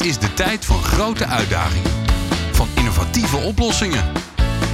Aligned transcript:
Dit 0.00 0.08
is 0.08 0.18
de 0.18 0.34
tijd 0.34 0.64
van 0.64 0.82
grote 0.82 1.26
uitdagingen. 1.26 1.90
Van 2.52 2.66
innovatieve 2.76 3.36
oplossingen. 3.36 4.04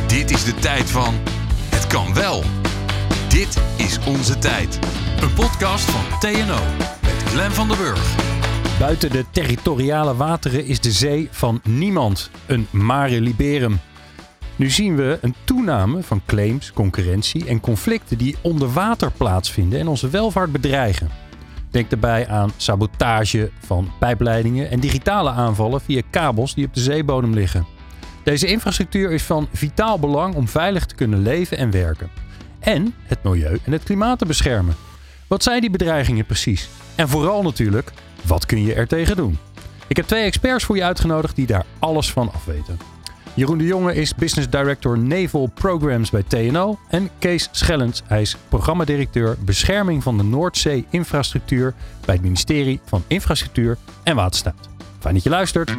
Dit 0.06 0.30
is 0.30 0.44
de 0.44 0.54
tijd 0.54 0.90
van 0.90 1.14
het 1.70 1.86
kan 1.86 2.14
wel. 2.14 2.42
Dit 3.28 3.60
is 3.76 3.98
onze 4.06 4.38
tijd. 4.38 4.78
Een 5.20 5.32
podcast 5.34 5.90
van 5.90 6.18
TNO 6.18 6.58
met 7.02 7.22
Glen 7.24 7.52
van 7.52 7.68
der 7.68 7.76
Burg. 7.76 8.14
Buiten 8.78 9.10
de 9.10 9.24
territoriale 9.30 10.16
wateren 10.16 10.64
is 10.64 10.80
de 10.80 10.92
zee 10.92 11.28
van 11.30 11.60
niemand 11.64 12.30
een 12.46 12.66
mare 12.70 13.20
liberum. 13.20 13.80
Nu 14.56 14.70
zien 14.70 14.96
we 14.96 15.18
een 15.20 15.34
toename 15.44 16.02
van 16.02 16.22
claims, 16.26 16.72
concurrentie 16.72 17.46
en 17.46 17.60
conflicten 17.60 18.18
die 18.18 18.36
onder 18.40 18.72
water 18.72 19.10
plaatsvinden 19.10 19.80
en 19.80 19.88
onze 19.88 20.08
welvaart 20.08 20.52
bedreigen. 20.52 21.25
Denk 21.70 21.90
daarbij 21.90 22.28
aan 22.28 22.52
sabotage 22.56 23.50
van 23.58 23.92
pijpleidingen 23.98 24.70
en 24.70 24.80
digitale 24.80 25.30
aanvallen 25.30 25.80
via 25.80 26.02
kabels 26.10 26.54
die 26.54 26.66
op 26.66 26.74
de 26.74 26.80
zeebodem 26.80 27.34
liggen. 27.34 27.66
Deze 28.24 28.46
infrastructuur 28.46 29.12
is 29.12 29.22
van 29.22 29.48
vitaal 29.52 29.98
belang 29.98 30.34
om 30.34 30.48
veilig 30.48 30.86
te 30.86 30.94
kunnen 30.94 31.22
leven 31.22 31.58
en 31.58 31.70
werken. 31.70 32.10
En 32.58 32.94
het 33.02 33.22
milieu 33.22 33.58
en 33.64 33.72
het 33.72 33.82
klimaat 33.82 34.18
te 34.18 34.26
beschermen. 34.26 34.74
Wat 35.26 35.42
zijn 35.42 35.60
die 35.60 35.70
bedreigingen 35.70 36.26
precies? 36.26 36.68
En 36.94 37.08
vooral 37.08 37.42
natuurlijk, 37.42 37.92
wat 38.22 38.46
kun 38.46 38.62
je 38.62 38.74
er 38.74 38.86
tegen 38.86 39.16
doen? 39.16 39.38
Ik 39.86 39.96
heb 39.96 40.06
twee 40.06 40.24
experts 40.24 40.64
voor 40.64 40.76
je 40.76 40.84
uitgenodigd 40.84 41.36
die 41.36 41.46
daar 41.46 41.64
alles 41.78 42.12
van 42.12 42.32
afweten. 42.32 42.95
Jeroen 43.36 43.58
de 43.58 43.64
Jonge 43.64 43.94
is 43.94 44.14
Business 44.14 44.48
Director 44.50 44.98
Naval 44.98 45.50
Programs 45.54 46.10
bij 46.10 46.22
TNO. 46.22 46.78
En 46.88 47.10
Kees 47.18 47.48
Schellens, 47.50 48.02
hij 48.06 48.20
is 48.20 48.36
programmadirecteur 48.48 49.36
Bescherming 49.44 50.02
van 50.02 50.16
de 50.16 50.22
Noordzee 50.22 50.86
Infrastructuur 50.90 51.74
bij 52.04 52.14
het 52.14 52.24
ministerie 52.24 52.80
van 52.84 53.04
Infrastructuur 53.06 53.78
en 54.02 54.16
Waterstaat. 54.16 54.68
Fijn 54.98 55.14
dat 55.14 55.22
je 55.22 55.30
luistert. 55.30 55.76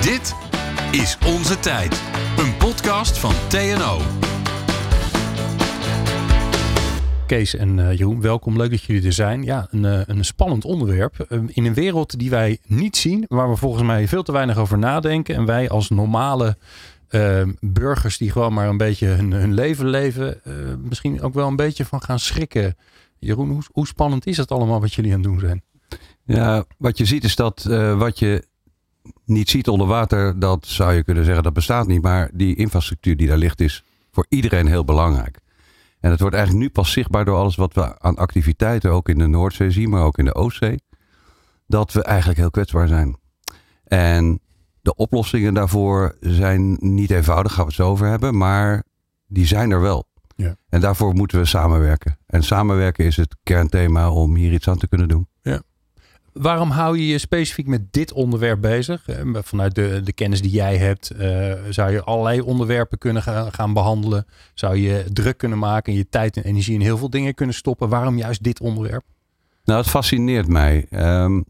Dit 0.00 0.34
is 0.90 1.18
onze 1.26 1.60
tijd. 1.60 2.02
Een 2.36 2.56
podcast 2.56 3.18
van 3.18 3.32
TNO. 3.48 4.27
Kees 7.28 7.56
en 7.56 7.78
uh, 7.78 7.92
Jeroen, 7.92 8.20
welkom. 8.20 8.56
Leuk 8.56 8.70
dat 8.70 8.82
jullie 8.82 9.06
er 9.06 9.12
zijn. 9.12 9.42
Ja, 9.42 9.68
een, 9.70 9.84
uh, 9.84 10.00
een 10.06 10.24
spannend 10.24 10.64
onderwerp. 10.64 11.26
Uh, 11.28 11.40
in 11.46 11.64
een 11.64 11.74
wereld 11.74 12.18
die 12.18 12.30
wij 12.30 12.58
niet 12.66 12.96
zien, 12.96 13.24
waar 13.28 13.50
we 13.50 13.56
volgens 13.56 13.82
mij 13.82 14.08
veel 14.08 14.22
te 14.22 14.32
weinig 14.32 14.56
over 14.56 14.78
nadenken. 14.78 15.34
En 15.34 15.44
wij 15.44 15.68
als 15.68 15.90
normale 15.90 16.56
burgers 17.60 18.18
die 18.18 18.30
gewoon 18.30 18.52
maar 18.52 18.68
een 18.68 18.76
beetje 18.76 19.06
hun, 19.06 19.32
hun 19.32 19.54
leven 19.54 19.88
leven, 19.88 20.40
misschien 20.82 21.22
ook 21.22 21.34
wel 21.34 21.46
een 21.46 21.56
beetje 21.56 21.84
van 21.84 22.02
gaan 22.02 22.18
schrikken. 22.18 22.76
Jeroen, 23.18 23.62
hoe, 23.72 23.86
spannend 23.86 24.26
is 24.26 24.36
het 24.36 24.50
allemaal 24.50 24.80
wat 24.80 24.94
jullie 24.94 25.12
aan 25.12 25.20
het 25.20 25.28
doen 25.28 25.40
zijn? 25.40 25.62
Ja, 26.24 26.64
wat 26.78 26.98
je 26.98 27.04
ziet 27.04 27.24
is 27.24 27.36
dat 27.36 27.62
wat 27.96 28.18
je 28.18 28.44
niet 29.24 29.50
ziet 29.50 29.68
onder 29.68 29.86
water, 29.86 30.38
dat 30.38 30.66
zou 30.66 30.92
je 30.92 31.04
kunnen 31.04 31.24
zeggen 31.24 31.42
dat 31.42 31.52
bestaat 31.52 31.86
niet. 31.86 32.02
Maar 32.02 32.30
die 32.32 32.56
infrastructuur 32.56 33.16
die 33.16 33.28
daar 33.28 33.38
ligt 33.38 33.60
is 33.60 33.84
voor 34.10 34.26
iedereen 34.28 34.66
heel 34.66 34.84
belangrijk. 34.84 35.38
En 36.08 36.14
het 36.14 36.22
wordt 36.22 36.36
eigenlijk 36.36 36.66
nu 36.66 36.72
pas 36.72 36.92
zichtbaar 36.92 37.24
door 37.24 37.36
alles 37.36 37.56
wat 37.56 37.74
we 37.74 37.98
aan 38.00 38.16
activiteiten 38.16 38.90
ook 38.90 39.08
in 39.08 39.18
de 39.18 39.26
Noordzee 39.26 39.70
zien, 39.70 39.90
maar 39.90 40.02
ook 40.02 40.18
in 40.18 40.24
de 40.24 40.34
Oostzee. 40.34 40.82
Dat 41.66 41.92
we 41.92 42.02
eigenlijk 42.02 42.38
heel 42.38 42.50
kwetsbaar 42.50 42.88
zijn. 42.88 43.18
En 43.84 44.40
de 44.80 44.94
oplossingen 44.94 45.54
daarvoor 45.54 46.16
zijn 46.20 46.76
niet 46.80 47.10
eenvoudig, 47.10 47.52
gaan 47.52 47.60
we 47.60 47.66
het 47.66 47.80
zo 47.80 47.88
over 47.88 48.06
hebben, 48.06 48.36
maar 48.36 48.84
die 49.26 49.46
zijn 49.46 49.70
er 49.70 49.80
wel. 49.80 50.08
Ja. 50.36 50.56
En 50.68 50.80
daarvoor 50.80 51.14
moeten 51.14 51.38
we 51.38 51.44
samenwerken. 51.44 52.18
En 52.26 52.42
samenwerken 52.42 53.04
is 53.04 53.16
het 53.16 53.36
kernthema 53.42 54.10
om 54.10 54.34
hier 54.34 54.52
iets 54.52 54.68
aan 54.68 54.78
te 54.78 54.88
kunnen 54.88 55.08
doen. 55.08 55.28
Ja. 55.42 55.62
Waarom 56.40 56.70
hou 56.70 56.98
je 56.98 57.06
je 57.06 57.18
specifiek 57.18 57.66
met 57.66 57.92
dit 57.92 58.12
onderwerp 58.12 58.60
bezig? 58.60 59.04
Vanuit 59.32 59.74
de, 59.74 60.00
de 60.04 60.12
kennis 60.12 60.42
die 60.42 60.50
jij 60.50 60.76
hebt, 60.76 61.12
uh, 61.20 61.52
zou 61.68 61.90
je 61.90 62.04
allerlei 62.04 62.40
onderwerpen 62.40 62.98
kunnen 62.98 63.22
gaan, 63.52 63.72
behandelen. 63.72 64.26
Zou 64.54 64.76
je 64.76 65.04
druk 65.12 65.38
kunnen 65.38 65.58
maken 65.58 65.92
en 65.92 65.98
je 65.98 66.08
tijd 66.08 66.36
en 66.36 66.42
energie 66.42 66.74
in 66.74 66.80
heel 66.80 66.98
veel 66.98 67.10
dingen 67.10 67.34
kunnen 67.34 67.54
stoppen. 67.54 67.88
Waarom 67.88 68.16
juist 68.16 68.42
dit 68.42 68.60
onderwerp? 68.60 69.04
Nou, 69.64 69.80
het 69.80 69.88
fascineert 69.88 70.48
mij. 70.48 70.86
Um, 70.90 71.44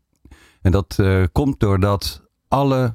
en 0.62 0.72
dat 0.72 0.97
uh, 1.00 1.25
komt 1.32 1.60
doordat 1.60 2.22
alle 2.49 2.94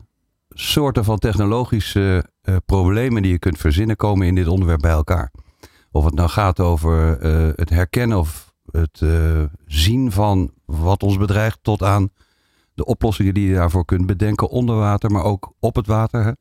soorten 0.49 1.03
van 1.03 1.19
technologische 1.19 2.25
problemen 2.65 3.21
die 3.21 3.31
je 3.31 3.39
kunt 3.39 3.57
verzinnen, 3.57 3.95
komen 3.95 4.27
in 4.27 4.35
dit 4.35 4.47
onderwerp 4.47 4.81
bij 4.81 4.91
elkaar. 4.91 5.31
Of 5.91 6.05
het 6.05 6.13
nou 6.13 6.29
gaat 6.29 6.59
over 6.59 7.19
het 7.55 7.69
herkennen 7.69 8.17
of 8.17 8.52
het 8.77 9.01
uh, 9.03 9.43
zien 9.65 10.11
van 10.11 10.51
wat 10.65 11.03
ons 11.03 11.17
bedreigt 11.17 11.59
tot 11.61 11.83
aan 11.83 12.09
de 12.73 12.85
oplossingen 12.85 13.33
die 13.33 13.47
je 13.47 13.55
daarvoor 13.55 13.85
kunt 13.85 14.05
bedenken 14.05 14.49
onder 14.49 14.75
water, 14.75 15.11
maar 15.11 15.23
ook 15.23 15.53
op 15.59 15.75
het 15.75 15.87
water. 15.87 16.23
Hè. 16.23 16.31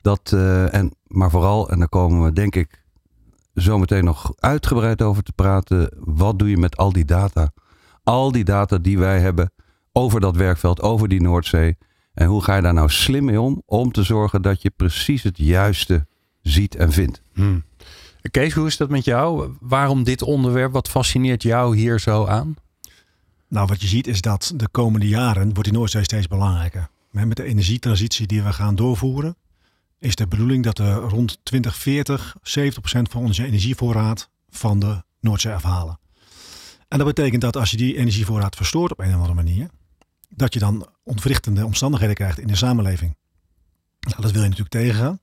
Dat, 0.00 0.30
uh, 0.34 0.74
en, 0.74 0.94
maar 1.06 1.30
vooral, 1.30 1.70
en 1.70 1.78
daar 1.78 1.88
komen 1.88 2.24
we 2.24 2.32
denk 2.32 2.54
ik 2.54 2.82
zometeen 3.54 4.04
nog 4.04 4.32
uitgebreid 4.36 5.02
over 5.02 5.22
te 5.22 5.32
praten, 5.32 5.94
wat 5.98 6.38
doe 6.38 6.50
je 6.50 6.56
met 6.56 6.76
al 6.76 6.92
die 6.92 7.04
data? 7.04 7.52
Al 8.02 8.32
die 8.32 8.44
data 8.44 8.78
die 8.78 8.98
wij 8.98 9.20
hebben 9.20 9.52
over 9.92 10.20
dat 10.20 10.36
werkveld, 10.36 10.80
over 10.80 11.08
die 11.08 11.20
Noordzee. 11.20 11.76
En 12.14 12.26
hoe 12.26 12.42
ga 12.42 12.56
je 12.56 12.62
daar 12.62 12.74
nou 12.74 12.88
slim 12.88 13.24
mee 13.24 13.40
om? 13.40 13.62
Om 13.66 13.92
te 13.92 14.02
zorgen 14.02 14.42
dat 14.42 14.62
je 14.62 14.70
precies 14.70 15.22
het 15.22 15.38
juiste 15.38 16.06
ziet 16.40 16.74
en 16.74 16.92
vindt. 16.92 17.22
Hmm. 17.32 17.64
Kees, 18.30 18.52
hoe 18.52 18.66
is 18.66 18.76
dat 18.76 18.90
met 18.90 19.04
jou? 19.04 19.56
Waarom 19.60 20.04
dit 20.04 20.22
onderwerp? 20.22 20.72
Wat 20.72 20.88
fascineert 20.88 21.42
jou 21.42 21.76
hier 21.76 22.00
zo 22.00 22.26
aan? 22.26 22.54
Nou, 23.48 23.66
wat 23.66 23.80
je 23.80 23.86
ziet 23.86 24.06
is 24.06 24.20
dat 24.20 24.52
de 24.56 24.68
komende 24.68 25.08
jaren 25.08 25.44
wordt 25.44 25.64
die 25.64 25.72
Noordzee 25.72 26.02
steeds 26.02 26.26
belangrijker. 26.26 26.88
Met 27.10 27.36
de 27.36 27.44
energietransitie 27.44 28.26
die 28.26 28.42
we 28.42 28.52
gaan 28.52 28.74
doorvoeren, 28.74 29.36
is 29.98 30.14
de 30.14 30.26
bedoeling 30.26 30.64
dat 30.64 30.78
we 30.78 30.92
rond 30.94 31.38
2040 31.42 32.36
70% 32.38 32.40
van 32.82 33.22
onze 33.22 33.44
energievoorraad 33.44 34.30
van 34.50 34.78
de 34.78 35.02
Noordzee 35.20 35.52
afhalen. 35.52 35.98
En 36.88 36.98
dat 36.98 37.06
betekent 37.06 37.42
dat 37.42 37.56
als 37.56 37.70
je 37.70 37.76
die 37.76 37.96
energievoorraad 37.96 38.56
verstoort 38.56 38.92
op 38.92 38.98
een 38.98 39.06
of 39.06 39.14
andere 39.14 39.34
manier, 39.34 39.68
dat 40.28 40.54
je 40.54 40.58
dan 40.58 40.86
ontwrichtende 41.02 41.64
omstandigheden 41.64 42.14
krijgt 42.14 42.38
in 42.38 42.46
de 42.46 42.56
samenleving. 42.56 43.16
Nou, 44.00 44.22
dat 44.22 44.30
wil 44.30 44.42
je 44.42 44.48
natuurlijk 44.48 44.74
tegengaan. 44.74 45.20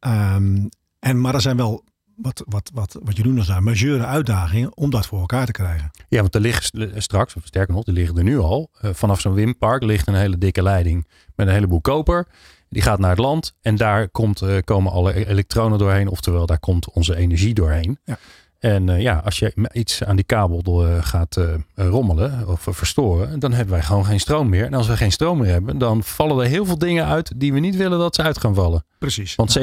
Um, 0.00 0.68
en, 0.98 1.20
maar 1.20 1.34
er 1.34 1.40
zijn 1.40 1.56
wel 1.56 1.84
wat, 2.16 2.42
wat, 2.46 2.70
wat, 2.74 2.98
wat 3.02 3.16
je 3.16 3.24
noemt 3.24 3.38
als 3.38 3.60
majeure 3.60 4.04
uitdagingen 4.04 4.76
om 4.76 4.90
dat 4.90 5.06
voor 5.06 5.20
elkaar 5.20 5.46
te 5.46 5.52
krijgen. 5.52 5.90
Ja, 6.08 6.20
want 6.20 6.34
er 6.34 6.40
liggen 6.40 7.02
straks, 7.02 7.34
of 7.34 7.46
sterker 7.46 7.74
nog, 7.74 7.86
er 7.86 7.92
liggen 7.92 8.16
er 8.16 8.24
nu 8.24 8.38
al. 8.38 8.70
Uh, 8.82 8.90
vanaf 8.94 9.20
zo'n 9.20 9.34
windpark 9.34 9.82
ligt 9.82 10.06
een 10.06 10.14
hele 10.14 10.38
dikke 10.38 10.62
leiding 10.62 11.06
met 11.34 11.46
een 11.46 11.52
heleboel 11.52 11.80
koper. 11.80 12.26
Die 12.68 12.82
gaat 12.82 12.98
naar 12.98 13.10
het 13.10 13.18
land 13.18 13.54
en 13.60 13.76
daar 13.76 14.08
komt, 14.08 14.42
uh, 14.42 14.56
komen 14.64 14.92
alle 14.92 15.26
elektronen 15.26 15.78
doorheen. 15.78 16.08
Oftewel, 16.08 16.46
daar 16.46 16.58
komt 16.58 16.90
onze 16.90 17.16
energie 17.16 17.54
doorheen. 17.54 17.98
Ja. 18.04 18.18
En 18.58 18.88
uh, 18.88 19.00
ja, 19.00 19.22
als 19.24 19.38
je 19.38 19.68
iets 19.72 20.04
aan 20.04 20.16
die 20.16 20.24
kabel 20.24 20.62
door, 20.62 21.02
gaat 21.02 21.36
uh, 21.36 21.54
rommelen 21.74 22.48
of 22.48 22.66
verstoren, 22.70 23.38
dan 23.38 23.52
hebben 23.52 23.74
wij 23.74 23.82
gewoon 23.82 24.04
geen 24.04 24.20
stroom 24.20 24.48
meer. 24.48 24.64
En 24.64 24.74
als 24.74 24.86
we 24.86 24.96
geen 24.96 25.12
stroom 25.12 25.38
meer 25.38 25.50
hebben, 25.50 25.78
dan 25.78 26.02
vallen 26.02 26.44
er 26.44 26.50
heel 26.50 26.64
veel 26.64 26.78
dingen 26.78 27.06
uit 27.06 27.32
die 27.36 27.52
we 27.52 27.58
niet 27.58 27.76
willen 27.76 27.98
dat 27.98 28.14
ze 28.14 28.22
uit 28.22 28.38
gaan 28.38 28.54
vallen. 28.54 28.84
Precies. 28.98 29.34
Want 29.34 29.58
70% 29.58 29.62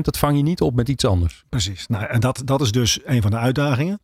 dat 0.00 0.18
vang 0.18 0.36
je 0.36 0.42
niet 0.42 0.60
op 0.60 0.74
met 0.74 0.88
iets 0.88 1.04
anders. 1.04 1.44
Precies. 1.48 1.86
Nou, 1.86 2.04
en 2.04 2.20
dat, 2.20 2.42
dat 2.44 2.60
is 2.60 2.72
dus 2.72 3.00
een 3.04 3.22
van 3.22 3.30
de 3.30 3.36
uitdagingen. 3.36 4.00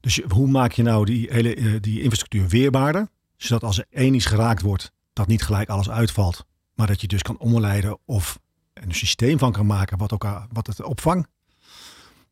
Dus 0.00 0.14
je, 0.14 0.24
hoe 0.28 0.48
maak 0.48 0.72
je 0.72 0.82
nou 0.82 1.04
die 1.04 1.28
hele 1.30 1.80
die 1.80 2.00
infrastructuur 2.02 2.48
weerbaarder? 2.48 3.08
Zodat 3.36 3.64
als 3.64 3.78
er 3.78 3.86
één 3.90 4.14
iets 4.14 4.26
geraakt 4.26 4.62
wordt, 4.62 4.92
dat 5.12 5.26
niet 5.26 5.42
gelijk 5.42 5.68
alles 5.68 5.90
uitvalt. 5.90 6.44
Maar 6.74 6.86
dat 6.86 7.00
je 7.00 7.06
dus 7.06 7.22
kan 7.22 7.38
omleiden 7.38 7.98
of 8.04 8.38
een 8.74 8.94
systeem 8.94 9.38
van 9.38 9.52
kan 9.52 9.66
maken 9.66 9.98
wat, 9.98 10.12
ook, 10.12 10.26
wat 10.52 10.66
het 10.66 10.82
opvangt. 10.82 11.28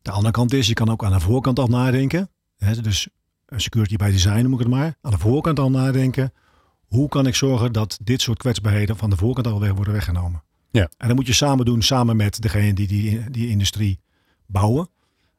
De 0.01 0.11
andere 0.11 0.33
kant 0.33 0.53
is, 0.53 0.67
je 0.67 0.73
kan 0.73 0.89
ook 0.89 1.03
aan 1.03 1.11
de 1.11 1.19
voorkant 1.19 1.59
al 1.59 1.67
nadenken. 1.67 2.29
Hè, 2.57 2.81
dus 2.81 3.07
security 3.47 3.95
by 3.95 4.11
design 4.11 4.41
noem 4.41 4.53
ik 4.53 4.59
het 4.59 4.67
maar. 4.67 4.97
Aan 5.01 5.11
de 5.11 5.17
voorkant 5.17 5.59
al 5.59 5.71
nadenken. 5.71 6.33
Hoe 6.87 7.09
kan 7.09 7.27
ik 7.27 7.35
zorgen 7.35 7.73
dat 7.73 7.99
dit 8.01 8.21
soort 8.21 8.37
kwetsbaarheden 8.37 8.97
van 8.97 9.09
de 9.09 9.15
voorkant 9.15 9.47
alweer 9.47 9.75
worden 9.75 9.93
weggenomen? 9.93 10.43
Ja. 10.71 10.89
En 10.97 11.07
dat 11.07 11.15
moet 11.15 11.27
je 11.27 11.33
samen 11.33 11.65
doen, 11.65 11.81
samen 11.81 12.15
met 12.15 12.41
degene 12.41 12.73
die 12.73 12.87
die, 12.87 13.29
die 13.29 13.49
industrie 13.49 13.99
bouwen. 14.45 14.89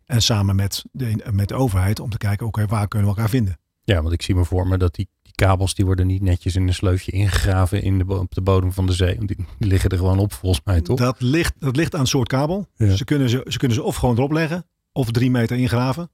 En 0.05 0.23
samen 0.23 0.57
met 0.57 0.85
de, 0.93 1.25
met 1.33 1.49
de 1.49 1.55
overheid 1.55 2.01
om 2.01 2.11
te 2.11 2.19
kijken, 2.19 2.47
oké, 2.47 2.67
waar 2.67 2.89
kunnen 2.89 3.09
we 3.09 3.15
elkaar 3.15 3.31
vinden? 3.31 3.59
Ja, 3.85 4.03
want 4.03 4.15
ik 4.15 4.23
zie 4.23 4.35
me 4.35 4.45
voor 4.45 4.67
me 4.67 4.79
dat 4.79 4.95
die 4.95 5.09
kabels 5.47 5.75
die 5.75 5.85
worden 5.85 6.07
niet 6.07 6.23
netjes 6.23 6.57
in 6.57 6.67
een 6.69 6.75
sleufje 6.75 7.13
ingegraven 7.13 7.83
in 7.83 7.99
de, 7.99 8.19
op 8.19 8.35
de 8.35 8.41
bodem 8.41 8.73
van 8.73 8.87
de 8.87 8.93
zee. 8.93 9.19
Die, 9.19 9.37
die 9.59 9.69
liggen 9.73 9.91
er 9.91 9.97
gewoon 9.97 10.19
op 10.19 10.33
volgens 10.33 10.65
mij, 10.65 10.81
toch? 10.81 10.99
Dat 10.99 11.21
ligt, 11.21 11.55
dat 11.59 11.77
ligt 11.77 11.95
aan 11.95 12.07
soort 12.07 12.29
kabel. 12.29 12.69
Ja. 12.77 12.97
Ze, 12.97 13.05
kunnen 13.05 13.29
ze, 13.29 13.47
ze 13.49 13.59
kunnen 13.59 13.77
ze 13.77 13.83
of 13.83 13.97
gewoon 13.97 14.17
erop 14.17 14.33
leggen 14.33 14.67
of 14.93 15.11
drie 15.11 15.31
meter 15.31 15.57
ingraven. 15.57 16.11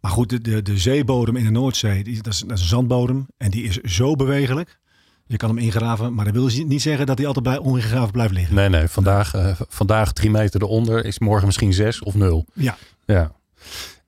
Maar 0.00 0.10
goed, 0.10 0.28
de, 0.30 0.40
de, 0.40 0.62
de 0.62 0.78
zeebodem 0.78 1.36
in 1.36 1.44
de 1.44 1.50
Noordzee, 1.50 2.04
die, 2.04 2.22
dat, 2.22 2.32
is, 2.32 2.38
dat 2.38 2.56
is 2.56 2.62
een 2.62 2.68
zandbodem. 2.68 3.26
En 3.36 3.50
die 3.50 3.64
is 3.64 3.76
zo 3.76 4.14
bewegelijk. 4.14 4.78
Je 5.26 5.36
kan 5.36 5.48
hem 5.48 5.58
ingraven, 5.58 6.14
maar 6.14 6.24
dat 6.24 6.34
wil 6.34 6.64
niet 6.66 6.82
zeggen 6.82 7.06
dat 7.06 7.18
hij 7.18 7.26
altijd 7.26 7.44
bij 7.44 7.58
ongegraven 7.58 8.10
blijft 8.10 8.32
liggen. 8.32 8.54
Nee, 8.54 8.68
nee. 8.68 8.88
Vandaag, 8.88 9.34
uh, 9.34 9.52
vandaag 9.68 10.12
drie 10.12 10.30
meter 10.30 10.62
eronder 10.62 11.04
is 11.04 11.18
morgen 11.18 11.46
misschien 11.46 11.72
zes 11.72 12.02
of 12.02 12.14
nul. 12.14 12.46
Ja. 12.54 12.76
ja. 13.04 13.32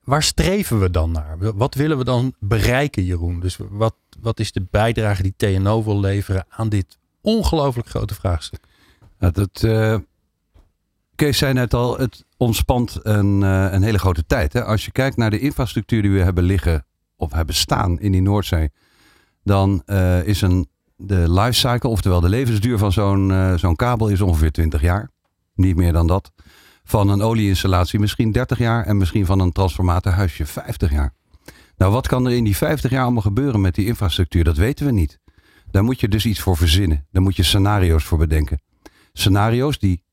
Waar 0.05 0.23
streven 0.23 0.81
we 0.81 0.91
dan 0.91 1.11
naar? 1.11 1.37
Wat 1.39 1.75
willen 1.75 1.99
we 1.99 2.05
dan 2.05 2.35
bereiken, 2.39 3.05
Jeroen? 3.05 3.41
Dus 3.41 3.59
wat, 3.71 3.95
wat 4.21 4.41
is 4.41 4.53
de 4.53 4.67
bijdrage 4.71 5.23
die 5.23 5.35
TNO 5.37 5.85
wil 5.85 6.01
leveren 6.01 6.45
aan 6.49 6.69
dit 6.69 6.99
ongelooflijk 7.21 7.89
grote 7.89 8.15
vraagstuk? 8.15 8.65
Dat 9.19 9.63
uh, 9.65 9.97
Kees 11.15 11.39
zei 11.39 11.53
net 11.53 11.75
al, 11.75 11.99
het 11.99 12.25
ontspant 12.37 12.99
een, 13.03 13.41
uh, 13.41 13.73
een 13.73 13.83
hele 13.83 13.99
grote 13.99 14.27
tijd. 14.27 14.53
Hè? 14.53 14.65
Als 14.65 14.85
je 14.85 14.91
kijkt 14.91 15.17
naar 15.17 15.31
de 15.31 15.39
infrastructuur 15.39 16.03
die 16.03 16.11
we 16.11 16.21
hebben 16.21 16.45
liggen 16.45 16.85
of 17.17 17.33
hebben 17.33 17.55
staan 17.55 18.01
in 18.01 18.13
die 18.13 18.23
Noordzee, 18.23 18.71
dan 19.45 19.83
uh, 19.87 20.27
is 20.27 20.41
een, 20.41 20.69
de 20.97 21.33
lifecycle, 21.33 21.89
oftewel 21.89 22.21
de 22.21 22.29
levensduur 22.29 22.79
van 22.79 22.93
zo'n 22.93 23.55
zo'n 23.57 23.77
kabel, 23.77 24.09
is 24.09 24.21
ongeveer 24.21 24.53
20 24.53 24.81
jaar. 24.81 25.11
Niet 25.55 25.77
meer 25.77 25.93
dan 25.93 26.07
dat. 26.07 26.33
Van 26.85 27.09
een 27.09 27.23
olieinstallatie 27.23 27.99
misschien 27.99 28.33
30 28.33 28.59
jaar 28.59 28.87
en 28.87 28.97
misschien 28.97 29.27
van 29.27 29.41
een 29.41 29.53
transformatorhuisje 29.53 30.47
50 30.47 30.91
jaar. 30.91 31.15
Nou, 31.77 31.93
wat 31.93 32.07
kan 32.07 32.27
er 32.27 32.33
in 32.33 32.45
die 32.45 32.57
50 32.57 32.91
jaar 32.91 33.03
allemaal 33.03 33.23
gebeuren 33.23 33.61
met 33.61 33.75
die 33.75 33.87
infrastructuur? 33.87 34.45
Dat 34.45 34.57
weten 34.57 34.87
we 34.87 34.93
niet. 34.93 35.19
Daar 35.71 35.85
moet 35.85 36.01
je 36.01 36.09
dus 36.09 36.27
iets 36.27 36.41
voor 36.41 36.57
verzinnen. 36.57 37.07
Daar 37.11 37.23
moet 37.23 37.37
je 37.37 37.43
scenario's 37.43 38.05
voor 38.05 38.19
bedenken. 38.19 38.63
Scenario's 39.13 39.79
die 39.79 40.05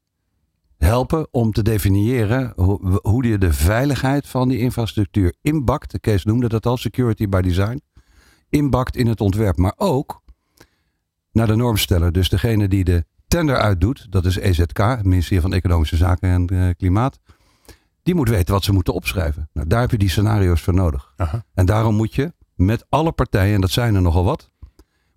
helpen 0.78 1.28
om 1.32 1.52
te 1.52 1.62
definiëren 1.62 2.54
hoe, 2.56 3.00
hoe 3.02 3.24
je 3.24 3.38
de 3.38 3.54
veiligheid 3.54 4.28
van 4.28 4.50
die 4.50 4.58
infrastructuur 4.58 5.34
inbakt. 5.42 6.00
Kees 6.00 6.24
noemde 6.24 6.48
dat 6.48 6.66
al, 6.66 6.78
security 6.78 7.28
by 7.28 7.42
design. 7.42 7.82
Inbakt 8.50 8.96
in 8.96 9.08
het 9.08 9.22
ontwerp, 9.22 9.58
maar 9.58 9.74
ook 9.76 10.22
naar 11.32 11.48
de 11.48 11.56
normsteller. 11.56 12.12
Dus 12.12 12.30
degene 12.30 12.68
die 12.68 12.84
de 12.84 13.06
tender 13.30 13.58
uitdoet, 13.58 14.08
dat 14.10 14.26
is 14.26 14.36
EZK, 14.36 14.78
het 14.78 15.06
ministerie 15.06 15.42
van 15.42 15.54
Economische 15.54 15.96
Zaken 15.96 16.30
en 16.30 16.54
uh, 16.54 16.70
Klimaat. 16.78 17.20
Die 18.04 18.16
moet 18.16 18.30
weten 18.30 18.54
wat 18.54 18.64
ze 18.64 18.74
moeten 18.74 18.94
opschrijven. 18.94 19.50
Nou, 19.54 19.68
daar 19.68 19.82
heb 19.82 19.92
je 19.92 19.98
die 19.98 20.10
scenario's 20.10 20.62
voor 20.62 20.74
nodig. 20.74 21.14
Aha. 21.18 21.44
En 21.54 21.66
daarom 21.66 21.96
moet 21.96 22.16
je 22.16 22.34
met 22.56 22.86
alle 22.90 23.12
partijen, 23.12 23.56
en 23.56 23.62
dat 23.62 23.70
zijn 23.70 23.96
er 23.96 24.02
nogal 24.02 24.24
wat, 24.24 24.50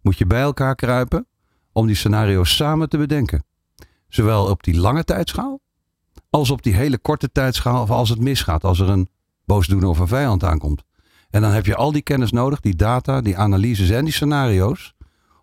moet 0.01 0.19
je 0.19 0.27
bij 0.27 0.41
elkaar 0.41 0.75
kruipen 0.75 1.27
om 1.73 1.87
die 1.87 1.97
scenario's 1.97 2.57
samen 2.57 2.89
te 2.89 2.99
bedenken. 2.99 3.45
Zowel 4.09 4.47
op 4.47 4.63
die 4.63 4.77
lange 4.77 5.05
tijdschaal, 5.05 5.61
als 6.31 6.51
op 6.51 6.63
die 6.63 6.75
hele 6.75 6.99
korte 6.99 7.33
tijdschaal, 7.33 7.83
of 7.83 7.91
als 7.91 8.09
het 8.09 8.21
misgaat, 8.21 8.65
als 8.65 8.81
er 8.81 8.89
een 8.89 9.09
boosdoener 9.45 9.89
of 9.89 9.99
een 9.99 10.09
vijand 10.09 10.45
aankomt. 10.45 10.83
En 11.31 11.41
dan 11.41 11.51
heb 11.51 11.67
je 11.67 11.77
al 11.77 11.93
die 11.93 12.03
kennis 12.03 12.33
nodig, 12.33 12.61
die 12.61 12.77
data, 12.77 13.21
die 13.21 13.39
analyses 13.39 13.91
en 13.91 14.05
die 14.05 14.13
scenario's, 14.13 14.95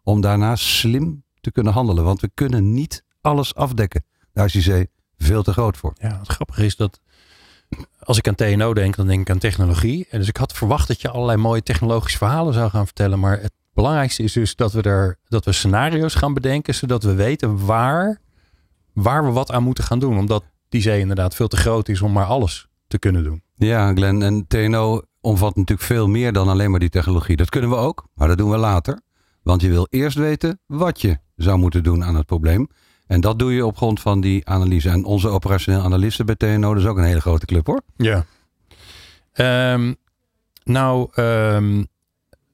om 0.03 0.21
daarna 0.21 0.55
slim 0.55 1.23
te 1.41 1.51
kunnen 1.51 1.73
handelen. 1.73 2.03
Want 2.03 2.21
we 2.21 2.31
kunnen 2.33 2.73
niet 2.73 3.03
alles 3.21 3.55
afdekken. 3.55 4.03
Daar 4.33 4.45
is 4.45 4.51
die 4.51 4.61
zee 4.61 4.89
veel 5.17 5.43
te 5.43 5.51
groot 5.51 5.77
voor. 5.77 5.93
Ja, 5.97 6.19
het 6.19 6.27
grappige 6.27 6.65
is 6.65 6.75
dat 6.75 6.99
als 7.99 8.17
ik 8.17 8.27
aan 8.27 8.35
TNO 8.35 8.73
denk, 8.73 8.95
dan 8.95 9.07
denk 9.07 9.21
ik 9.21 9.29
aan 9.29 9.37
technologie. 9.37 10.07
En 10.09 10.19
dus 10.19 10.27
ik 10.27 10.37
had 10.37 10.53
verwacht 10.53 10.87
dat 10.87 11.01
je 11.01 11.09
allerlei 11.09 11.37
mooie 11.37 11.63
technologische 11.63 12.17
verhalen 12.17 12.53
zou 12.53 12.69
gaan 12.69 12.85
vertellen. 12.85 13.19
Maar 13.19 13.41
het 13.41 13.53
belangrijkste 13.73 14.23
is 14.23 14.33
dus 14.33 14.55
dat 14.55 14.73
we 14.73 14.81
er 14.81 15.17
dat 15.27 15.45
we 15.45 15.51
scenario's 15.51 16.15
gaan 16.15 16.33
bedenken, 16.33 16.75
zodat 16.75 17.03
we 17.03 17.13
weten 17.13 17.65
waar, 17.65 18.21
waar 18.93 19.25
we 19.25 19.31
wat 19.31 19.51
aan 19.51 19.63
moeten 19.63 19.83
gaan 19.83 19.99
doen. 19.99 20.17
Omdat 20.17 20.43
die 20.69 20.81
zee 20.81 20.99
inderdaad 20.99 21.35
veel 21.35 21.47
te 21.47 21.57
groot 21.57 21.89
is 21.89 22.01
om 22.01 22.11
maar 22.11 22.25
alles 22.25 22.67
te 22.87 22.99
kunnen 22.99 23.23
doen. 23.23 23.43
Ja, 23.55 23.93
Glenn. 23.93 24.23
En 24.23 24.47
TNO 24.47 25.01
omvat 25.21 25.55
natuurlijk 25.55 25.87
veel 25.87 26.07
meer 26.07 26.33
dan 26.33 26.47
alleen 26.47 26.71
maar 26.71 26.79
die 26.79 26.89
technologie. 26.89 27.35
Dat 27.35 27.49
kunnen 27.49 27.69
we 27.69 27.75
ook, 27.75 28.07
maar 28.13 28.27
dat 28.27 28.37
doen 28.37 28.49
we 28.49 28.57
later. 28.57 29.01
Want 29.43 29.61
je 29.61 29.69
wil 29.69 29.87
eerst 29.89 30.17
weten 30.17 30.59
wat 30.65 31.01
je 31.01 31.17
zou 31.39 31.57
moeten 31.57 31.83
doen 31.83 32.03
aan 32.03 32.15
het 32.15 32.25
probleem. 32.25 32.67
En 33.07 33.21
dat 33.21 33.39
doe 33.39 33.53
je 33.53 33.65
op 33.65 33.77
grond 33.77 33.99
van 33.99 34.21
die 34.21 34.47
analyse. 34.47 34.89
En 34.89 35.05
onze 35.05 35.27
operationeel 35.27 35.81
analisten 35.81 36.25
bij 36.25 36.35
TNO, 36.35 36.73
dat 36.73 36.83
is 36.83 36.89
ook 36.89 36.97
een 36.97 37.03
hele 37.03 37.21
grote 37.21 37.45
club 37.45 37.67
hoor. 37.67 37.81
Ja. 37.97 38.25
Um, 39.73 39.95
nou, 40.63 41.23
um, 41.23 41.87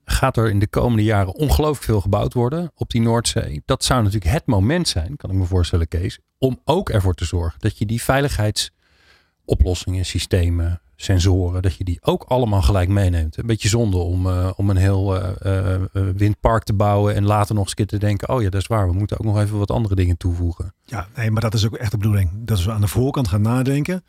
gaat 0.06 0.38
er 0.38 0.50
in 0.50 0.60
de 0.60 0.68
komende 0.68 1.04
jaren 1.04 1.34
ongelooflijk 1.34 1.84
veel 1.84 2.02
gebouwd 2.02 2.34
worden 2.34 2.72
op 2.76 2.90
die 2.90 3.02
Noordzee. 3.02 3.62
Dat 3.66 3.84
zou 3.84 4.04
natuurlijk 4.04 4.32
het 4.32 4.46
moment 4.46 4.88
zijn, 4.88 5.16
kan 5.16 5.30
ik 5.30 5.36
me 5.36 5.46
voorstellen, 5.46 5.88
Kees, 5.88 6.20
om 6.38 6.62
ook 6.64 6.90
ervoor 6.90 7.14
te 7.14 7.26
zorgen 7.26 7.60
dat 7.60 7.78
je 7.78 7.86
die 7.86 8.02
veiligheidsoplossingen, 8.02 10.06
systemen, 10.06 10.82
sensoren, 10.96 11.62
dat 11.62 11.76
je 11.76 11.84
die 11.84 12.00
ook 12.02 12.24
allemaal 12.24 12.62
gelijk 12.62 12.90
meeneemt. 12.90 13.38
Een 13.38 13.46
beetje 13.46 13.70
zonde 13.70 13.98
om, 13.98 14.28
uh, 14.28 14.52
om 14.56 14.70
een 14.70 14.78
heel 14.78 15.16
uh, 15.16 15.30
uh, 15.46 16.10
windpark 16.16 16.64
te 16.64 16.74
bouwen 16.74 17.16
en 17.16 17.26
later 17.26 17.56
nog 17.56 17.66
eens 17.66 17.90
te 17.90 17.98
denken, 17.98 18.30
oh 18.30 18.42
ja, 18.42 18.50
dat 18.50 18.62
is 18.62 18.68
waar, 18.68 18.88
we 18.88 18.94
moeten 18.94 19.20
ook 19.20 19.26
nog 19.26 19.40
even 19.40 19.58
wat 19.58 19.72
andere 19.72 19.96
dingen 19.96 20.18
toevoegen. 20.18 20.74
Ja, 20.84 21.08
nee, 21.16 21.32
maar 21.32 21.42
dat 21.42 21.54
is 21.54 21.66
ook 21.66 21.76
echt 21.76 21.92
de 21.92 21.98
bedoeling. 21.98 22.32
Dat 22.36 22.64
we 22.64 22.72
aan 22.72 22.82
de 22.82 22.88
voorkant 22.88 23.28
gaan 23.28 23.42
nadenken 23.42 24.04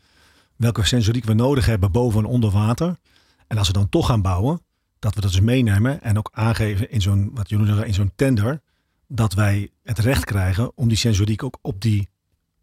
welke 0.57 0.85
sensoriek 0.85 1.25
we 1.25 1.33
nodig 1.33 1.65
hebben 1.65 1.91
boven 1.91 2.19
en 2.19 2.25
onder 2.25 2.51
water. 2.51 2.97
En 3.47 3.57
als 3.57 3.67
we 3.67 3.73
dan 3.73 3.89
toch 3.89 4.05
gaan 4.05 4.21
bouwen, 4.21 4.61
dat 4.99 5.15
we 5.15 5.21
dat 5.21 5.31
dus 5.31 5.41
meenemen 5.41 6.01
en 6.01 6.17
ook 6.17 6.29
aangeven 6.33 6.91
in 6.91 7.01
zo'n, 7.01 7.31
wat 7.33 7.49
jullie 7.49 7.85
in 7.85 7.93
zo'n 7.93 8.11
tender, 8.15 8.61
dat 9.07 9.33
wij 9.33 9.69
het 9.83 9.99
recht 9.99 10.25
krijgen 10.25 10.71
om 10.75 10.87
die 10.87 10.97
sensoriek 10.97 11.43
ook 11.43 11.57
op 11.61 11.81
die 11.81 12.09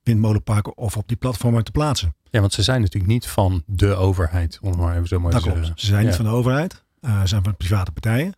windmolenparken 0.05 0.77
of 0.77 0.97
op 0.97 1.09
die 1.09 1.17
platformen 1.17 1.65
te 1.65 1.71
plaatsen. 1.71 2.15
Ja, 2.31 2.41
want 2.41 2.53
ze 2.53 2.63
zijn 2.63 2.81
natuurlijk 2.81 3.13
niet 3.13 3.27
van 3.27 3.63
de 3.67 3.95
overheid, 3.95 4.59
om 4.63 4.77
maar 4.77 4.95
even 4.95 5.09
zo 5.09 5.21
mooi 5.21 5.35
te 5.35 5.41
zeggen. 5.41 5.73
Ze 5.75 5.87
zijn 5.87 6.07
niet 6.07 6.15
van 6.15 6.25
de 6.25 6.31
overheid, 6.31 6.85
uh, 7.01 7.21
ze 7.21 7.27
zijn 7.27 7.45
van 7.45 7.57
private 7.57 7.93
partijen. 7.93 8.35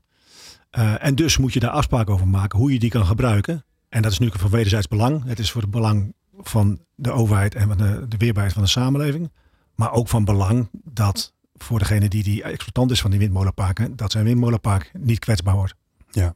Uh, 0.78 1.04
en 1.04 1.14
dus 1.14 1.36
moet 1.36 1.52
je 1.52 1.60
daar 1.60 1.70
afspraken 1.70 2.14
over 2.14 2.28
maken 2.28 2.58
hoe 2.58 2.72
je 2.72 2.78
die 2.78 2.90
kan 2.90 3.06
gebruiken. 3.06 3.64
En 3.88 4.02
dat 4.02 4.12
is 4.12 4.18
nu 4.18 4.30
van 4.32 4.50
wederzijds 4.50 4.88
belang. 4.88 5.24
Het 5.24 5.38
is 5.38 5.50
voor 5.50 5.60
het 5.62 5.70
belang 5.70 6.14
van 6.38 6.80
de 6.94 7.10
overheid 7.10 7.54
en 7.54 7.68
van 7.68 7.76
de, 7.76 8.06
de 8.08 8.16
weerbaarheid 8.16 8.54
van 8.54 8.62
de 8.62 8.68
samenleving. 8.68 9.32
Maar 9.74 9.92
ook 9.92 10.08
van 10.08 10.24
belang 10.24 10.68
dat 10.72 11.34
voor 11.54 11.78
degene 11.78 12.08
die 12.08 12.22
die 12.22 12.42
exploitant 12.42 12.90
is 12.90 13.00
van 13.00 13.10
die 13.10 13.18
windmolenparken, 13.20 13.96
dat 13.96 14.12
zijn 14.12 14.24
windmolenpark 14.24 14.90
niet 14.98 15.18
kwetsbaar 15.18 15.54
wordt. 15.54 15.74
Ja. 16.10 16.34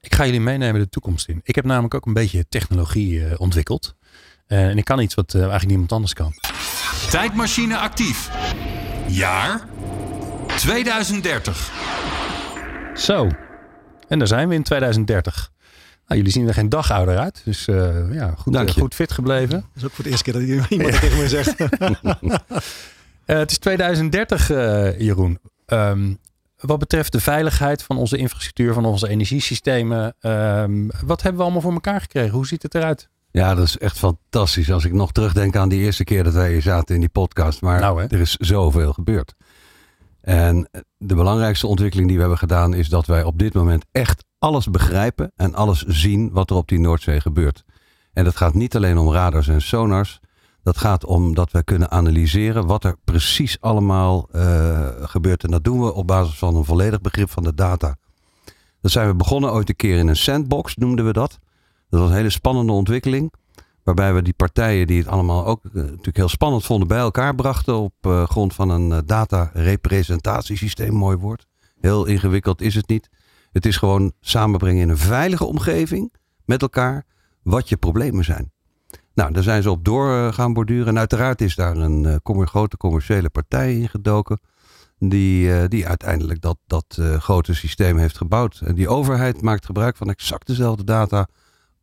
Ik 0.00 0.14
ga 0.14 0.24
jullie 0.24 0.40
meenemen 0.40 0.80
de 0.80 0.88
toekomst 0.88 1.28
in. 1.28 1.40
Ik 1.42 1.54
heb 1.54 1.64
namelijk 1.64 1.94
ook 1.94 2.06
een 2.06 2.12
beetje 2.12 2.48
technologie 2.48 3.12
uh, 3.12 3.40
ontwikkeld. 3.40 3.96
Uh, 4.48 4.66
en 4.66 4.78
ik 4.78 4.84
kan 4.84 5.00
iets 5.00 5.14
wat 5.14 5.34
uh, 5.34 5.40
eigenlijk 5.40 5.70
niemand 5.70 5.92
anders 5.92 6.12
kan. 6.12 6.32
Tijdmachine 7.10 7.78
actief. 7.78 8.30
Jaar 9.06 9.66
2030. 10.56 11.70
Zo. 12.94 13.28
En 14.08 14.18
daar 14.18 14.28
zijn 14.28 14.48
we 14.48 14.54
in 14.54 14.62
2030. 14.62 15.50
Nou, 16.06 16.20
jullie 16.20 16.32
zien 16.32 16.48
er 16.48 16.54
geen 16.54 16.68
dag 16.68 16.90
ouder 16.90 17.18
uit. 17.18 17.42
Dus 17.44 17.68
uh, 17.68 18.14
ja, 18.14 18.34
goed, 18.38 18.70
goed 18.70 18.94
fit 18.94 19.12
gebleven. 19.12 19.50
Dat 19.50 19.64
is 19.74 19.84
ook 19.84 19.90
voor 19.90 20.04
de 20.04 20.10
eerste 20.10 20.24
keer 20.24 20.32
dat 20.32 20.70
iemand 20.70 20.94
ja. 20.94 21.00
tegen 21.00 21.18
me 21.18 21.28
zegt. 21.28 21.58
het 23.24 23.50
is 23.50 23.58
2030, 23.58 24.48
Jeroen. 24.98 25.38
Um, 25.66 26.18
wat 26.56 26.78
betreft 26.78 27.12
de 27.12 27.20
veiligheid 27.20 27.82
van 27.82 27.96
onze 27.96 28.16
infrastructuur, 28.16 28.74
van 28.74 28.84
onze 28.84 29.08
energiesystemen. 29.08 30.14
Um, 30.20 30.90
wat 31.04 31.22
hebben 31.22 31.36
we 31.36 31.42
allemaal 31.42 31.62
voor 31.62 31.72
elkaar 31.72 32.00
gekregen? 32.00 32.30
Hoe 32.30 32.46
ziet 32.46 32.62
het 32.62 32.74
eruit? 32.74 33.08
Ja, 33.40 33.54
dat 33.54 33.64
is 33.64 33.78
echt 33.78 33.98
fantastisch. 33.98 34.72
Als 34.72 34.84
ik 34.84 34.92
nog 34.92 35.12
terugdenk 35.12 35.56
aan 35.56 35.68
die 35.68 35.80
eerste 35.80 36.04
keer 36.04 36.24
dat 36.24 36.32
wij 36.32 36.52
hier 36.52 36.62
zaten 36.62 36.94
in 36.94 37.00
die 37.00 37.10
podcast. 37.10 37.60
Maar 37.60 37.80
nou, 37.80 38.00
er 38.00 38.20
is 38.20 38.36
zoveel 38.36 38.92
gebeurd. 38.92 39.34
En 40.20 40.68
de 40.96 41.14
belangrijkste 41.14 41.66
ontwikkeling 41.66 42.06
die 42.06 42.16
we 42.16 42.22
hebben 42.22 42.40
gedaan 42.40 42.74
is 42.74 42.88
dat 42.88 43.06
wij 43.06 43.22
op 43.22 43.38
dit 43.38 43.54
moment 43.54 43.84
echt 43.92 44.24
alles 44.38 44.70
begrijpen 44.70 45.32
en 45.36 45.54
alles 45.54 45.82
zien 45.82 46.30
wat 46.32 46.50
er 46.50 46.56
op 46.56 46.68
die 46.68 46.78
Noordzee 46.78 47.20
gebeurt. 47.20 47.64
En 48.12 48.24
dat 48.24 48.36
gaat 48.36 48.54
niet 48.54 48.76
alleen 48.76 48.98
om 48.98 49.12
radars 49.12 49.48
en 49.48 49.62
sonars. 49.62 50.20
Dat 50.62 50.76
gaat 50.76 51.04
om 51.04 51.34
dat 51.34 51.50
we 51.50 51.62
kunnen 51.62 51.90
analyseren 51.90 52.66
wat 52.66 52.84
er 52.84 52.96
precies 53.04 53.60
allemaal 53.60 54.28
uh, 54.32 54.88
gebeurt. 55.00 55.44
En 55.44 55.50
dat 55.50 55.64
doen 55.64 55.80
we 55.80 55.94
op 55.94 56.06
basis 56.06 56.38
van 56.38 56.56
een 56.56 56.64
volledig 56.64 57.00
begrip 57.00 57.30
van 57.30 57.42
de 57.42 57.54
data. 57.54 57.96
Dat 58.80 58.90
zijn 58.90 59.08
we 59.08 59.14
begonnen 59.14 59.52
ooit 59.52 59.68
een 59.68 59.76
keer 59.76 59.98
in 59.98 60.08
een 60.08 60.16
sandbox, 60.16 60.76
noemden 60.76 61.04
we 61.04 61.12
dat. 61.12 61.38
Dat 61.94 62.02
was 62.02 62.12
een 62.12 62.18
hele 62.18 62.30
spannende 62.30 62.72
ontwikkeling. 62.72 63.32
Waarbij 63.82 64.14
we 64.14 64.22
die 64.22 64.32
partijen 64.32 64.86
die 64.86 64.98
het 64.98 65.08
allemaal 65.08 65.46
ook 65.46 65.64
uh, 65.64 65.72
natuurlijk 65.72 66.16
heel 66.16 66.28
spannend 66.28 66.64
vonden 66.64 66.88
bij 66.88 66.98
elkaar 66.98 67.34
brachten 67.34 67.76
op 67.76 67.94
uh, 68.06 68.22
grond 68.22 68.54
van 68.54 68.70
een 68.70 68.90
uh, 68.90 68.98
data 69.06 69.50
representatiesysteem, 69.52 70.92
mooi 70.92 71.16
woord. 71.16 71.46
Heel 71.80 72.04
ingewikkeld 72.04 72.60
is 72.60 72.74
het 72.74 72.88
niet. 72.88 73.10
Het 73.52 73.66
is 73.66 73.76
gewoon 73.76 74.12
samenbrengen 74.20 74.82
in 74.82 74.88
een 74.88 74.98
veilige 74.98 75.44
omgeving 75.44 76.12
met 76.44 76.62
elkaar 76.62 77.04
wat 77.42 77.68
je 77.68 77.76
problemen 77.76 78.24
zijn. 78.24 78.52
Nou, 79.14 79.32
daar 79.32 79.42
zijn 79.42 79.62
ze 79.62 79.70
op 79.70 79.84
door 79.84 80.32
gaan 80.32 80.52
borduren. 80.52 80.86
En 80.86 80.98
uiteraard 80.98 81.40
is 81.40 81.54
daar 81.54 81.76
een 81.76 82.20
grote 82.24 82.76
commerciële 82.76 83.30
partij 83.30 83.74
in 83.74 83.88
gedoken. 83.88 84.40
Die, 84.98 85.68
die 85.68 85.88
uiteindelijk 85.88 86.40
dat, 86.40 86.58
dat 86.66 86.98
grote 87.18 87.54
systeem 87.54 87.98
heeft 87.98 88.16
gebouwd. 88.16 88.60
En 88.64 88.74
die 88.74 88.88
overheid 88.88 89.42
maakt 89.42 89.66
gebruik 89.66 89.96
van 89.96 90.10
exact 90.10 90.46
dezelfde 90.46 90.84
data 90.84 91.28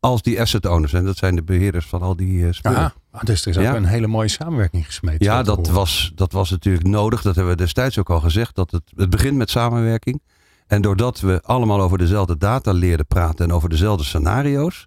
als 0.02 0.22
die 0.22 0.40
asset 0.40 0.66
owners. 0.66 0.92
En 0.92 1.04
dat 1.04 1.16
zijn 1.16 1.34
de 1.34 1.42
beheerders 1.42 1.86
van 1.86 2.02
al 2.02 2.16
die 2.16 2.38
uh, 2.38 2.52
spullen. 2.52 2.78
Ja, 2.78 2.94
ah, 3.10 3.22
dus 3.22 3.42
er 3.42 3.48
is 3.48 3.56
ook 3.56 3.62
ja. 3.62 3.76
een 3.76 3.84
hele 3.84 4.06
mooie 4.06 4.28
samenwerking 4.28 4.86
gesmeed. 4.86 5.24
Ja, 5.24 5.42
dat 5.42 5.68
was, 5.68 6.12
dat 6.14 6.32
was 6.32 6.50
natuurlijk 6.50 6.86
nodig. 6.86 7.22
Dat 7.22 7.34
hebben 7.34 7.52
we 7.52 7.62
destijds 7.62 7.98
ook 7.98 8.10
al 8.10 8.20
gezegd. 8.20 8.54
Dat 8.54 8.70
het, 8.70 8.82
het 8.96 9.10
begint 9.10 9.36
met 9.36 9.50
samenwerking. 9.50 10.22
En 10.66 10.82
doordat 10.82 11.20
we 11.20 11.40
allemaal 11.42 11.80
over 11.80 11.98
dezelfde 11.98 12.36
data 12.36 12.72
leerden 12.72 13.06
praten 13.06 13.44
en 13.44 13.52
over 13.52 13.68
dezelfde 13.68 14.04
scenario's, 14.04 14.86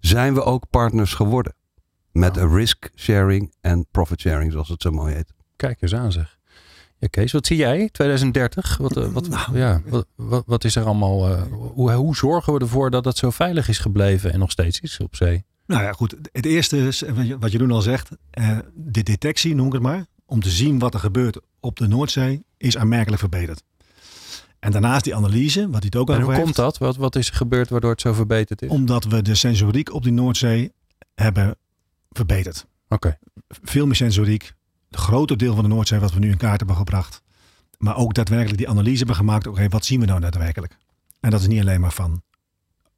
zijn 0.00 0.34
we 0.34 0.42
ook 0.42 0.64
partners 0.70 1.14
geworden. 1.14 1.54
Met 2.12 2.36
een 2.36 2.54
risk 2.54 2.90
sharing 2.94 3.54
en 3.60 3.86
profit 3.90 4.20
sharing, 4.20 4.52
zoals 4.52 4.68
het 4.68 4.82
zo 4.82 4.90
mooi 4.90 5.14
heet. 5.14 5.32
Kijk 5.56 5.82
eens 5.82 5.94
aan 5.94 6.12
zeg. 6.12 6.37
Ja, 7.00 7.06
Kees, 7.10 7.32
wat 7.32 7.46
zie 7.46 7.56
jij? 7.56 7.88
2030? 7.92 8.76
Wat, 8.76 8.96
eh, 8.96 9.06
wat, 9.12 9.28
Nou. 9.28 9.58
ja, 9.58 9.80
wat, 10.16 10.42
wat, 10.46 10.64
is 10.64 10.76
er 10.76 10.84
allemaal? 10.84 11.28
eh, 11.28 11.42
hoe, 11.50 11.92
hoe 11.92 12.16
zorgen 12.16 12.52
we 12.52 12.60
ervoor 12.60 12.90
dat 12.90 13.04
het 13.04 13.16
zo 13.16 13.30
veilig 13.30 13.68
is 13.68 13.78
gebleven 13.78 14.32
en 14.32 14.38
nog 14.38 14.50
steeds 14.50 14.80
is 14.80 14.98
op 14.98 15.16
zee? 15.16 15.44
Nou 15.66 15.82
ja, 15.82 15.92
goed. 15.92 16.14
Het 16.32 16.46
eerste 16.46 16.76
is, 16.86 17.00
wat 17.00 17.26
je- 17.26 17.38
Jeroen 17.50 17.70
al 17.70 17.80
zegt, 17.82 18.08
eh, 18.30 18.58
de 18.74 19.02
detectie, 19.02 19.54
noem 19.54 19.66
ik 19.66 19.72
het 19.72 19.82
maar, 19.82 20.06
om 20.26 20.40
te 20.40 20.50
zien 20.50 20.78
wat 20.78 20.94
er 20.94 21.00
gebeurt 21.00 21.40
op 21.60 21.76
de 21.76 21.86
Noordzee, 21.88 22.44
is 22.56 22.76
aanmerkelijk 22.76 23.20
verbeterd. 23.20 23.62
En 24.58 24.70
daarnaast 24.72 25.04
die 25.04 25.14
analyse, 25.14 25.60
wat 25.64 25.72
hij 25.82 25.82
het 25.84 25.96
ook 25.96 26.08
En 26.08 26.12
over 26.14 26.24
hoe 26.26 26.32
heeft. 26.32 26.44
komt 26.44 26.56
dat? 26.56 26.78
Wat, 26.78 26.96
wat 26.96 27.16
is 27.16 27.28
er 27.28 27.34
gebeurd 27.34 27.68
waardoor 27.68 27.90
het 27.90 28.00
zo 28.00 28.12
verbeterd 28.12 28.62
is? 28.62 28.68
Oké. 28.68 28.76
Omdat 28.78 29.04
we 29.04 29.22
de 29.22 29.34
sensoriek 29.34 29.92
op 29.92 30.02
die 30.02 30.12
Noordzee 30.12 30.72
hebben 31.14 31.56
verbeterd. 32.10 32.66
Veel 33.48 33.86
meer 33.86 33.94
sensoriek. 33.94 34.52
Het 34.90 35.00
grote 35.00 35.36
deel 35.36 35.54
van 35.54 35.62
de 35.64 35.70
Noordzee 35.70 35.98
wat 35.98 36.12
we 36.12 36.18
nu 36.18 36.30
in 36.30 36.36
kaart 36.36 36.58
hebben 36.58 36.76
gebracht. 36.76 37.22
Maar 37.78 37.96
ook 37.96 38.14
daadwerkelijk 38.14 38.58
die 38.58 38.68
analyse 38.68 38.98
hebben 38.98 39.16
gemaakt. 39.16 39.46
Oké, 39.46 39.68
wat 39.68 39.84
zien 39.84 40.00
we 40.00 40.06
nou 40.06 40.20
daadwerkelijk? 40.20 40.76
En 41.20 41.30
dat 41.30 41.40
is 41.40 41.46
niet 41.46 41.60
alleen 41.60 41.80
maar 41.80 41.92
van 41.92 42.22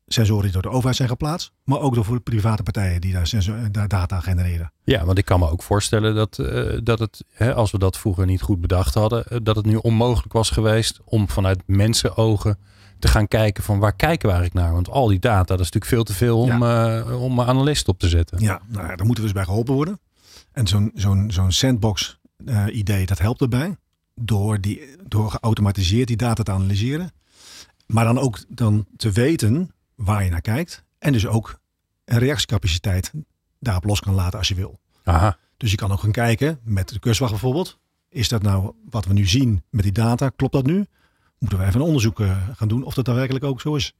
sensoren 0.07 0.43
die 0.43 0.53
door 0.53 0.63
de 0.63 0.71
overheid 0.71 0.97
zijn 0.97 1.09
geplaatst. 1.09 1.53
Maar 1.65 1.81
ook 1.81 1.95
door 1.95 2.21
private 2.21 2.63
partijen 2.63 3.01
die 3.01 3.13
daar, 3.13 3.27
sensor, 3.27 3.73
daar 3.73 3.89
data 3.89 4.21
genereren. 4.21 4.73
Ja, 4.83 5.05
want 5.05 5.19
ik 5.19 5.25
kan 5.25 5.39
me 5.39 5.51
ook 5.51 5.63
voorstellen 5.63 6.15
dat, 6.15 6.39
eh, 6.39 6.79
dat 6.83 6.99
het, 6.99 7.25
hè, 7.33 7.55
als 7.55 7.71
we 7.71 7.79
dat 7.79 7.99
vroeger 7.99 8.27
niet 8.27 8.43
goed 8.43 8.61
bedacht 8.61 8.95
hadden, 8.95 9.25
eh, 9.25 9.39
dat 9.43 9.57
het 9.57 9.67
nu 9.67 9.77
onmogelijk 9.77 10.33
was 10.33 10.51
geweest 10.51 11.01
om 11.05 11.29
vanuit 11.29 11.63
mensenogen 11.67 12.59
te 12.99 13.09
gaan 13.09 13.29
kijken 13.29 13.63
van 13.65 13.79
waar 13.79 13.97
kijken 13.97 14.29
we 14.29 14.35
eigenlijk 14.35 14.65
naar? 14.65 14.75
Want 14.75 14.91
al 14.91 15.07
die 15.07 15.19
data, 15.19 15.45
dat 15.45 15.61
is 15.61 15.71
natuurlijk 15.71 15.93
veel 15.93 16.05
te 16.05 16.15
veel 16.15 16.41
om, 16.41 16.63
eh, 16.63 17.23
om 17.23 17.41
analisten 17.41 17.93
op 17.93 17.99
te 17.99 18.09
zetten. 18.09 18.41
Ja, 18.41 18.61
nou 18.67 18.87
ja, 18.87 18.97
daar 18.97 19.07
moeten 19.07 19.25
we 19.25 19.31
dus 19.31 19.33
bij 19.33 19.45
geholpen 19.45 19.75
worden. 19.75 19.99
En 20.53 20.67
zo'n 20.67 20.91
zo'n 20.95 21.31
zo'n 21.31 21.53
sandbox 21.53 22.19
eh, 22.45 22.65
idee, 22.73 23.07
dat 23.07 23.19
helpt 23.19 23.41
erbij. 23.41 23.77
Door, 24.15 24.61
die, 24.61 24.97
door 25.07 25.31
geautomatiseerd 25.31 26.07
die 26.07 26.17
data 26.17 26.43
te 26.43 26.51
analyseren. 26.51 27.13
Maar 27.87 28.05
dan 28.05 28.19
ook 28.19 28.39
dan 28.49 28.87
te 28.97 29.11
weten 29.11 29.75
waar 29.95 30.25
je 30.25 30.31
naar 30.31 30.41
kijkt. 30.41 30.85
En 30.99 31.13
dus 31.13 31.27
ook 31.27 31.61
een 32.05 32.19
reactiecapaciteit 32.19 33.13
daarop 33.59 33.85
los 33.85 34.01
kan 34.01 34.15
laten 34.15 34.39
als 34.39 34.49
je 34.49 34.55
wil. 34.55 34.81
Aha. 35.05 35.39
Dus 35.57 35.71
je 35.71 35.77
kan 35.77 35.93
ook 35.93 36.01
gaan 36.01 36.13
kijken 36.13 36.61
met 36.63 36.89
de 36.89 36.99
kustwacht 36.99 37.33
bijvoorbeeld. 37.33 37.79
Is 38.09 38.29
dat 38.29 38.43
nou 38.43 38.75
wat 38.91 39.05
we 39.05 39.13
nu 39.13 39.27
zien 39.27 39.63
met 39.71 39.83
die 39.83 39.93
data? 39.93 40.29
Klopt 40.29 40.53
dat 40.53 40.67
nu? 40.67 40.87
Moeten 41.39 41.59
we 41.59 41.65
even 41.65 41.81
een 41.81 41.87
onderzoek 41.87 42.21
eh, 42.21 42.49
gaan 42.55 42.69
doen 42.69 42.85
of 42.85 42.95
dat 42.95 43.05
daadwerkelijk 43.05 43.45
ook 43.45 43.61
zo 43.61 43.75
is? 43.75 43.95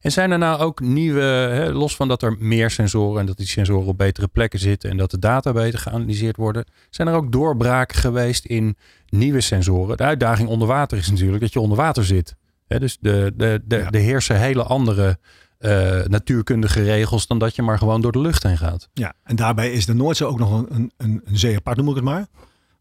En 0.00 0.12
zijn 0.12 0.30
er 0.30 0.38
nou 0.38 0.60
ook 0.60 0.80
nieuwe, 0.80 1.20
hè, 1.20 1.72
los 1.72 1.96
van 1.96 2.08
dat 2.08 2.22
er 2.22 2.36
meer 2.38 2.70
sensoren 2.70 3.20
en 3.20 3.26
dat 3.26 3.36
die 3.36 3.46
sensoren 3.46 3.86
op 3.86 3.98
betere 3.98 4.28
plekken 4.28 4.58
zitten 4.58 4.90
en 4.90 4.96
dat 4.96 5.10
de 5.10 5.18
data 5.18 5.52
beter 5.52 5.78
geanalyseerd 5.78 6.36
worden, 6.36 6.64
zijn 6.90 7.08
er 7.08 7.14
ook 7.14 7.32
doorbraken 7.32 7.98
geweest 7.98 8.44
in 8.44 8.76
nieuwe 9.08 9.40
sensoren? 9.40 9.96
De 9.96 10.02
uitdaging 10.02 10.48
onder 10.48 10.68
water 10.68 10.98
is 10.98 11.10
natuurlijk 11.10 11.40
dat 11.40 11.52
je 11.52 11.60
onder 11.60 11.76
water 11.76 12.04
zit. 12.04 12.36
Hè, 12.66 12.78
dus 12.78 12.98
de, 13.00 13.32
de, 13.36 13.62
de, 13.64 13.76
Ja. 13.76 13.90
de 13.90 13.98
heersen 13.98 14.38
hele 14.40 14.62
andere 14.62 15.18
eh, 15.58 16.02
natuurkundige 16.04 16.82
regels 16.82 17.26
dan 17.26 17.38
dat 17.38 17.54
je 17.54 17.62
maar 17.62 17.78
gewoon 17.78 18.00
door 18.00 18.12
de 18.12 18.20
lucht 18.20 18.42
heen 18.42 18.58
gaat. 18.58 18.88
Ja, 18.92 19.12
en 19.22 19.36
daarbij 19.36 19.72
is 19.72 19.86
de 19.86 19.94
Noordzee 19.94 20.26
ook 20.26 20.38
nog 20.38 20.52
een, 20.70 20.92
een, 20.96 21.22
een 21.24 21.38
zee 21.38 21.56
apart, 21.56 21.76
noem 21.76 21.88
ik 21.88 21.94
het 21.94 22.04
maar. 22.04 22.26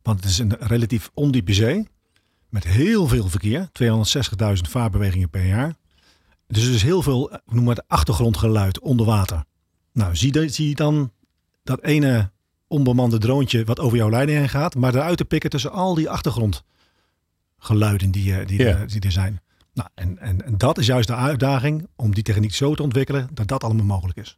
Want 0.01 0.19
het 0.19 0.29
is 0.29 0.37
een 0.39 0.55
relatief 0.59 1.09
ondiepe 1.13 1.53
zee. 1.53 1.87
Met 2.49 2.63
heel 2.63 3.07
veel 3.07 3.29
verkeer. 3.29 3.69
260.000 3.83 4.69
vaartbewegingen 4.69 5.29
per 5.29 5.45
jaar. 5.45 5.75
Dus 6.47 6.67
er 6.67 6.73
is 6.73 6.83
heel 6.83 7.01
veel, 7.01 7.31
noem 7.45 7.63
maar 7.63 7.75
het 7.75 7.87
achtergrondgeluid 7.87 8.79
onder 8.79 9.05
water. 9.05 9.43
Nou, 9.93 10.15
zie, 10.15 10.31
de- 10.31 10.49
zie 10.49 10.69
je 10.69 10.75
dan 10.75 11.11
dat 11.63 11.83
ene 11.83 12.31
onbemande 12.67 13.17
droontje 13.17 13.63
wat 13.63 13.79
over 13.79 13.97
jouw 13.97 14.09
leiding 14.09 14.37
heen 14.37 14.49
gaat. 14.49 14.75
Maar 14.75 14.95
eruit 14.95 15.17
te 15.17 15.25
pikken 15.25 15.49
tussen 15.49 15.71
al 15.71 15.95
die 15.95 16.09
achtergrondgeluiden 16.09 18.11
die, 18.11 18.35
eh, 18.37 18.47
die, 18.47 18.59
Ja. 18.61 18.67
er, 18.67 18.87
die 18.87 19.01
er 19.01 19.11
zijn. 19.11 19.41
Nou, 19.73 19.89
en, 19.95 20.19
en, 20.19 20.45
en 20.45 20.57
dat 20.57 20.77
is 20.77 20.85
juist 20.85 21.07
de 21.07 21.15
uitdaging 21.15 21.87
om 21.95 22.13
die 22.13 22.23
techniek 22.23 22.53
zo 22.53 22.75
te 22.75 22.83
ontwikkelen 22.83 23.29
dat 23.33 23.47
dat 23.47 23.63
allemaal 23.63 23.85
mogelijk 23.85 24.17
is. 24.17 24.37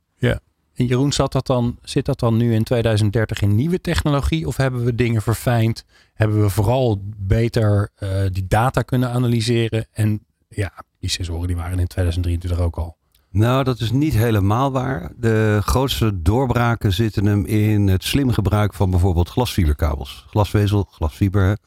En 0.75 0.85
Jeroen, 0.85 1.13
zat 1.13 1.31
dat 1.31 1.47
dan, 1.47 1.77
zit 1.83 2.05
dat 2.05 2.19
dan 2.19 2.37
nu 2.37 2.53
in 2.53 2.63
2030 2.63 3.41
in 3.41 3.55
nieuwe 3.55 3.81
technologie 3.81 4.47
of 4.47 4.57
hebben 4.57 4.83
we 4.85 4.95
dingen 4.95 5.21
verfijnd? 5.21 5.85
Hebben 6.13 6.41
we 6.41 6.49
vooral 6.49 7.01
beter 7.17 7.89
eh, 7.95 8.09
die 8.31 8.47
data 8.47 8.81
kunnen 8.81 9.09
analyseren? 9.11 9.87
En 9.91 10.25
ja, 10.49 10.73
die 11.05 11.13
sensoren 11.13 11.47
die 11.47 11.55
waren 11.55 11.79
in 11.79 11.87
2023 11.87 12.59
ook 12.59 12.77
al. 12.77 12.97
Nou, 13.29 13.63
dat 13.63 13.79
is 13.79 13.91
niet 13.91 14.13
helemaal 14.13 14.71
waar. 14.71 15.11
De 15.17 15.59
grootste 15.61 16.21
doorbraken 16.21 16.93
zitten 16.93 17.25
hem 17.25 17.45
in 17.45 17.87
het 17.87 18.03
slim 18.03 18.31
gebruik 18.31 18.73
van 18.73 18.89
bijvoorbeeld 18.89 19.29
glasfiberkabels. 19.29 20.25
Glasvezel, 20.29 20.83
glasfiber. 20.91 21.57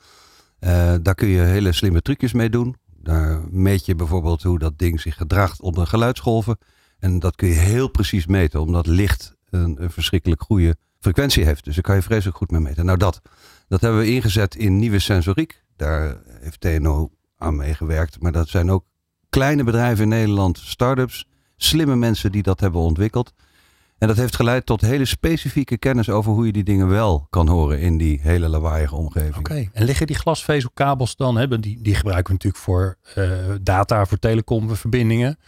Eh, 0.59 0.95
daar 1.03 1.15
kun 1.15 1.29
je 1.29 1.41
hele 1.41 1.73
slimme 1.73 2.03
trucjes 2.03 2.33
mee 2.33 2.51
doen. 2.51 2.77
Daar 3.03 3.41
meet 3.51 3.87
je 3.87 3.95
bijvoorbeeld 3.95 4.43
hoe 4.43 4.59
dat 4.59 4.79
ding 4.79 5.01
zich 5.01 5.17
gedraagt 5.17 5.61
onder 5.61 5.87
geluidsgolven. 5.87 6.59
En 6.99 7.19
dat 7.19 7.37
kun 7.37 7.49
je 7.49 7.55
heel 7.55 7.89
precies 7.89 8.27
meten, 8.27 8.61
omdat 8.61 8.87
licht 8.87 9.37
een, 9.51 9.83
een 9.83 9.91
verschrikkelijk 9.91 10.43
goede 10.43 10.77
frequentie 10.99 11.45
heeft. 11.45 11.65
Dus 11.65 11.75
daar 11.75 11.85
kan 11.85 11.95
je 11.95 12.03
vreselijk 12.03 12.37
goed 12.37 12.51
mee 12.51 12.61
meten. 12.61 12.85
Nou, 12.85 12.99
dat, 12.99 13.21
dat 13.69 13.81
hebben 13.81 14.01
we 14.01 14.11
ingezet 14.13 14.55
in 14.55 14.79
nieuwe 14.79 14.99
sensoriek. 14.99 15.63
Daar 15.77 16.17
heeft 16.41 16.61
TNO 16.61 17.11
aan 17.37 17.57
meegewerkt. 17.57 18.21
Maar 18.21 18.33
dat 18.33 18.49
zijn 18.49 18.71
ook 18.71 18.85
kleine 19.39 19.65
bedrijven 19.65 20.03
in 20.03 20.09
Nederland, 20.09 20.59
start-ups, 20.59 21.27
slimme 21.57 21.97
mensen 21.97 22.33
die 22.33 22.43
dat 22.43 22.61
hebben 22.61 22.81
ontwikkeld. 22.81 23.33
En 23.99 24.09
dat 24.09 24.17
heeft 24.17 24.37
geleid 24.37 24.67
tot 24.67 24.81
hele 24.81 25.05
specifieke 25.05 25.79
kennis 25.79 26.09
over 26.11 26.33
hoe 26.33 26.47
je 26.47 26.53
die 26.53 26.65
dingen 26.65 26.89
wel 26.89 27.27
kan 27.31 27.49
horen 27.49 27.81
in 27.81 27.99
die 27.99 28.21
hele 28.23 28.49
lawaaiige 28.49 28.95
omgeving. 28.95 29.37
Oké. 29.37 29.69
En 29.73 29.85
liggen 29.85 30.07
die 30.07 30.17
glasvezelkabels 30.17 31.17
dan, 31.17 31.37
hebben 31.37 31.61
die, 31.61 31.83
die 31.83 31.95
gebruiken 31.95 32.27
we 32.27 32.33
natuurlijk 32.33 32.63
voor 32.63 32.97
eh, 33.15 33.55
data, 33.63 34.07
voor 34.07 34.19
telecomverbindingen. 34.19 35.39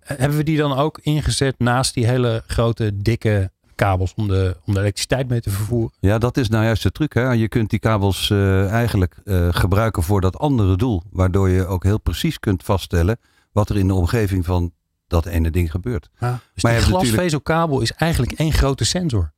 Hebben 0.00 0.38
we 0.38 0.44
die 0.44 0.56
dan 0.56 0.72
ook 0.72 0.98
ingezet 1.02 1.54
naast 1.58 1.94
die 1.94 2.06
hele 2.06 2.42
grote, 2.46 2.96
dikke 2.96 3.50
kabels 3.74 4.14
om 4.14 4.28
de, 4.28 4.56
om 4.64 4.74
de 4.74 4.80
elektriciteit 4.80 5.28
mee 5.28 5.40
te 5.40 5.50
vervoeren? 5.50 5.92
Ja, 6.00 6.18
dat 6.18 6.36
is 6.36 6.48
nou 6.48 6.64
juist 6.64 6.82
de 6.82 6.90
truc. 6.90 7.12
Hè? 7.12 7.30
Je 7.30 7.48
kunt 7.48 7.70
die 7.70 7.78
kabels 7.78 8.30
eh, 8.30 8.70
eigenlijk 8.70 9.16
eh, 9.24 9.48
gebruiken 9.50 10.02
voor 10.02 10.20
dat 10.20 10.38
andere 10.38 10.76
doel. 10.76 11.02
Waardoor 11.10 11.48
je 11.48 11.66
ook 11.66 11.82
heel 11.84 12.00
precies 12.00 12.40
kunt 12.40 12.62
vaststellen 12.62 13.18
wat 13.52 13.68
er 13.68 13.76
in 13.76 13.86
de 13.86 13.94
omgeving 13.94 14.44
van 14.44 14.72
dat 15.06 15.26
ene 15.26 15.50
ding 15.50 15.70
gebeurt. 15.70 16.10
Dus 16.54 16.62
Maar 16.62 16.72
die 16.72 16.82
glasvezelkabel 16.82 17.80
is 17.80 17.92
eigenlijk 17.92 18.32
één 18.32 18.52
grote 18.52 18.84
sensor. 18.84 19.32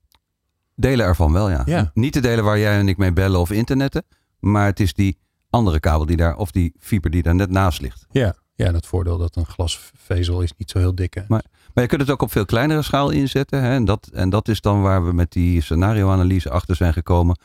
Delen 0.75 1.07
ervan 1.07 1.33
wel, 1.33 1.51
ja. 1.51 1.63
Ja. 1.65 1.91
Niet 1.95 2.13
de 2.13 2.21
delen 2.21 2.45
waar 2.45 2.59
jij 2.59 2.79
en 2.79 2.89
ik 2.89 2.97
mee 2.97 3.13
bellen 3.13 3.41
of 3.41 3.51
internetten. 3.51 4.05
Maar 4.39 4.67
het 4.67 4.81
is 4.81 4.95
die 4.95 5.19
andere 5.51 5.81
kabel 5.81 6.07
die 6.07 6.17
daar, 6.17 6.37
of 6.37 6.51
die 6.51 6.75
fiber 6.79 7.11
die 7.11 7.23
daar 7.23 7.35
net 7.35 7.51
naast 7.51 7.81
ligt. 7.81 8.07
Ja. 8.11 8.35
Ja, 8.57 8.67
en 8.67 8.75
het 8.75 8.87
voordeel 8.87 9.19
dat 9.19 9.37
een 9.37 9.47
glasvezel 9.47 10.41
is 10.41 10.53
niet 10.57 10.71
zo 10.71 10.79
heel 10.79 10.95
dik. 10.95 11.15
Hè? 11.15 11.23
Maar 11.29 11.43
je 11.75 11.87
kunt 11.87 12.01
het 12.01 12.11
ook 12.11 12.23
op 12.23 12.33
veel 12.33 12.45
kleinere 12.45 12.83
schaal 12.83 13.11
inzetten. 13.11 13.63
Hè? 13.63 13.71
En, 13.75 13.85
dat, 13.85 14.11
en 14.13 14.31
dat 14.31 14.49
is 14.49 14.61
dan 14.61 14.83
waar 14.83 15.07
we 15.07 15.13
met 15.13 15.33
die 15.33 15.61
scenario-analyse 15.61 16.51
achter 16.51 16.77
zijn 16.77 16.93
gekomen. 16.93 17.39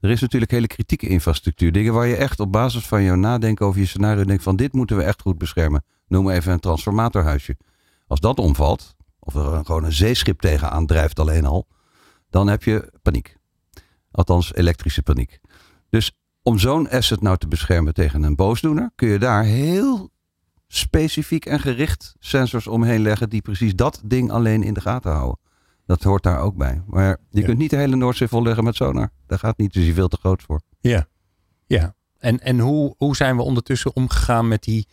Er 0.00 0.10
is 0.10 0.20
natuurlijk 0.20 0.50
hele 0.50 0.66
kritieke 0.66 1.08
infrastructuur. 1.08 1.72
Dingen 1.72 1.92
waar 1.92 2.06
je 2.06 2.16
echt 2.16 2.40
op 2.40 2.52
basis 2.52 2.86
van 2.86 3.02
jouw 3.02 3.14
nadenken 3.14 3.66
over 3.66 3.80
je 3.80 3.86
scenario 3.86 4.24
denkt 4.24 4.42
van 4.42 4.56
dit 4.56 4.72
moeten 4.72 4.96
we 4.96 5.02
echt 5.02 5.22
goed 5.22 5.38
beschermen. 5.38 5.84
Noem 6.08 6.30
even 6.30 6.52
een 6.52 6.60
transformatorhuisje. 6.60 7.56
Als 8.06 8.20
dat 8.20 8.38
omvalt, 8.38 8.96
of 9.18 9.34
er 9.34 9.64
gewoon 9.64 9.84
een 9.84 9.92
zeeschip 9.92 10.40
tegenaan 10.40 10.86
drijft 10.86 11.18
alleen 11.18 11.44
al, 11.44 11.66
dan 12.30 12.46
heb 12.48 12.62
je 12.62 12.92
paniek. 13.02 13.36
Althans, 14.10 14.54
elektrische 14.54 15.02
paniek. 15.02 15.40
Dus 15.90 16.12
om 16.42 16.58
zo'n 16.58 16.90
asset 16.90 17.20
nou 17.20 17.36
te 17.36 17.48
beschermen 17.48 17.94
tegen 17.94 18.22
een 18.22 18.36
boosdoener, 18.36 18.90
kun 18.94 19.08
je 19.08 19.18
daar 19.18 19.44
heel 19.44 20.10
specifiek 20.68 21.46
en 21.46 21.60
gericht 21.60 22.14
sensors 22.18 22.66
omheen 22.66 23.00
leggen 23.02 23.28
die 23.30 23.42
precies 23.42 23.74
dat 23.74 24.00
ding 24.04 24.30
alleen 24.30 24.62
in 24.62 24.74
de 24.74 24.80
gaten 24.80 25.12
houden. 25.12 25.38
Dat 25.86 26.02
hoort 26.02 26.22
daar 26.22 26.40
ook 26.40 26.56
bij. 26.56 26.82
Maar 26.86 27.18
je 27.30 27.40
Ja. 27.40 27.46
kunt 27.46 27.58
niet 27.58 27.70
de 27.70 27.76
hele 27.76 27.96
Noordzee 27.96 28.28
volleggen 28.28 28.64
met 28.64 28.74
sonar. 28.74 29.10
Dat 29.26 29.38
gaat 29.38 29.58
niet, 29.58 29.72
dus 29.72 29.80
is 29.80 29.86
hij 29.88 29.96
veel 29.96 30.08
te 30.08 30.16
groot 30.16 30.42
voor. 30.42 30.60
Ja, 30.80 31.06
ja. 31.66 31.94
En, 32.18 32.40
en 32.40 32.58
hoe, 32.58 32.94
hoe 32.96 33.16
zijn 33.16 33.36
we 33.36 33.42
ondertussen 33.42 33.96
omgegaan 33.96 34.48
met 34.48 34.62
die, 34.62 34.86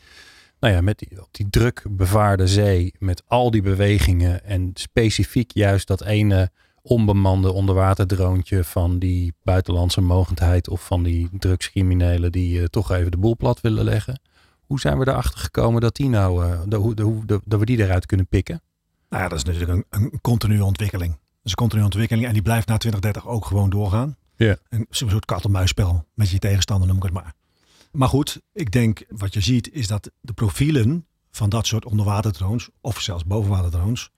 nou 0.60 0.74
ja, 0.74 0.82
met 0.82 1.00
die, 1.00 1.22
op 1.22 1.27
die 1.32 1.50
druk 1.50 1.86
bevaarde 1.89 2.48
zee, 2.48 2.94
met 3.00 3.24
al 3.27 3.51
die 3.51 3.62
bewegingen 3.62 4.44
en 4.46 4.70
specifiek 4.74 5.51
juist 5.51 5.88
dat 5.88 6.03
ene 6.03 6.51
onbemande 6.82 7.51
onderwaterdroontje 7.51 8.63
van 8.63 9.00
die 9.00 9.34
buitenlandse 9.44 10.01
mogendheid 10.01 10.70
of 10.70 10.86
van 10.86 11.03
die 11.03 11.30
drugscriminelen 11.32 12.32
die 12.32 12.60
eh, 12.60 12.65
toch 12.65 12.92
even 12.92 13.12
de 13.12 13.18
boel 13.18 13.36
plat 13.38 13.62
willen 13.62 13.84
leggen. 13.84 14.20
Hoe 14.74 14.82
zijn 14.82 15.00
we 15.00 15.08
erachter 15.08 15.39
gekomen 15.39 15.82
dat, 15.82 15.96
die 15.96 16.10
nou, 16.10 16.46
eh, 16.46 16.60
de, 16.65 16.75
hoe- 16.75 16.96
de, 16.96 17.22
de- 17.25 17.42
dat 17.46 17.60
we 17.60 17.65
die 17.65 17.77
eruit 17.77 18.06
kunnen 18.06 18.27
pikken? 18.27 18.62
Nou 19.10 19.24
ja, 19.24 19.30
dat 19.30 19.38
is 19.38 19.44
natuurlijk 19.44 19.72
een, 19.72 19.86
een 20.03 20.22
continue 20.22 20.63
ontwikkeling. 20.63 21.12
Dat 21.12 21.20
is 21.44 21.51
een 21.51 21.58
continue 21.58 21.84
ontwikkeling 21.86 22.27
en 22.27 22.34
die 22.34 22.42
blijft 22.42 22.68
na 22.68 22.77
2030 22.77 23.32
ook 23.32 23.46
gewoon 23.46 23.70
doorgaan. 23.70 24.15
Ja. 24.36 24.58
Een 24.70 24.86
soort 24.89 25.25
kat-en-muisspel 25.25 26.06
met 26.13 26.30
je 26.30 26.39
tegenstander, 26.39 26.88
noem 26.88 26.98
ik 26.98 27.03
het 27.03 27.12
maar. 27.13 27.34
Maar 27.92 28.08
goed, 28.08 28.42
ik 28.53 28.72
denk 28.72 29.03
wat 29.10 29.34
je 29.34 29.42
ziet 29.42 29.72
is 29.72 29.88
dat 29.88 30.12
de 30.22 30.34
profielen 30.34 31.06
van 31.32 31.50
dat 31.50 31.68
soort 31.68 31.86
onderwaterdrones, 31.86 32.70
of 32.82 33.01
zelfs 33.01 33.25
bovenwaterdrones, 33.25 34.10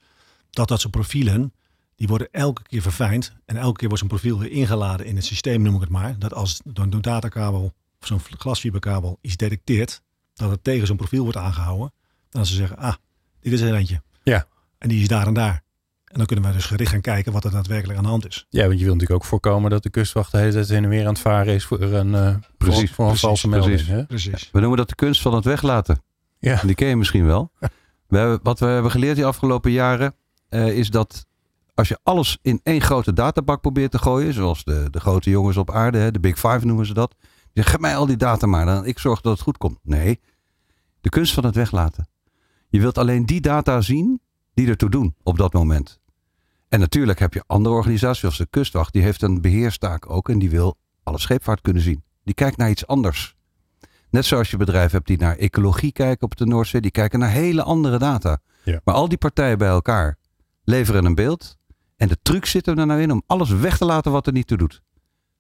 dat 0.50 0.68
dat 0.68 0.80
soort 0.82 0.94
profielen 0.94 1.54
die 1.96 2.08
worden 2.08 2.28
elke 2.32 2.62
keer 2.64 2.82
verfijnd. 2.82 3.34
En 3.46 3.58
elke 3.58 3.78
keer 3.78 3.88
wordt 3.88 4.04
zo'n 4.04 4.12
profiel 4.20 4.40
weer 4.40 4.52
ingeladen 4.52 5.06
in 5.06 5.16
het 5.16 5.26
systeem, 5.26 5.62
noem 5.62 5.76
ik 5.76 5.82
het 5.82 5.90
maar. 5.90 6.20
Dat 6.20 6.34
als 6.34 6.62
door 6.64 6.84
een 6.90 7.02
datakabel 7.02 7.74
of 8.02 8.08
zo'n 8.08 8.20
glasfiberkabel 8.38 9.18
iets 9.22 9.36
detecteert, 9.38 10.04
dat 10.36 10.50
het 10.50 10.64
tegen 10.64 10.88
zo'n 10.88 10.98
profiel 10.98 11.24
wordt 11.24 11.38
aangehouden. 11.38 11.94
Dan 12.30 12.46
ze 12.46 12.56
zeggen, 12.56 12.78
ah, 12.78 12.94
dit 13.42 13.54
is 13.54 13.62
er 13.62 13.76
eentje. 13.76 14.02
Ja. 14.24 14.46
En 14.78 14.90
die 14.90 15.02
is 15.02 15.08
daar 15.08 15.28
en 15.28 15.34
daar. 15.34 15.64
En 16.06 16.18
dan 16.18 16.26
kunnen 16.26 16.46
we 16.46 16.56
dus 16.56 16.66
gericht 16.66 16.92
gaan 16.92 17.02
kijken 17.02 17.32
wat 17.32 17.44
er 17.44 17.52
daadwerkelijk 17.52 17.98
aan 17.98 18.04
de 18.04 18.10
hand 18.10 18.28
is. 18.28 18.46
Ja, 18.50 18.66
want 18.68 18.80
je 18.80 18.86
wilt 18.86 18.94
natuurlijk 18.98 19.24
ook 19.24 19.30
voorkomen 19.30 19.70
dat 19.70 19.84
de 19.84 19.90
kustwacht 19.90 20.32
de 20.32 20.38
hele 20.38 20.52
tijd 20.52 20.70
heen 20.70 20.84
en 20.84 20.90
weer 20.90 21.02
aan 21.02 21.14
het 21.14 21.20
varen 21.20 21.54
is 21.54 21.66
voor 21.66 21.82
een, 21.82 22.08
uh, 22.08 22.36
precies, 22.58 22.92
voor, 22.92 23.06
een 23.06 23.12
precies, 23.12 23.20
valse 23.20 23.48
melding. 23.48 23.76
precies. 23.76 23.94
hè? 23.94 24.06
Precies. 24.06 24.50
We 24.52 24.60
noemen 24.60 24.78
dat 24.78 24.90
de 24.90 24.96
kunst 24.96 25.22
van 25.22 25.34
het 25.34 25.44
weglaten. 25.44 26.02
Ja. 26.40 26.62
Die 26.66 26.76
ken 26.76 26.88
je 26.88 26.96
misschien 26.96 27.26
wel. 27.26 27.52
We 28.08 28.18
hebben, 28.18 28.40
wat 28.44 28.60
we 28.60 28.66
hebben 28.66 28.92
geleerd 28.92 29.16
die 29.16 29.26
afgelopen 29.26 29.72
jaren 29.72 30.16
eh, 30.50 30.78
is 30.78 30.90
dat 30.90 31.26
als 31.74 31.88
je 31.88 32.00
alles 32.04 32.38
in 32.42 32.60
één 32.64 32.82
grote 32.82 33.14
databak 33.14 33.62
probeert 33.62 33.92
te 33.92 33.98
gooien, 33.98 34.34
zoals 34.34 34.64
de, 34.64 34.88
de 34.90 35.00
grote 35.00 35.30
jongens 35.30 35.58
op 35.58 35.72
aarde, 35.72 35.98
hè, 35.98 36.12
de 36.12 36.20
Big 36.20 36.36
Five 36.36 36.66
noemen 36.66 36.86
ze 36.86 36.94
dat. 36.94 37.16
Zeggen, 37.56 37.74
geef 37.74 37.82
mij 37.82 37.96
al 37.96 38.06
die 38.06 38.18
data 38.18 38.48
maar, 38.48 38.66
dan 38.66 38.86
ik 38.86 39.00
zorg 39.00 39.22
dat 39.22 39.34
het 39.34 39.42
goed 39.42 39.58
komt. 39.58 39.80
Nee, 39.84 40.20
de 41.02 41.10
kunst 41.10 41.34
van 41.34 41.46
het 41.46 41.56
weglaten. 41.56 42.08
Je 42.70 42.80
wilt 42.80 42.98
alleen 42.98 43.26
die 43.26 43.42
data 43.42 43.82
zien 43.82 44.22
die 44.54 44.68
ertoe 44.68 44.90
doen 44.90 45.16
op 45.24 45.38
dat 45.38 45.54
moment. 45.54 46.00
En 46.68 46.80
natuurlijk 46.80 47.20
heb 47.20 47.34
je 47.34 47.44
andere 47.48 47.76
organisaties, 47.76 48.20
zoals 48.20 48.38
de 48.38 48.48
kustwacht, 48.50 48.94
die 48.94 49.02
heeft 49.02 49.22
een 49.22 49.42
beheerstaak 49.42 50.10
ook 50.10 50.30
en 50.30 50.40
die 50.40 50.50
wil 50.50 50.78
alle 51.04 51.20
scheepvaart 51.20 51.62
kunnen 51.62 51.82
zien. 51.82 52.04
Die 52.24 52.34
kijkt 52.34 52.58
naar 52.58 52.70
iets 52.70 52.88
anders. 52.88 53.36
Net 54.10 54.26
zoals 54.26 54.52
je 54.52 54.58
bedrijf 54.58 54.92
hebt 54.92 55.08
die 55.08 55.18
naar 55.18 55.36
ecologie 55.36 55.92
kijken 55.92 56.26
op 56.26 56.36
de 56.36 56.46
Noordzee, 56.46 56.82
die 56.82 56.92
kijken 56.92 57.20
naar 57.20 57.30
hele 57.30 57.64
andere 57.64 57.98
data. 57.98 58.42
Ja. 58.64 58.82
Maar 58.84 58.96
al 58.96 59.10
die 59.10 59.18
partijen 59.18 59.58
bij 59.58 59.68
elkaar 59.68 60.18
leveren 60.64 61.06
een 61.06 61.16
beeld. 61.16 61.58
En 61.96 62.08
de 62.08 62.18
truc 62.22 62.46
zit 62.46 62.68
er 62.68 62.76
nou 62.76 63.02
in 63.02 63.12
om 63.12 63.24
alles 63.28 63.50
weg 63.50 63.78
te 63.78 63.86
laten 63.86 64.12
wat 64.12 64.28
er 64.28 64.34
niet 64.34 64.48
toe 64.48 64.58
doet. 64.58 64.82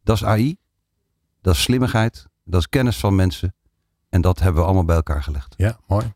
Dat 0.03 0.15
is 0.15 0.23
AI, 0.23 0.57
dat 1.45 1.55
is 1.55 1.61
slimmigheid, 1.61 2.25
dat 2.43 2.59
is 2.59 2.69
kennis 2.69 2.97
van 2.97 3.15
mensen. 3.15 3.55
En 4.09 4.21
dat 4.21 4.39
hebben 4.39 4.61
we 4.61 4.65
allemaal 4.65 4.85
bij 4.85 4.95
elkaar 4.95 5.23
gelegd. 5.23 5.53
Ja, 5.57 5.79
mooi. 5.87 6.13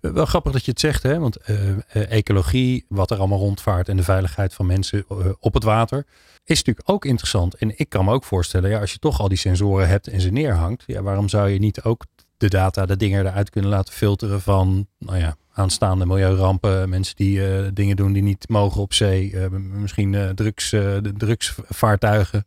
Eh, 0.00 0.10
Wel 0.10 0.24
grappig 0.24 0.52
dat 0.52 0.64
je 0.64 0.70
het 0.70 0.80
zegt, 0.80 1.02
hè? 1.02 1.18
want 1.18 1.36
eh, 1.36 1.70
eh, 1.70 1.78
ecologie, 1.92 2.84
wat 2.88 3.10
er 3.10 3.18
allemaal 3.18 3.38
rondvaart 3.38 3.88
en 3.88 3.96
de 3.96 4.02
veiligheid 4.02 4.54
van 4.54 4.66
mensen 4.66 5.04
op 5.40 5.54
het 5.54 5.62
water, 5.62 6.06
is 6.44 6.56
natuurlijk 6.56 6.90
ook 6.90 7.04
interessant. 7.04 7.54
En 7.54 7.78
ik 7.78 7.88
kan 7.88 8.04
me 8.04 8.12
ook 8.12 8.24
voorstellen, 8.24 8.70
ja, 8.70 8.80
als 8.80 8.92
je 8.92 8.98
toch 8.98 9.20
al 9.20 9.28
die 9.28 9.38
sensoren 9.38 9.88
hebt 9.88 10.06
en 10.08 10.20
ze 10.20 10.30
neerhangt, 10.30 10.82
ja, 10.86 11.02
waarom 11.02 11.28
zou 11.28 11.48
je 11.48 11.58
niet 11.58 11.82
ook 11.82 12.04
de 12.36 12.48
data, 12.48 12.86
de 12.86 12.96
dingen 12.96 13.26
eruit 13.26 13.50
kunnen 13.50 13.70
laten 13.70 13.94
filteren 13.94 14.40
van, 14.40 14.86
nou 14.98 15.18
ja, 15.18 15.36
aanstaande 15.52 16.06
milieurampen, 16.06 16.88
mensen 16.88 17.16
die 17.16 17.72
dingen 17.72 17.96
doen 17.96 18.12
die 18.12 18.22
niet 18.22 18.48
mogen 18.48 18.80
op 18.80 18.94
zee, 18.94 19.48
misschien 19.50 20.32
drugs, 20.34 20.74
drugsvaartuigen. 21.16 22.46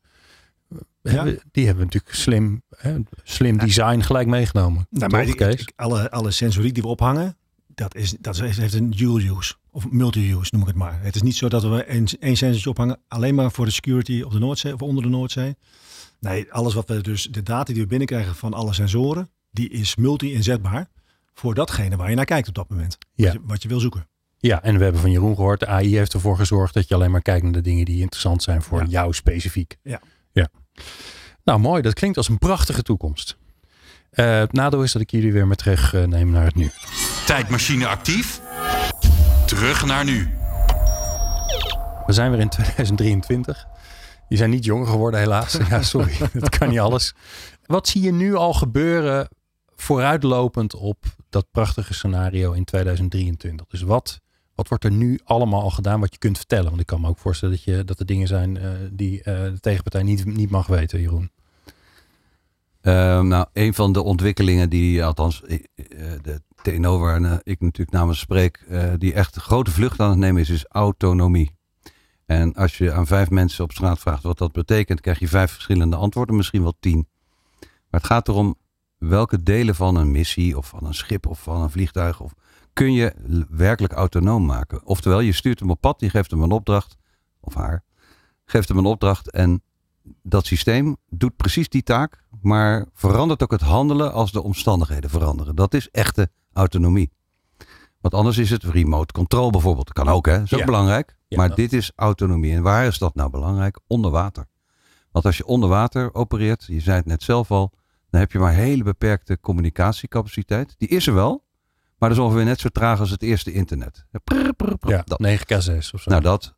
Ja. 1.11 1.23
Die 1.51 1.65
hebben 1.65 1.83
natuurlijk 1.85 2.15
slim, 2.15 2.61
hè, 2.77 2.97
slim 3.23 3.57
design 3.57 3.99
gelijk 3.99 4.27
meegenomen. 4.27 4.87
Nou, 4.89 5.11
maar 5.11 5.25
die- 5.25 5.35
Kees? 5.35 5.61
ik- 5.61 5.73
alle, 5.75 6.11
alle 6.11 6.31
sensoriek 6.31 6.73
die 6.73 6.83
we 6.83 6.89
ophangen, 6.89 7.37
dat, 7.67 7.95
is, 7.95 8.15
dat 8.19 8.41
is- 8.41 8.57
heeft 8.57 8.73
een 8.73 8.91
dual 8.91 9.19
use. 9.19 9.53
Of 9.71 9.89
multi-use 9.91 10.49
noem 10.51 10.61
ik 10.61 10.67
het 10.67 10.75
maar. 10.75 10.99
Het 11.01 11.15
is 11.15 11.21
niet 11.21 11.35
zo 11.35 11.49
dat 11.49 11.63
we 11.63 11.83
één, 11.83 12.05
één 12.19 12.35
sensortje 12.37 12.69
ophangen 12.69 12.99
alleen 13.07 13.35
maar 13.35 13.51
voor 13.51 13.65
de 13.65 13.71
security 13.71 14.21
op 14.21 14.31
de 14.31 14.39
Noordzee 14.39 14.73
of 14.73 14.81
onder 14.81 15.03
de 15.03 15.09
Noordzee. 15.09 15.55
Nee, 16.19 16.51
alles 16.53 16.73
wat 16.73 16.87
we 16.87 17.01
dus, 17.01 17.23
de 17.31 17.43
data 17.43 17.73
die 17.73 17.81
we 17.81 17.87
binnenkrijgen 17.87 18.35
van 18.35 18.53
alle 18.53 18.73
sensoren, 18.73 19.29
die 19.51 19.69
is 19.69 19.95
multi-inzetbaar 19.95 20.89
voor 21.33 21.53
datgene 21.53 21.95
waar 21.95 22.09
je 22.09 22.15
naar 22.15 22.25
kijkt 22.25 22.47
op 22.47 22.53
dat 22.55 22.69
moment. 22.69 22.97
Ja. 23.13 23.23
Wat, 23.25 23.33
je, 23.33 23.39
wat 23.45 23.61
je 23.61 23.67
wil 23.67 23.79
zoeken. 23.79 24.07
Ja, 24.37 24.63
en 24.63 24.77
we 24.77 24.83
hebben 24.83 25.01
van 25.01 25.11
Jeroen 25.11 25.35
gehoord, 25.35 25.59
de 25.59 25.67
AI 25.67 25.95
heeft 25.97 26.13
ervoor 26.13 26.37
gezorgd 26.37 26.73
dat 26.73 26.87
je 26.87 26.95
alleen 26.95 27.11
maar 27.11 27.21
kijkt 27.21 27.43
naar 27.43 27.51
de 27.51 27.61
dingen 27.61 27.85
die 27.85 28.01
interessant 28.01 28.43
zijn 28.43 28.61
voor 28.61 28.79
Ja. 28.81 28.87
jou 28.87 29.13
specifiek. 29.13 29.77
Ja. 29.83 30.01
ja. 30.31 30.47
Nou, 31.43 31.59
mooi. 31.59 31.81
Dat 31.81 31.93
klinkt 31.93 32.17
als 32.17 32.29
een 32.29 32.37
prachtige 32.37 32.81
toekomst. 32.81 33.37
Eh, 34.09 34.39
het 34.39 34.53
nadeel 34.53 34.83
is 34.83 34.91
dat 34.91 35.01
ik 35.01 35.11
jullie 35.11 35.33
weer 35.33 35.47
met 35.47 35.57
terug 35.57 35.93
eh, 35.93 36.03
neem 36.03 36.31
naar 36.31 36.45
het 36.45 36.55
nu. 36.55 36.71
Tijdmachine 37.25 37.87
actief. 37.87 38.41
Terug 39.45 39.85
naar 39.85 40.05
nu. 40.05 40.29
We 42.05 42.13
zijn 42.13 42.31
weer 42.31 42.39
in 42.39 42.49
2023. 42.49 43.65
Je 44.27 44.37
zijn 44.37 44.49
niet 44.49 44.65
jonger 44.65 44.87
geworden 44.87 45.19
helaas. 45.19 45.57
Ja, 45.69 45.81
sorry. 45.81 46.17
Dat 46.33 46.57
kan 46.57 46.69
niet 46.69 46.79
alles. 46.79 47.13
Wat 47.65 47.87
zie 47.87 48.01
je 48.01 48.11
nu 48.11 48.35
al 48.35 48.53
gebeuren 48.53 49.29
vooruitlopend 49.75 50.75
op 50.75 51.05
dat 51.29 51.51
prachtige 51.51 51.93
scenario 51.93 52.51
in 52.51 52.63
2023? 52.63 53.67
Dus 53.67 53.81
wat, 53.81 54.21
wat 54.55 54.67
wordt 54.67 54.83
er 54.83 54.91
nu 54.91 55.19
allemaal 55.23 55.61
al 55.61 55.69
gedaan 55.69 55.99
wat 55.99 56.13
je 56.13 56.19
kunt 56.19 56.37
vertellen? 56.37 56.69
Want 56.69 56.79
ik 56.79 56.85
kan 56.85 57.01
me 57.01 57.07
ook 57.07 57.17
voorstellen 57.17 57.55
dat, 57.55 57.63
je, 57.63 57.83
dat 57.83 57.99
er 57.99 58.05
dingen 58.05 58.27
zijn 58.27 58.57
eh, 58.57 58.69
die 58.91 59.23
eh, 59.23 59.33
de 59.43 59.59
tegenpartij 59.59 60.03
niet, 60.03 60.25
niet 60.25 60.49
mag 60.49 60.67
weten, 60.67 61.01
Jeroen. 61.01 61.31
Ehm, 62.81 63.27
nou, 63.27 63.45
een 63.53 63.73
van 63.73 63.93
de 63.93 64.01
ontwikkelingen 64.01 64.69
die, 64.69 65.05
althans, 65.05 65.43
eh, 65.43 65.55
eh, 65.75 66.21
de 66.21 66.41
TNO 66.61 66.99
waar 66.99 67.41
ik 67.43 67.59
natuurlijk 67.59 67.91
namens 67.91 68.19
spreek, 68.19 68.65
die 68.97 69.13
echt 69.13 69.35
grote 69.35 69.71
vlucht 69.71 69.99
aan 69.99 70.09
het 70.09 70.17
nemen 70.17 70.41
is, 70.41 70.49
is 70.49 70.65
autonomie. 70.67 71.51
En 72.25 72.53
als 72.53 72.77
je 72.77 72.91
aan 72.91 73.07
vijf 73.07 73.29
mensen 73.29 73.63
op 73.63 73.71
straat 73.71 73.99
vraagt 73.99 74.23
wat 74.23 74.37
dat 74.37 74.51
betekent, 74.51 75.01
krijg 75.01 75.19
je 75.19 75.27
vijf 75.27 75.51
verschillende 75.51 75.95
antwoorden, 75.95 76.35
misschien 76.35 76.61
wel 76.61 76.75
tien. 76.79 77.07
Maar 77.59 78.01
het 78.01 78.05
gaat 78.05 78.27
erom 78.27 78.55
welke 78.97 79.43
delen 79.43 79.75
van 79.75 79.95
een 79.95 80.11
missie 80.11 80.57
of 80.57 80.67
van 80.67 80.85
een 80.85 80.93
schip 80.93 81.27
of 81.27 81.41
van 81.41 81.61
een 81.61 81.69
vliegtuig 81.69 82.19
of, 82.19 82.33
kun 82.73 82.93
je 82.93 83.13
werkelijk 83.49 83.93
autonoom 83.93 84.45
maken. 84.45 84.85
Oftewel, 84.85 85.19
je 85.19 85.31
stuurt 85.31 85.59
hem 85.59 85.69
op 85.69 85.81
pad, 85.81 85.99
je 85.99 86.09
geeft 86.09 86.31
hem 86.31 86.41
een 86.41 86.51
opdracht, 86.51 86.97
of 87.39 87.53
haar, 87.53 87.83
geeft 88.45 88.67
hem 88.67 88.77
een 88.77 88.85
opdracht 88.85 89.31
en 89.31 89.61
dat 90.21 90.45
systeem 90.45 90.97
doet 91.09 91.35
precies 91.35 91.69
die 91.69 91.83
taak, 91.83 92.23
maar 92.41 92.85
verandert 92.93 93.43
ook 93.43 93.51
het 93.51 93.61
handelen 93.61 94.13
als 94.13 94.31
de 94.31 94.43
omstandigheden 94.43 95.09
veranderen. 95.09 95.55
Dat 95.55 95.73
is 95.73 95.89
echte 95.91 96.29
autonomie. 96.53 97.11
Want 98.01 98.13
anders 98.13 98.37
is 98.37 98.49
het 98.49 98.63
remote 98.63 99.13
control 99.13 99.49
bijvoorbeeld. 99.49 99.93
Kan 99.93 100.07
ook, 100.07 100.25
hè? 100.25 100.33
Dat 100.33 100.43
is 100.45 100.53
ook 100.53 100.59
Ja. 100.59 100.65
belangrijk. 100.65 101.17
Ja, 101.27 101.37
maar 101.37 101.47
dat- 101.47 101.57
dit 101.57 101.73
is 101.73 101.91
autonomie. 101.95 102.53
En 102.53 102.61
waar 102.61 102.85
is 102.85 102.97
dat 102.97 103.15
nou 103.15 103.29
belangrijk? 103.29 103.79
Onder 103.87 104.11
water. 104.11 104.47
Want 105.11 105.25
als 105.25 105.37
je 105.37 105.45
onder 105.45 105.69
water 105.69 106.13
opereert, 106.13 106.63
je 106.67 106.79
zei 106.79 106.97
het 106.97 107.05
net 107.05 107.23
zelf 107.23 107.51
al, 107.51 107.71
dan 108.09 108.19
heb 108.19 108.31
je 108.31 108.39
maar 108.39 108.53
hele 108.53 108.83
beperkte 108.83 109.39
communicatiecapaciteit. 109.39 110.75
Die 110.77 110.87
is 110.87 111.07
er 111.07 111.13
wel, 111.13 111.43
maar 112.03 112.11
dat 112.11 112.21
is 112.21 112.29
ongeveer 112.29 112.45
net 112.45 112.59
zo 112.59 112.69
traag 112.69 112.99
als 112.99 113.09
het 113.09 113.21
eerste 113.21 113.51
internet. 113.51 114.05
Prr, 114.23 114.53
prr, 114.53 114.77
prr, 114.77 114.89
Ja, 114.89 115.03
dat. 115.05 115.27
9K6 115.27 115.77
of 115.93 116.01
zo. 116.01 116.09
Nou, 116.09 116.21
dat. 116.21 116.55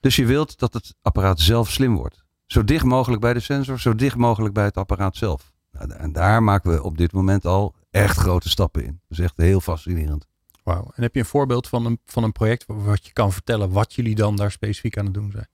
Dus 0.00 0.16
je 0.16 0.26
wilt 0.26 0.58
dat 0.58 0.72
het 0.72 0.94
apparaat 1.02 1.40
zelf 1.40 1.70
slim 1.70 1.96
wordt. 1.96 2.24
Zo 2.46 2.64
dicht 2.64 2.84
mogelijk 2.84 3.20
bij 3.20 3.32
de 3.32 3.40
sensor, 3.40 3.80
zo 3.80 3.94
dicht 3.94 4.16
mogelijk 4.16 4.54
bij 4.54 4.64
het 4.64 4.76
apparaat 4.76 5.16
zelf. 5.16 5.52
Nou, 5.72 5.92
en 5.92 6.12
daar 6.12 6.42
maken 6.42 6.70
we 6.70 6.82
op 6.82 6.98
dit 6.98 7.12
moment 7.12 7.46
al 7.46 7.74
echt 7.90 8.16
grote 8.16 8.48
stappen 8.48 8.84
in. 8.84 9.00
Dat 9.08 9.18
is 9.18 9.24
echt 9.24 9.36
heel 9.36 9.60
fascinerend. 9.60 10.26
Wauw. 10.62 10.90
En 10.94 11.02
heb 11.02 11.14
je 11.14 11.20
een 11.20 11.26
voorbeeld 11.26 11.68
van 11.68 11.86
een, 11.86 12.00
van 12.04 12.22
een 12.22 12.32
project 12.32 12.64
wat 12.66 13.06
je 13.06 13.12
kan 13.12 13.32
vertellen 13.32 13.70
wat 13.70 13.94
jullie 13.94 14.14
dan 14.14 14.36
daar 14.36 14.50
specifiek 14.50 14.98
aan 14.98 15.04
het 15.04 15.14
doen 15.14 15.30
zijn? 15.30 15.48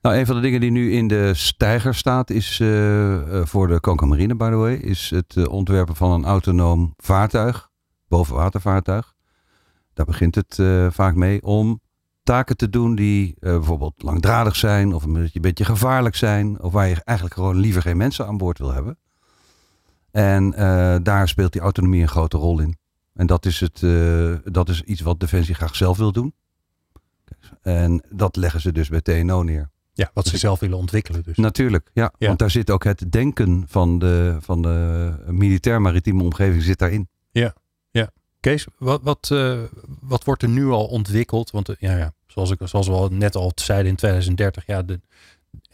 Nou, 0.00 0.16
een 0.16 0.26
van 0.26 0.34
de 0.34 0.42
dingen 0.42 0.60
die 0.60 0.70
nu 0.70 0.92
in 0.92 1.08
de 1.08 1.34
stijger 1.34 1.94
staat, 1.94 2.30
is 2.30 2.60
eh, 2.60 3.38
eh, 3.38 3.46
voor 3.46 3.68
de 3.68 3.80
Conca 3.80 4.06
Marine, 4.06 4.34
by 4.34 4.50
the 4.50 4.56
way, 4.56 4.74
is 4.74 5.10
het 5.10 5.36
eh, 5.36 5.48
ontwerpen 5.48 5.96
van 5.96 6.10
een 6.10 6.24
autonoom 6.24 6.94
vaartuig, 6.96 7.70
bovenwatervaartuig. 8.12 9.14
Daar 9.94 10.06
begint 10.06 10.34
het 10.34 10.58
eh, 10.58 10.86
vaak 10.90 11.14
mee 11.14 11.42
om 11.42 11.80
taken 12.22 12.56
te 12.56 12.68
doen 12.68 12.94
die 12.94 13.34
eh, 13.38 13.50
bijvoorbeeld 13.52 14.02
langdradig 14.02 14.56
zijn, 14.56 14.94
of 14.94 15.04
een 15.04 15.12
beetje, 15.12 15.30
een 15.34 15.40
beetje 15.40 15.64
gevaarlijk 15.64 16.16
zijn, 16.16 16.62
of 16.62 16.72
waar 16.72 16.88
je 16.88 17.04
eigenlijk 17.04 17.36
gewoon 17.36 17.56
liever 17.56 17.82
geen 17.82 17.96
mensen 17.96 18.26
aan 18.26 18.36
boord 18.36 18.58
wil 18.58 18.72
hebben. 18.72 18.98
En 20.10 20.54
eh, 20.54 20.96
daar 21.02 21.28
speelt 21.28 21.52
die 21.52 21.60
autonomie 21.60 22.02
een 22.02 22.08
grote 22.08 22.36
rol 22.36 22.60
in. 22.60 22.76
En 23.14 23.26
dat 23.26 23.46
is, 23.46 23.60
het, 23.60 23.80
dat 24.52 24.68
is 24.68 24.82
iets 24.82 25.00
wat 25.00 25.20
Defensie 25.20 25.54
graag 25.54 25.76
zelf 25.76 25.96
wil 25.96 26.12
doen. 26.12 26.34
En 27.62 28.04
dat 28.10 28.36
leggen 28.36 28.60
ze 28.60 28.72
dus 28.72 28.88
bij 28.88 29.00
TNO 29.00 29.42
neer. 29.42 29.70
Ja, 29.92 30.10
wat 30.14 30.26
ze 30.26 30.36
zelf 30.36 30.60
willen 30.60 30.78
ontwikkelen 30.78 31.22
dus. 31.22 31.36
Natuurlijk, 31.36 31.90
ja, 31.92 32.12
Ja. 32.18 32.26
Want 32.26 32.38
daar 32.38 32.50
zit 32.50 32.70
ook 32.70 32.84
het 32.84 33.12
denken 33.12 33.64
van 33.68 33.98
de, 33.98 34.36
van 34.40 34.62
de 34.62 35.14
militair-maritieme 35.26 36.22
omgeving 36.22 36.62
zit 36.62 36.78
daarin. 36.78 37.08
Kees, 38.42 38.66
wat, 38.78 39.00
wat, 39.02 39.28
eh, 39.32 39.58
wat 40.00 40.24
wordt 40.24 40.42
er 40.42 40.48
nu 40.48 40.68
al 40.68 40.86
ontwikkeld? 40.86 41.50
Want 41.50 41.68
eh, 41.68 41.76
ja, 41.78 41.96
ja, 41.96 42.12
zoals, 42.26 42.50
ik, 42.50 42.58
zoals 42.64 42.86
we 42.86 42.92
al 42.92 43.08
net 43.08 43.34
al 43.36 43.52
zeiden 43.54 43.90
in 43.90 43.96
2030, 43.96 44.66
ja, 44.66 44.84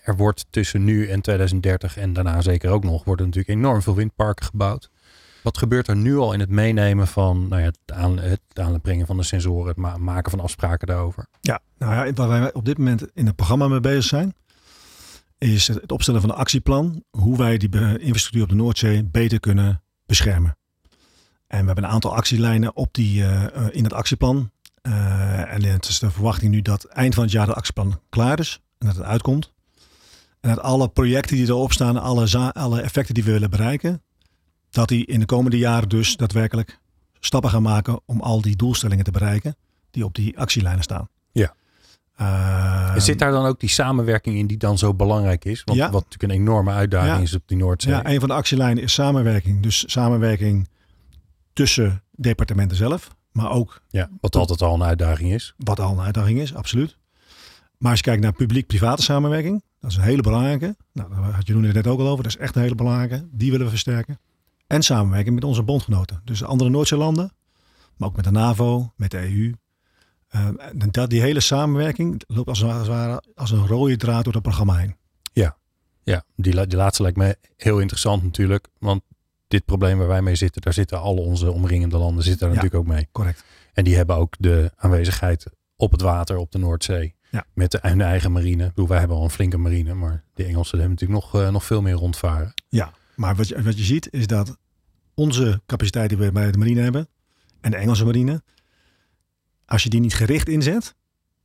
er 0.03 0.17
wordt 0.17 0.47
tussen 0.51 0.85
nu 0.85 1.09
en 1.09 1.21
2030 1.21 1.97
en 1.97 2.13
daarna 2.13 2.41
zeker 2.41 2.71
ook 2.71 2.85
nog, 2.85 3.05
worden 3.05 3.27
natuurlijk 3.27 3.59
enorm 3.59 3.83
veel 3.83 3.95
windparken 3.95 4.47
gebouwd. 4.47 4.91
Wat 5.43 5.59
gebeurt 5.59 5.89
er 5.89 5.97
nu 5.97 6.17
al 6.17 6.33
in 6.33 6.41
het 6.41 6.51
meenemen 6.51 7.07
van 7.07 7.49
nou 7.49 7.61
ja, 7.63 7.67
het, 7.67 7.79
aan, 7.87 8.19
het 8.19 8.41
aanbrengen 8.55 9.07
van 9.07 9.17
de 9.17 9.23
sensoren, 9.23 9.69
het 9.69 9.77
ma- 9.77 9.97
maken 9.97 10.31
van 10.31 10.41
afspraken 10.41 10.87
daarover? 10.87 11.27
Ja, 11.41 11.61
nou 11.79 12.07
ja, 12.07 12.13
waar 12.13 12.29
wij 12.29 12.53
op 12.53 12.65
dit 12.65 12.79
moment 12.79 13.07
in 13.15 13.27
het 13.27 13.37
programma 13.37 13.69
mee 13.69 13.81
bezig 13.81 14.05
zijn, 14.05 14.35
is 15.39 15.69
het 15.69 15.93
opstellen 15.93 16.21
van 16.21 16.31
een 16.31 16.37
actieplan. 16.37 17.03
Hoe 17.11 17.37
wij 17.37 17.59
die 17.59 17.99
infrastructuur 17.99 18.43
op 18.43 18.49
de 18.49 18.55
Noordzee 18.55 19.05
beter 19.05 19.41
kunnen 19.41 19.83
beschermen. 20.07 20.57
En 21.49 21.61
we 21.61 21.67
hebben 21.67 21.85
een 21.85 21.91
aantal 21.91 22.15
actielijnen 22.15 22.77
op 22.77 22.95
die, 22.95 23.25
eh, 23.25 23.45
eh, 23.45 23.67
in 23.71 23.85
het 23.85 23.93
actieplan. 23.93 24.51
Uh, 24.83 25.53
en 25.53 25.65
het 25.65 25.89
is 25.89 25.99
de 25.99 26.11
verwachting 26.11 26.53
nu 26.53 26.63
dat 26.63 26.85
eind 26.85 27.15
van 27.15 27.23
het 27.23 27.33
jaar 27.33 27.47
het 27.47 27.57
actieplan 27.57 28.01
klaar 28.09 28.39
is 28.39 28.61
en 28.79 28.87
dat 28.87 28.97
het 28.97 29.05
uitkomt. 29.05 29.53
En 30.41 30.49
dat 30.49 30.61
alle 30.61 30.89
projecten 30.89 31.37
die 31.37 31.47
erop 31.47 31.73
staan, 31.73 31.97
alle, 31.97 32.53
alle 32.53 32.81
effecten 32.81 33.15
die 33.15 33.25
we 33.25 33.33
willen 33.33 33.51
bereiken, 33.51 34.03
dat 34.71 34.89
die 34.89 35.07
in 35.07 35.21
de 35.21 35.27
komende 35.27 35.59
jaren 35.59 35.89
dus 35.89 36.17
daadwerkelijk 36.17 36.79
stappen 37.21 37.51
gaan 37.51 37.63
maken 37.63 38.01
om 38.07 38.21
al 38.21 38.41
die 38.41 38.57
doelstellingen 38.57 39.05
te 39.05 39.11
bereiken 39.11 39.57
die 39.91 40.05
op 40.05 40.15
die 40.15 40.39
actielijnen 40.39 40.83
staan. 40.83 41.09
Ja. 41.33 41.55
Uh, 42.21 42.97
zit 42.97 43.19
daar 43.19 43.31
dan 43.31 43.47
ook 43.47 43.61
die 43.61 43.69
samenwerking 43.69 44.37
in 44.37 44.47
die 44.47 44.57
dan 44.57 44.79
zo 44.79 44.95
belangrijk 44.95 45.45
is? 45.45 45.63
Want 45.65 45.79
ja. 45.79 45.91
wat 45.91 46.05
natuurlijk 46.05 46.33
een 46.33 46.41
enorme 46.41 46.73
uitdaging 46.73 47.23
is 47.23 47.35
op 47.35 47.43
die 47.47 47.57
Noordzee. 47.57 47.93
Ja, 47.93 48.07
een 48.07 48.21
van 48.21 48.29
de 48.29 48.35
actielijnen 48.35 48.83
is 48.83 48.93
samenwerking. 48.93 49.63
Dus 49.63 49.93
samenwerking 49.93 50.69
tussen 51.59 52.03
departementen 52.11 52.77
zelf, 52.77 53.09
maar 53.33 53.51
ook... 53.51 53.83
Ja, 53.89 54.11
wat 54.21 54.37
altijd 54.37 54.63
al 54.63 54.75
een 54.75 54.83
uitdaging 54.83 55.33
is. 55.33 55.55
Wat 55.57 55.81
al 55.81 55.93
een 55.93 56.05
uitdaging 56.05 56.39
is, 56.39 56.55
absoluut. 56.55 56.97
Maar 57.79 57.91
als 57.91 58.01
je 58.01 58.05
kijkt 58.05 58.23
naar 58.23 58.33
publiek-private 58.33 59.03
samenwerking, 59.03 59.63
dat 59.81 59.91
is 59.91 59.97
een 59.97 60.03
hele 60.03 60.23
belangrijke. 60.23 60.77
Nou, 60.93 61.11
daar 61.11 61.19
had 61.19 61.47
Jeroen 61.47 61.65
het 61.65 61.75
net 61.75 61.87
ook 61.87 62.01
al 62.01 62.09
over. 62.09 62.23
Dat 62.23 62.33
is 62.33 62.39
echt 62.39 62.57
een 62.57 62.63
hele 62.63 62.75
belangrijke. 62.75 63.29
Die 63.31 63.51
willen 63.51 63.65
we 63.65 63.71
versterken. 63.71 64.19
En 64.67 64.83
samenwerking 64.83 65.35
met 65.35 65.45
onze 65.45 65.63
bondgenoten. 65.63 66.21
Dus 66.25 66.45
andere 66.45 66.71
Noordzeelanden, 66.71 67.33
maar 67.97 68.09
ook 68.09 68.17
met 68.17 68.25
de 68.25 68.31
NAVO, 68.31 68.93
met 68.97 69.11
de 69.11 69.19
EU. 69.19 69.55
Uh, 70.35 70.49
dat, 70.91 71.11
die 71.11 71.21
hele 71.21 71.41
samenwerking 71.41 72.23
loopt 72.27 72.49
als, 72.49 72.65
als, 72.65 72.89
als 73.35 73.51
een 73.51 73.67
rode 73.67 73.97
draad 73.97 74.25
door 74.25 74.33
het 74.33 74.43
programma 74.43 74.77
heen. 74.77 74.97
Ja, 75.33 75.57
ja 76.03 76.25
die, 76.37 76.67
die 76.67 76.77
laatste 76.77 77.03
lijkt 77.03 77.19
me 77.19 77.37
heel 77.57 77.79
interessant 77.79 78.23
natuurlijk. 78.23 78.69
Want 78.79 79.03
dit 79.49 79.65
probleem 79.65 79.99
waar 79.99 80.09
wij 80.09 80.23
mee 80.23 80.35
zitten, 80.35 80.63
daar 80.63 80.73
zitten 80.73 81.01
alle 81.01 81.21
onze 81.21 81.53
omringende 81.53 81.99
landen 81.99 82.25
zitten 82.25 82.47
daar 82.47 82.57
natuurlijk 82.57 82.83
ook 82.83 82.95
mee. 82.95 83.09
Correct. 83.13 83.45
En 83.73 83.85
die 83.85 83.97
hebben 83.97 84.17
ook 84.17 84.35
de 84.39 84.73
aanwezigheid 84.77 85.47
op 85.77 85.93
het 85.93 86.01
water 86.01 86.37
op 86.37 86.53
de 86.53 86.59
Noordzee. 86.59 87.15
Ja. 87.31 87.45
Met 87.55 87.71
de, 87.71 87.79
hun 87.83 88.01
eigen 88.01 88.33
marine. 88.33 88.63
Ik 88.63 88.69
bedoel, 88.69 88.89
wij 88.89 88.99
hebben 88.99 89.17
al 89.17 89.25
een 89.25 89.31
flinke 89.31 89.57
marine, 89.57 89.95
maar 89.95 90.25
de 90.35 90.45
Engelsen 90.45 90.79
hebben 90.79 90.97
natuurlijk 91.01 91.21
nog, 91.33 91.43
uh, 91.43 91.51
nog 91.51 91.65
veel 91.65 91.83
meer 91.83 91.95
rondvaren. 91.95 92.55
Ja, 92.69 92.93
maar 93.15 93.37
wat 93.37 93.49
je, 93.49 93.63
wat 93.63 93.79
je 93.79 93.85
ziet 93.85 94.09
is 94.13 94.27
dat 94.27 94.59
onze 95.15 95.61
capaciteit 95.67 96.09
die 96.09 96.19
we 96.19 96.33
bij 96.33 96.51
de 96.51 96.59
marine 96.59 96.81
hebben 96.81 97.09
en 97.61 97.71
de 97.71 97.77
Engelse 97.77 98.05
marine, 98.05 98.43
als 99.67 99.83
je 99.83 99.89
die 99.89 100.01
niet 100.01 100.15
gericht 100.15 100.49
inzet, 100.49 100.95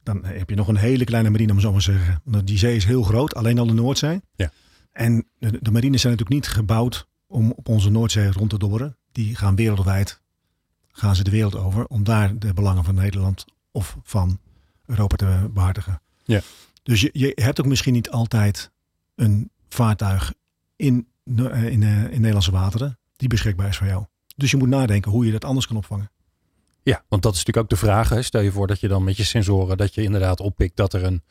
dan 0.04 0.26
heb 0.26 0.50
je 0.50 0.56
nog 0.56 0.68
een 0.68 0.76
hele 0.76 1.04
kleine 1.04 1.30
marine, 1.30 1.52
om 1.52 1.60
zo 1.60 1.72
maar 1.72 1.82
te 1.82 1.92
zeggen. 1.92 2.22
Want 2.24 2.48
die 2.48 2.58
zee 2.58 2.76
is 2.76 2.86
heel 2.86 3.04
groot, 3.04 3.36
alleen 3.36 3.60
al 3.60 3.68
de 3.68 3.74
Noordzee. 3.74 4.22
Ja. 4.36 4.52
En 4.92 5.28
de, 5.38 5.58
de 5.62 5.72
marines 5.72 6.02
zijn 6.02 6.14
natuurlijk 6.14 6.46
niet 6.46 6.56
gebouwd 6.56 7.08
om 7.34 7.52
op 7.52 7.70
onze 7.70 7.90
Noordzee 7.90 8.32
rond 8.32 8.50
te 8.50 8.58
dobberen. 8.58 8.98
Die 9.12 9.36
gaan 9.36 9.56
wereldwijd, 9.56 10.22
gaan 10.92 11.16
ze 11.16 11.24
de 11.24 11.32
wereld 11.32 11.56
over, 11.56 11.86
om 11.88 12.04
daar 12.04 12.38
de 12.38 12.54
belangen 12.54 12.84
van 12.84 12.96
Nederland 12.96 13.46
of 13.72 13.98
van 14.04 14.40
Europa 14.86 15.16
te 15.16 15.50
behartigen. 15.54 16.02
Ja. 16.24 16.42
Dus 16.84 17.02
je, 17.02 17.10
je 17.14 17.32
hebt 17.36 17.60
ook 17.60 17.66
misschien 17.66 17.94
niet 17.94 18.10
altijd 18.10 18.72
een 19.16 19.52
vaartuig 19.70 20.34
in, 20.76 21.08
in, 21.24 21.52
in, 21.52 21.84
in 21.84 22.10
Nederlandse 22.10 22.52
wateren 22.52 22.98
die 23.16 23.30
beschikbaar 23.30 23.68
is 23.68 23.78
voor 23.78 23.88
jou. 23.88 24.06
Dus 24.36 24.52
je 24.52 24.58
moet 24.58 24.68
nadenken 24.68 25.12
hoe 25.12 25.26
je 25.26 25.32
dat 25.32 25.46
anders 25.46 25.68
kan 25.68 25.78
opvangen. 25.78 26.12
Ja, 26.84 27.04
want 27.08 27.22
dat 27.22 27.34
is 27.34 27.38
natuurlijk 27.38 27.66
ook 27.66 27.80
de 27.80 27.86
vraag. 27.86 28.10
Hè. 28.10 28.22
Stel 28.22 28.42
je 28.42 28.52
voor 28.52 28.68
dat 28.68 28.80
je 28.80 28.88
dan 28.88 29.04
met 29.04 29.18
je 29.18 29.24
sensoren 29.24 29.78
dat 29.78 29.94
je 29.94 30.04
inderdaad 30.04 30.40
oppikt 30.40 30.76
dat 30.76 30.94
er 30.94 31.04
een 31.04 31.24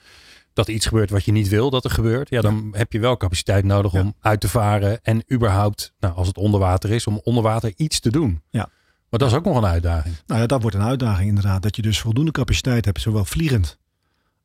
dat 0.52 0.68
iets 0.68 0.86
gebeurt 0.86 1.10
wat 1.10 1.24
je 1.24 1.32
niet 1.32 1.48
wil 1.48 1.70
dat 1.70 1.84
er 1.84 1.90
gebeurt. 1.90 2.30
Ja, 2.30 2.40
dan 2.40 2.68
heb 2.76 2.92
je 2.92 2.98
wel 2.98 3.16
capaciteit 3.16 3.64
nodig 3.64 3.92
om 3.92 4.14
uit 4.20 4.40
te 4.40 4.48
varen 4.48 5.02
en 5.02 5.32
überhaupt, 5.32 5.92
nou, 5.98 6.14
als 6.14 6.26
het 6.26 6.36
onder 6.36 6.60
water 6.60 6.90
is, 6.90 7.06
om 7.06 7.20
onder 7.22 7.42
water 7.42 7.72
iets 7.76 8.00
te 8.00 8.10
doen. 8.10 8.42
Ja. 8.50 8.68
Maar 9.08 9.20
dat 9.20 9.30
is 9.30 9.36
ook 9.36 9.44
nog 9.44 9.56
een 9.56 9.66
uitdaging. 9.66 10.14
Nou 10.26 10.40
ja, 10.40 10.46
dat 10.46 10.62
wordt 10.62 10.76
een 10.76 10.82
uitdaging 10.82 11.28
inderdaad. 11.28 11.62
Dat 11.62 11.76
je 11.76 11.82
dus 11.82 12.00
voldoende 12.00 12.30
capaciteit 12.30 12.84
hebt, 12.84 13.00
zowel 13.00 13.24
vliegend 13.24 13.78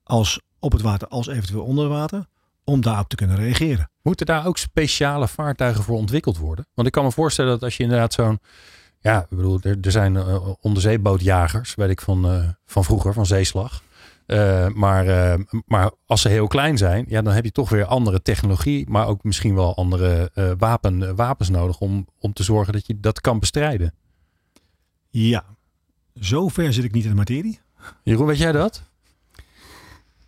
als 0.03 0.41
op 0.59 0.71
het 0.71 0.81
water, 0.81 1.07
als 1.07 1.27
eventueel 1.27 1.63
onder 1.63 1.87
water, 1.87 2.25
om 2.63 2.81
daarop 2.81 3.09
te 3.09 3.15
kunnen 3.15 3.35
reageren. 3.35 3.89
Moeten 4.01 4.25
daar 4.25 4.45
ook 4.45 4.57
speciale 4.57 5.27
vaartuigen 5.27 5.83
voor 5.83 5.97
ontwikkeld 5.97 6.37
worden? 6.37 6.67
Want 6.73 6.87
ik 6.87 6.93
kan 6.93 7.03
me 7.03 7.11
voorstellen 7.11 7.51
dat 7.51 7.63
als 7.63 7.77
je 7.77 7.83
inderdaad 7.83 8.13
zo'n 8.13 8.39
ja, 8.99 9.21
ik 9.21 9.37
bedoel, 9.37 9.59
er, 9.61 9.77
er 9.81 9.91
zijn 9.91 10.13
uh, 10.13 10.49
onderzeebootjagers, 10.61 11.75
weet 11.75 11.89
ik 11.89 12.01
van, 12.01 12.33
uh, 12.33 12.49
van 12.65 12.83
vroeger, 12.83 13.13
van 13.13 13.25
zeeslag. 13.25 13.81
Uh, 14.27 14.67
maar, 14.67 15.37
maar 15.65 15.91
als 16.05 16.21
ze 16.21 16.29
heel 16.29 16.47
klein 16.47 16.77
zijn, 16.77 17.05
ja, 17.07 17.21
dan 17.21 17.33
heb 17.33 17.43
je 17.43 17.51
toch 17.51 17.69
weer 17.69 17.85
andere 17.85 18.21
technologie, 18.21 18.89
maar 18.89 19.07
ook 19.07 19.23
misschien 19.23 19.55
wel 19.55 19.75
andere 19.75 20.31
wapen, 20.57 21.15
wapens 21.15 21.49
nodig 21.49 21.79
om, 21.79 22.07
om 22.19 22.33
te 22.33 22.43
zorgen 22.43 22.73
dat 22.73 22.87
je 22.87 22.99
dat 22.99 23.21
kan 23.21 23.39
bestrijden. 23.39 23.93
Ja, 25.09 25.45
zover 26.13 26.73
zit 26.73 26.83
ik 26.83 26.91
niet 26.91 27.03
in 27.03 27.09
de 27.09 27.15
materie. 27.15 27.59
Jeroen, 28.03 28.25
weet 28.25 28.37
jij 28.37 28.51
dat? 28.51 28.83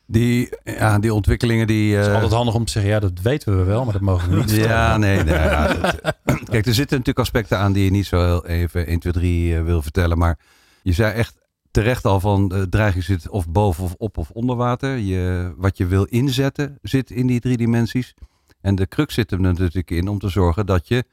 Die, 0.05 0.49
ja, 0.63 0.99
die 0.99 1.13
ontwikkelingen 1.13 1.67
die... 1.67 1.95
Het 1.95 2.07
is 2.07 2.13
altijd 2.13 2.31
handig 2.31 2.53
om 2.53 2.65
te 2.65 2.71
zeggen, 2.71 2.91
ja, 2.91 2.99
dat 2.99 3.21
weten 3.21 3.57
we 3.57 3.63
wel, 3.63 3.83
maar 3.83 3.93
dat 3.93 4.01
mogen 4.01 4.29
we 4.29 4.35
niet. 4.35 4.51
Ja, 4.51 4.97
nee. 4.97 5.23
nee 5.23 5.33
ja, 5.33 5.73
dat, 5.73 5.95
kijk, 6.51 6.65
er 6.65 6.73
zitten 6.73 6.97
natuurlijk 6.97 7.19
aspecten 7.19 7.57
aan 7.57 7.71
die 7.71 7.83
je 7.83 7.91
niet 7.91 8.05
zo 8.05 8.25
heel 8.25 8.45
even 8.45 8.88
1, 8.88 8.99
2, 8.99 9.13
3 9.13 9.62
wil 9.62 9.81
vertellen. 9.81 10.17
Maar 10.17 10.39
je 10.81 10.93
zei 10.93 11.13
echt 11.13 11.38
terecht 11.71 12.05
al 12.05 12.19
van 12.19 12.47
de 12.47 12.69
dreiging 12.69 13.03
zit 13.03 13.29
of 13.29 13.49
boven 13.49 13.84
of 13.84 13.93
op 13.97 14.17
of 14.17 14.32
onder 14.32 14.55
water. 14.55 14.97
Je, 14.97 15.53
wat 15.58 15.77
je 15.77 15.86
wil 15.86 16.03
inzetten 16.03 16.77
zit 16.82 17.12
in 17.12 17.27
die 17.27 17.39
drie 17.39 17.58
dimensies. 17.58 18.13
En 18.62 18.75
de 18.75 18.88
crux 18.88 19.13
zit 19.13 19.32
er 19.32 19.39
natuurlijk 19.39 19.91
in 19.91 20.08
om 20.08 20.19
te 20.19 20.29
zorgen 20.29 20.65
dat 20.65 20.88
je 20.88 21.05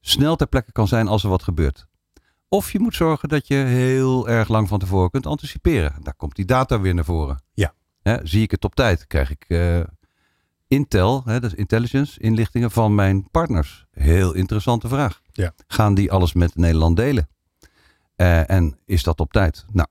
snel 0.00 0.36
ter 0.36 0.46
plekke 0.46 0.72
kan 0.72 0.88
zijn 0.88 1.08
als 1.08 1.22
er 1.22 1.28
wat 1.28 1.42
gebeurt. 1.42 1.86
Of 2.48 2.72
je 2.72 2.80
moet 2.80 2.94
zorgen 2.94 3.28
dat 3.28 3.46
je 3.46 3.54
heel 3.54 4.28
erg 4.28 4.48
lang 4.48 4.68
van 4.68 4.78
tevoren 4.78 5.10
kunt 5.10 5.26
anticiperen. 5.26 5.94
Daar 6.02 6.14
komt 6.14 6.36
die 6.36 6.44
data 6.44 6.80
weer 6.80 6.94
naar 6.94 7.04
voren. 7.04 7.42
Ja. 7.52 7.74
zie 8.22 8.42
ik 8.42 8.50
het 8.50 8.64
op 8.64 8.74
tijd, 8.74 9.06
krijg 9.06 9.30
ik 9.30 9.44
uh, 9.48 9.80
intel, 10.68 11.22
hè, 11.24 11.40
dat 11.40 11.52
is 11.52 11.58
intelligence, 11.58 12.20
inlichtingen 12.20 12.70
van 12.70 12.94
mijn 12.94 13.30
partners. 13.30 13.86
Heel 13.90 14.32
interessante 14.32 14.88
vraag. 14.88 15.20
Ja. 15.32 15.52
Gaan 15.66 15.94
die 15.94 16.12
alles 16.12 16.32
met 16.32 16.56
Nederland 16.56 16.96
delen? 16.96 17.28
Uh, 18.22 18.50
en 18.50 18.78
is 18.84 19.02
dat 19.02 19.20
op 19.20 19.32
tijd? 19.32 19.64
Nou, 19.72 19.88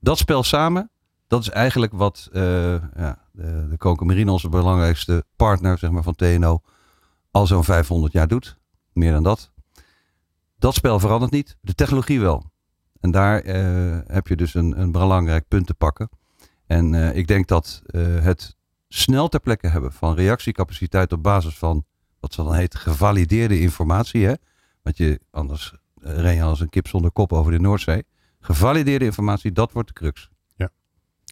dat 0.00 0.18
spel 0.18 0.42
samen, 0.42 0.90
dat 1.26 1.40
is 1.40 1.48
eigenlijk 1.48 1.92
wat 1.92 2.28
uh, 2.32 2.42
ja, 2.96 3.18
de, 3.32 3.76
de 3.78 4.30
onze 4.30 4.48
belangrijkste 4.48 5.24
partner 5.36 5.78
zeg 5.78 5.90
maar, 5.90 6.02
van 6.02 6.14
TNO, 6.14 6.60
al 7.30 7.46
zo'n 7.46 7.64
500 7.64 8.12
jaar 8.12 8.28
doet. 8.28 8.58
Meer 8.92 9.12
dan 9.12 9.22
dat. 9.22 9.50
Dat 10.58 10.74
spel 10.74 10.98
verandert 10.98 11.32
niet, 11.32 11.56
de 11.60 11.74
technologie 11.74 12.20
wel. 12.20 12.50
En 13.00 13.10
daar 13.10 13.44
uh, 13.44 13.98
heb 14.06 14.26
je 14.26 14.36
dus 14.36 14.54
een, 14.54 14.80
een 14.80 14.92
belangrijk 14.92 15.48
punt 15.48 15.66
te 15.66 15.74
pakken. 15.74 16.08
En 16.66 16.94
ik 16.94 17.26
denk 17.26 17.48
dat 17.48 17.82
het 18.22 18.56
snel 18.88 19.28
ter 19.28 19.40
plekke 19.40 19.68
hebben 19.68 19.92
van 19.92 20.14
reactiecapaciteit 20.14 21.12
op 21.12 21.22
basis 21.22 21.58
van 21.58 21.84
wat 22.20 22.34
ze 22.34 22.42
dan 22.42 22.54
heet 22.54 22.74
gevalideerde 22.74 23.60
informatie. 23.60 24.26
Hè? 24.26 24.34
Want 24.82 24.96
je, 24.96 25.20
anders 25.30 25.81
ren 26.02 26.34
je 26.34 26.42
als 26.42 26.60
een 26.60 26.68
kip 26.68 26.88
zonder 26.88 27.10
kop 27.10 27.32
over 27.32 27.52
de 27.52 27.58
Noordzee. 27.58 28.04
Gevalideerde 28.40 29.04
informatie, 29.04 29.52
dat 29.52 29.72
wordt 29.72 29.88
de 29.88 29.94
crux. 29.94 30.28
Ja. 30.56 30.70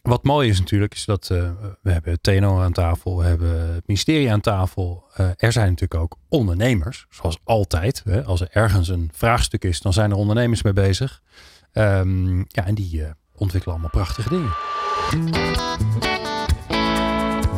Wat 0.03 0.25
mooi 0.25 0.49
is 0.49 0.59
natuurlijk, 0.59 0.95
is 0.95 1.05
dat 1.05 1.29
uh, 1.33 1.51
we 1.83 1.93
hebben 1.93 2.21
TNO 2.21 2.61
aan 2.61 2.73
tafel, 2.73 3.19
we 3.19 3.25
hebben 3.25 3.75
het 3.75 3.87
ministerie 3.87 4.33
aan 4.33 4.41
tafel. 4.41 5.05
Uh, 5.21 5.31
er 5.37 5.53
zijn 5.53 5.69
natuurlijk 5.69 6.01
ook 6.01 6.17
ondernemers, 6.29 7.07
zoals 7.11 7.39
altijd. 7.45 8.03
Hè? 8.05 8.25
Als 8.25 8.41
er 8.41 8.49
ergens 8.51 8.89
een 8.89 9.11
vraagstuk 9.13 9.65
is, 9.65 9.81
dan 9.81 9.93
zijn 9.93 10.11
er 10.11 10.17
ondernemers 10.17 10.63
mee 10.63 10.73
bezig. 10.73 11.23
Um, 11.73 12.39
ja, 12.49 12.67
en 12.67 12.75
die 12.75 13.01
uh, 13.01 13.11
ontwikkelen 13.35 13.75
allemaal 13.75 14.05
prachtige 14.05 14.29
dingen. 14.29 14.53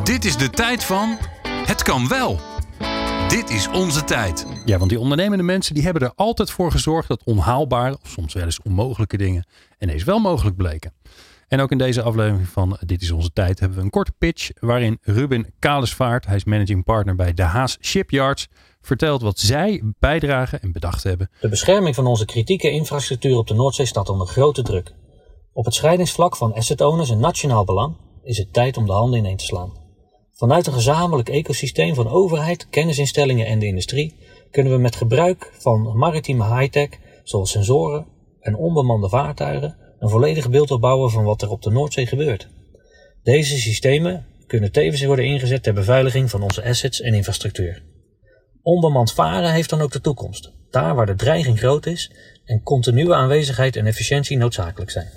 Dit 0.05 0.25
is 0.25 0.37
de 0.37 0.51
tijd 0.51 0.85
van 0.85 1.19
het 1.67 1.83
kan 1.83 2.09
wel. 2.09 2.41
Dit 3.29 3.51
is 3.51 3.69
onze 3.69 4.05
tijd. 4.05 4.47
Ja, 4.65 4.79
want 4.79 4.91
die 4.91 5.01
ondernemende 5.01 5.45
mensen 5.45 5.75
die 5.75 5.83
hebben 5.83 6.03
er 6.03 6.13
altijd 6.15 6.51
voor 6.51 6.71
gezorgd 6.71 7.09
dat 7.09 7.25
onhaalbare 7.25 7.99
of 8.03 8.09
soms 8.09 8.35
wel 8.35 8.45
eens 8.45 8.63
onmogelijke 8.63 9.17
dingen 9.17 9.47
ineens 9.79 10.05
wel 10.05 10.19
mogelijk 10.19 10.57
bleken. 10.57 10.93
En 11.49 11.61
ook 11.61 11.71
in 11.71 11.79
deze 11.79 12.03
aflevering 12.03 12.49
van 12.49 12.79
Dit 12.81 13.03
is 13.03 13.11
onze 13.11 13.33
tijd 13.33 13.61
hebben 13.61 13.79
we 13.79 13.85
een 13.85 13.91
korte 13.91 14.13
pitch 14.19 14.51
waarin 14.61 14.99
Ruben 15.03 15.55
Kalesvaart, 15.59 16.27
hij 16.27 16.37
is 16.37 16.45
managing 16.45 16.85
partner 16.85 17.15
bij 17.15 17.35
De 17.35 17.43
Haas 17.43 17.79
Shipyards, 17.81 18.49
vertelt 18.81 19.23
wat 19.23 19.39
zij 19.39 19.83
bijdragen 19.99 20.63
en 20.63 20.73
bedacht 20.73 21.03
hebben. 21.03 21.31
De 21.41 21.49
bescherming 21.49 21.95
van 21.95 22.07
onze 22.07 22.25
kritieke 22.25 22.71
infrastructuur 22.71 23.37
op 23.37 23.47
de 23.47 23.55
Noordzee 23.55 23.87
staat 23.87 24.09
onder 24.09 24.27
grote 24.27 24.63
druk. 24.63 24.95
Op 25.53 25.65
het 25.65 25.75
scheidingsvlak 25.75 26.37
van 26.37 26.55
asset 26.55 26.81
owners 26.81 27.11
en 27.11 27.19
nationaal 27.19 27.65
belang 27.65 27.97
is 28.23 28.39
het 28.39 28.53
tijd 28.53 28.77
om 28.77 28.87
de 28.87 28.93
handen 28.93 29.19
ineen 29.19 29.37
te 29.37 29.45
slaan. 29.45 29.73
Vanuit 30.33 30.67
een 30.67 30.73
gezamenlijk 30.73 31.29
ecosysteem 31.29 31.95
van 31.95 32.09
overheid, 32.09 32.69
kennisinstellingen 32.69 33.47
en 33.47 33.59
de 33.59 33.67
industrie 33.67 34.15
kunnen 34.53 34.73
we 34.73 34.79
met 34.79 34.97
gebruik 34.97 35.53
van 35.59 35.97
maritieme 35.97 36.57
high-tech, 36.57 36.89
zoals 37.23 37.51
sensoren 37.51 38.07
en 38.41 38.57
onbemande 38.57 39.09
vaartuigen, 39.09 39.77
een 39.99 40.09
volledig 40.09 40.51
beeld 40.51 40.71
opbouwen 40.71 41.11
van 41.11 41.25
wat 41.25 41.43
er 41.43 41.51
op 41.51 41.63
de 41.63 41.71
Noordzee 41.71 42.07
gebeurt. 42.07 42.49
Deze 43.23 43.59
systemen 43.59 44.27
kunnen 44.47 44.73
tevens 44.73 45.05
worden 45.05 45.25
ingezet 45.25 45.63
ter 45.63 45.75
beveiliging 45.75 46.31
van 46.31 46.43
onze 46.43 46.65
assets 46.65 47.01
en 47.01 47.15
infrastructuur. 47.15 47.83
Onbemand 48.63 49.13
varen 49.13 49.53
heeft 49.53 49.71
dan 49.71 49.81
ook 49.81 49.93
de 49.93 50.01
toekomst, 50.01 50.53
daar 50.71 50.95
waar 50.95 51.07
de 51.07 51.15
dreiging 51.15 51.59
groot 51.59 51.87
is 51.87 52.11
en 52.45 52.63
continue 52.63 53.15
aanwezigheid 53.15 53.77
en 53.77 53.87
efficiëntie 53.87 54.37
noodzakelijk 54.37 54.91
zijn. 54.91 55.11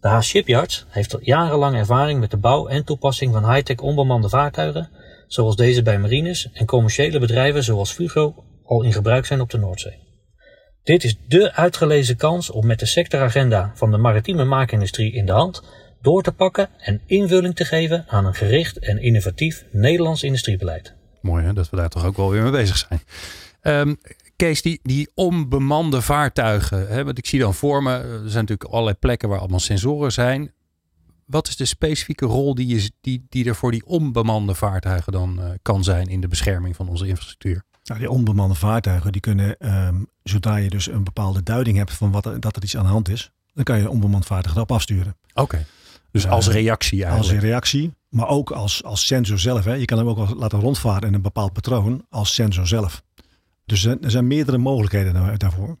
De 0.00 0.08
Haas 0.08 0.26
Shipyards 0.26 0.86
heeft 0.88 1.14
al 1.14 1.20
jarenlang 1.22 1.76
ervaring 1.76 2.20
met 2.20 2.30
de 2.30 2.36
bouw 2.36 2.66
en 2.66 2.84
toepassing 2.84 3.32
van 3.32 3.52
high-tech 3.52 3.78
onbemande 3.78 4.28
vaartuigen, 4.28 4.90
zoals 5.26 5.56
deze 5.56 5.82
bij 5.82 5.98
marines 5.98 6.50
en 6.52 6.66
commerciële 6.66 7.18
bedrijven 7.18 7.64
zoals 7.64 7.92
Fugro 7.92 8.34
al 8.64 8.82
in 8.82 8.92
gebruik 8.92 9.26
zijn 9.26 9.40
op 9.40 9.50
de 9.50 9.58
Noordzee. 9.58 9.98
Dit 10.82 11.04
is 11.04 11.16
dé 11.28 11.52
uitgelezen 11.52 12.16
kans 12.16 12.50
om 12.50 12.66
met 12.66 12.78
de 12.78 12.86
sectoragenda 12.86 13.72
van 13.74 13.90
de 13.90 13.96
maritieme 13.96 14.44
maakindustrie 14.44 15.12
in 15.12 15.26
de 15.26 15.32
hand 15.32 15.62
door 16.00 16.22
te 16.22 16.32
pakken 16.32 16.68
en 16.78 17.00
invulling 17.06 17.56
te 17.56 17.64
geven 17.64 18.04
aan 18.08 18.26
een 18.26 18.34
gericht 18.34 18.78
en 18.78 19.02
innovatief 19.02 19.64
Nederlands 19.72 20.22
industriebeleid. 20.22 20.94
Mooi 21.20 21.44
hè, 21.44 21.52
dat 21.52 21.70
we 21.70 21.76
daar 21.76 21.88
toch 21.88 22.04
ook 22.04 22.16
wel 22.16 22.30
weer 22.30 22.42
mee 22.42 22.50
bezig 22.50 22.76
zijn. 22.76 23.00
Ehm, 23.60 23.94
Kees, 24.36 24.62
die, 24.62 25.10
onbemande 25.14 26.02
vaartuigen, 26.02 26.88
hè, 26.88 27.04
want 27.04 27.18
ik 27.18 27.26
zie 27.26 27.40
dan 27.40 27.54
voor 27.54 27.82
me, 27.82 27.90
er 27.90 28.18
zijn 28.18 28.44
natuurlijk 28.44 28.70
allerlei 28.70 28.96
plekken 28.96 29.28
waar 29.28 29.38
allemaal 29.38 29.60
sensoren 29.60 30.12
zijn. 30.12 30.52
Wat 31.26 31.48
is 31.48 31.56
de 31.56 31.64
specifieke 31.64 32.26
rol 32.26 32.54
die, 32.54 32.66
je, 32.66 32.90
die, 33.00 33.26
die 33.28 33.48
er 33.48 33.54
voor 33.54 33.70
die 33.70 33.86
onbemande 33.86 34.54
vaartuigen 34.54 35.12
dan 35.12 35.38
uh, 35.38 35.50
kan 35.62 35.84
zijn 35.84 36.06
in 36.06 36.20
de 36.20 36.28
bescherming 36.28 36.76
van 36.76 36.88
onze 36.88 37.06
infrastructuur? 37.06 37.64
Nou, 37.84 38.00
die 38.00 38.10
onbemande 38.10 38.54
vaartuigen, 38.54 39.12
die 39.12 39.20
kunnen, 39.20 39.76
um, 39.86 40.06
zodra 40.22 40.56
je 40.56 40.70
dus 40.70 40.90
een 40.90 41.04
bepaalde 41.04 41.42
duiding 41.42 41.76
hebt 41.76 41.92
van 41.92 42.10
wat 42.10 42.26
er, 42.26 42.40
dat 42.40 42.56
er 42.56 42.62
iets 42.62 42.76
aan 42.76 42.84
de 42.84 42.90
hand 42.90 43.08
is, 43.08 43.30
dan 43.52 43.64
kan 43.64 43.76
je 43.76 43.82
een 43.82 43.88
onbemand 43.88 44.26
vaartuig 44.26 44.54
erop 44.54 44.72
afsturen. 44.72 45.16
Oké. 45.28 45.40
Okay. 45.40 45.66
Dus 46.10 46.26
als 46.26 46.48
reactie 46.48 47.04
eigenlijk. 47.04 47.32
Als 47.32 47.42
reactie, 47.42 47.94
maar 48.08 48.28
ook 48.28 48.50
als, 48.50 48.84
als 48.84 49.06
sensor 49.06 49.38
zelf. 49.38 49.64
Hè. 49.64 49.72
Je 49.74 49.84
kan 49.84 49.98
hem 49.98 50.08
ook 50.08 50.16
wel 50.16 50.36
laten 50.36 50.60
rondvaren 50.60 51.08
in 51.08 51.14
een 51.14 51.22
bepaald 51.22 51.52
patroon 51.52 52.06
als 52.10 52.34
sensor 52.34 52.66
zelf. 52.66 53.02
Dus 53.64 53.84
er 53.84 54.10
zijn 54.10 54.26
meerdere 54.26 54.58
mogelijkheden 54.58 55.38
daarvoor. 55.38 55.78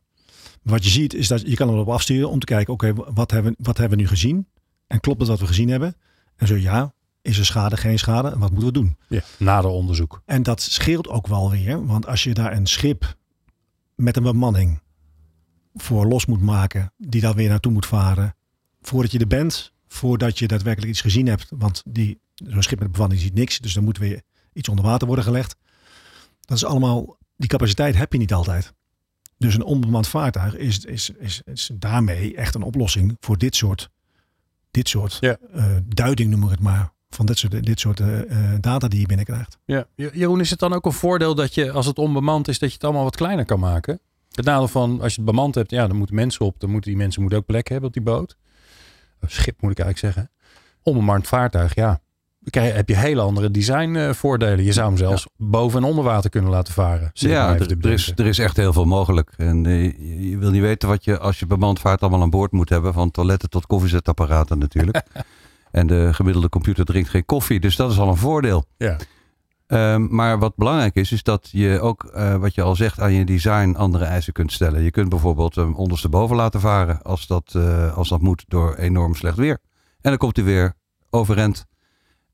Wat 0.62 0.84
je 0.84 0.90
ziet 0.90 1.14
is 1.14 1.28
dat 1.28 1.40
je 1.40 1.54
kan 1.54 1.68
erop 1.68 1.88
afsturen 1.88 2.30
om 2.30 2.38
te 2.38 2.46
kijken, 2.46 2.72
oké, 2.72 2.88
okay, 2.88 3.12
wat, 3.14 3.30
hebben, 3.30 3.54
wat 3.58 3.78
hebben 3.78 3.96
we 3.96 4.04
nu 4.04 4.08
gezien? 4.08 4.48
En 4.86 5.00
klopt 5.00 5.20
het 5.20 5.28
wat 5.28 5.40
we 5.40 5.46
gezien 5.46 5.68
hebben? 5.68 5.96
En 6.36 6.46
zo 6.46 6.56
ja, 6.56 6.93
is 7.24 7.38
er 7.38 7.44
schade, 7.44 7.76
geen 7.76 7.98
schade? 7.98 8.30
En 8.30 8.38
wat 8.38 8.50
moeten 8.50 8.66
we 8.66 8.72
doen? 8.72 8.96
Ja, 9.08 9.22
nader 9.38 9.70
onderzoek. 9.70 10.22
En 10.24 10.42
dat 10.42 10.62
scheelt 10.62 11.08
ook 11.08 11.26
wel 11.26 11.50
weer, 11.50 11.86
want 11.86 12.06
als 12.06 12.22
je 12.24 12.34
daar 12.34 12.52
een 12.52 12.66
schip 12.66 13.16
met 13.94 14.16
een 14.16 14.22
bemanning 14.22 14.80
voor 15.74 16.06
los 16.06 16.26
moet 16.26 16.42
maken, 16.42 16.92
die 16.96 17.20
daar 17.20 17.34
weer 17.34 17.48
naartoe 17.48 17.72
moet 17.72 17.86
varen, 17.86 18.34
voordat 18.80 19.12
je 19.12 19.18
er 19.18 19.26
bent, 19.26 19.72
voordat 19.88 20.38
je 20.38 20.46
daadwerkelijk 20.46 20.92
iets 20.92 21.00
gezien 21.00 21.26
hebt, 21.26 21.46
want 21.56 21.82
die, 21.86 22.20
zo'n 22.34 22.62
schip 22.62 22.78
met 22.78 22.92
bemanning 22.92 23.20
ziet 23.20 23.34
niks, 23.34 23.58
dus 23.58 23.72
dan 23.72 23.84
moet 23.84 23.98
weer 23.98 24.22
iets 24.52 24.68
onder 24.68 24.84
water 24.84 25.06
worden 25.06 25.24
gelegd. 25.24 25.56
Dat 26.40 26.56
is 26.56 26.64
allemaal, 26.64 27.18
die 27.36 27.48
capaciteit 27.48 27.96
heb 27.96 28.12
je 28.12 28.18
niet 28.18 28.32
altijd. 28.32 28.72
Dus 29.38 29.54
een 29.54 29.62
onbemand 29.62 30.08
vaartuig 30.08 30.56
is, 30.56 30.84
is, 30.84 31.10
is, 31.10 31.42
is 31.44 31.70
daarmee 31.74 32.36
echt 32.36 32.54
een 32.54 32.62
oplossing 32.62 33.16
voor 33.20 33.38
dit 33.38 33.56
soort, 33.56 33.90
dit 34.70 34.88
soort 34.88 35.16
ja. 35.20 35.36
uh, 35.54 35.76
duiding, 35.84 36.30
noem 36.30 36.44
ik 36.44 36.50
het 36.50 36.60
maar, 36.60 36.93
van 37.14 37.26
dit 37.26 37.38
soort, 37.38 37.64
dit 37.64 37.80
soort 37.80 38.00
uh, 38.00 38.08
data 38.60 38.88
die 38.88 39.00
je 39.00 39.06
binnenkrijgt. 39.06 39.58
Ja. 39.64 39.86
Jeroen, 39.94 40.40
is 40.40 40.50
het 40.50 40.58
dan 40.58 40.72
ook 40.72 40.84
een 40.84 40.92
voordeel 40.92 41.34
dat 41.34 41.54
je, 41.54 41.70
als 41.70 41.86
het 41.86 41.98
onbemand 41.98 42.48
is, 42.48 42.58
dat 42.58 42.68
je 42.68 42.74
het 42.74 42.84
allemaal 42.84 43.04
wat 43.04 43.16
kleiner 43.16 43.44
kan 43.44 43.60
maken? 43.60 44.00
Het 44.30 44.44
nadeel 44.44 44.68
van, 44.68 45.00
als 45.00 45.14
je 45.14 45.20
het 45.20 45.30
bemand 45.30 45.54
hebt, 45.54 45.70
ja, 45.70 45.86
dan 45.86 45.96
moeten 45.96 46.14
mensen 46.14 46.44
op, 46.44 46.60
dan 46.60 46.70
moeten 46.70 46.90
die 46.90 46.98
mensen 46.98 47.20
moeten 47.20 47.38
ook 47.38 47.46
plek 47.46 47.68
hebben 47.68 47.88
op 47.88 47.94
die 47.94 48.02
boot. 48.02 48.36
Schip 49.26 49.60
moet 49.60 49.70
ik 49.70 49.78
eigenlijk 49.78 50.14
zeggen. 50.14 50.32
Onbemand 50.82 51.26
vaartuig, 51.26 51.74
ja. 51.74 52.00
heb 52.50 52.88
je 52.88 52.96
hele 52.96 53.20
andere 53.20 53.50
designvoordelen. 53.50 54.64
Je 54.64 54.72
zou 54.72 54.86
hem 54.86 54.96
zelfs 54.96 55.22
ja. 55.22 55.46
boven 55.46 55.82
en 55.82 55.88
onder 55.88 56.04
water 56.04 56.30
kunnen 56.30 56.50
laten 56.50 56.72
varen. 56.72 57.10
Ja, 57.12 57.54
er, 57.54 57.90
is, 57.90 58.12
er 58.16 58.26
is 58.26 58.38
echt 58.38 58.56
heel 58.56 58.72
veel 58.72 58.84
mogelijk. 58.84 59.32
En 59.36 59.64
uh, 59.64 60.30
je 60.30 60.38
wil 60.38 60.50
niet 60.50 60.62
weten 60.62 60.88
wat 60.88 61.04
je 61.04 61.18
als 61.18 61.38
je 61.38 61.46
bemand 61.46 61.80
vaart 61.80 62.00
allemaal 62.00 62.22
aan 62.22 62.30
boord 62.30 62.52
moet 62.52 62.68
hebben. 62.68 62.92
Van 62.92 63.10
toiletten 63.10 63.50
tot 63.50 63.66
koffiezetapparaten 63.66 64.58
natuurlijk. 64.58 65.02
En 65.74 65.86
de 65.86 66.08
gemiddelde 66.12 66.48
computer 66.48 66.84
drinkt 66.84 67.08
geen 67.08 67.24
koffie. 67.24 67.60
Dus 67.60 67.76
dat 67.76 67.90
is 67.90 67.98
al 67.98 68.08
een 68.08 68.16
voordeel. 68.16 68.64
Ja. 68.76 68.96
Um, 69.66 70.14
maar 70.14 70.38
wat 70.38 70.56
belangrijk 70.56 70.94
is, 70.94 71.12
is 71.12 71.22
dat 71.22 71.48
je 71.52 71.80
ook, 71.80 72.10
uh, 72.14 72.36
wat 72.36 72.54
je 72.54 72.62
al 72.62 72.76
zegt, 72.76 73.00
aan 73.00 73.12
je 73.12 73.24
design 73.24 73.74
andere 73.74 74.04
eisen 74.04 74.32
kunt 74.32 74.52
stellen. 74.52 74.82
Je 74.82 74.90
kunt 74.90 75.08
bijvoorbeeld 75.08 75.54
hem 75.54 75.74
ondersteboven 75.74 76.36
laten 76.36 76.60
varen 76.60 77.02
als 77.02 77.26
dat, 77.26 77.52
uh, 77.56 77.96
als 77.96 78.08
dat 78.08 78.20
moet 78.20 78.44
door 78.48 78.74
enorm 78.74 79.14
slecht 79.14 79.36
weer. 79.36 79.58
En 80.00 80.10
dan 80.10 80.16
komt 80.16 80.36
hij 80.36 80.44
weer 80.44 80.74
overend 81.10 81.66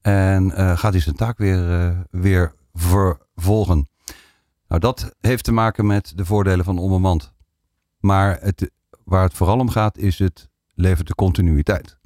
en 0.00 0.44
uh, 0.44 0.78
gaat 0.78 0.92
hij 0.92 1.00
zijn 1.00 1.16
taak 1.16 1.38
weer, 1.38 1.96
weer 2.10 2.54
vervolgen. 2.74 3.88
Nou, 4.68 4.80
dat 4.80 5.14
heeft 5.20 5.44
te 5.44 5.52
maken 5.52 5.86
met 5.86 6.12
de 6.16 6.24
voordelen 6.24 6.64
van 6.64 6.78
onbemand. 6.78 7.32
Maar 7.98 8.38
het, 8.40 8.70
waar 9.04 9.22
het 9.22 9.34
vooral 9.34 9.58
om 9.58 9.68
gaat, 9.68 9.98
is 9.98 10.18
het 10.18 10.48
levert 10.74 11.06
de 11.06 11.14
continuïteit. 11.14 11.98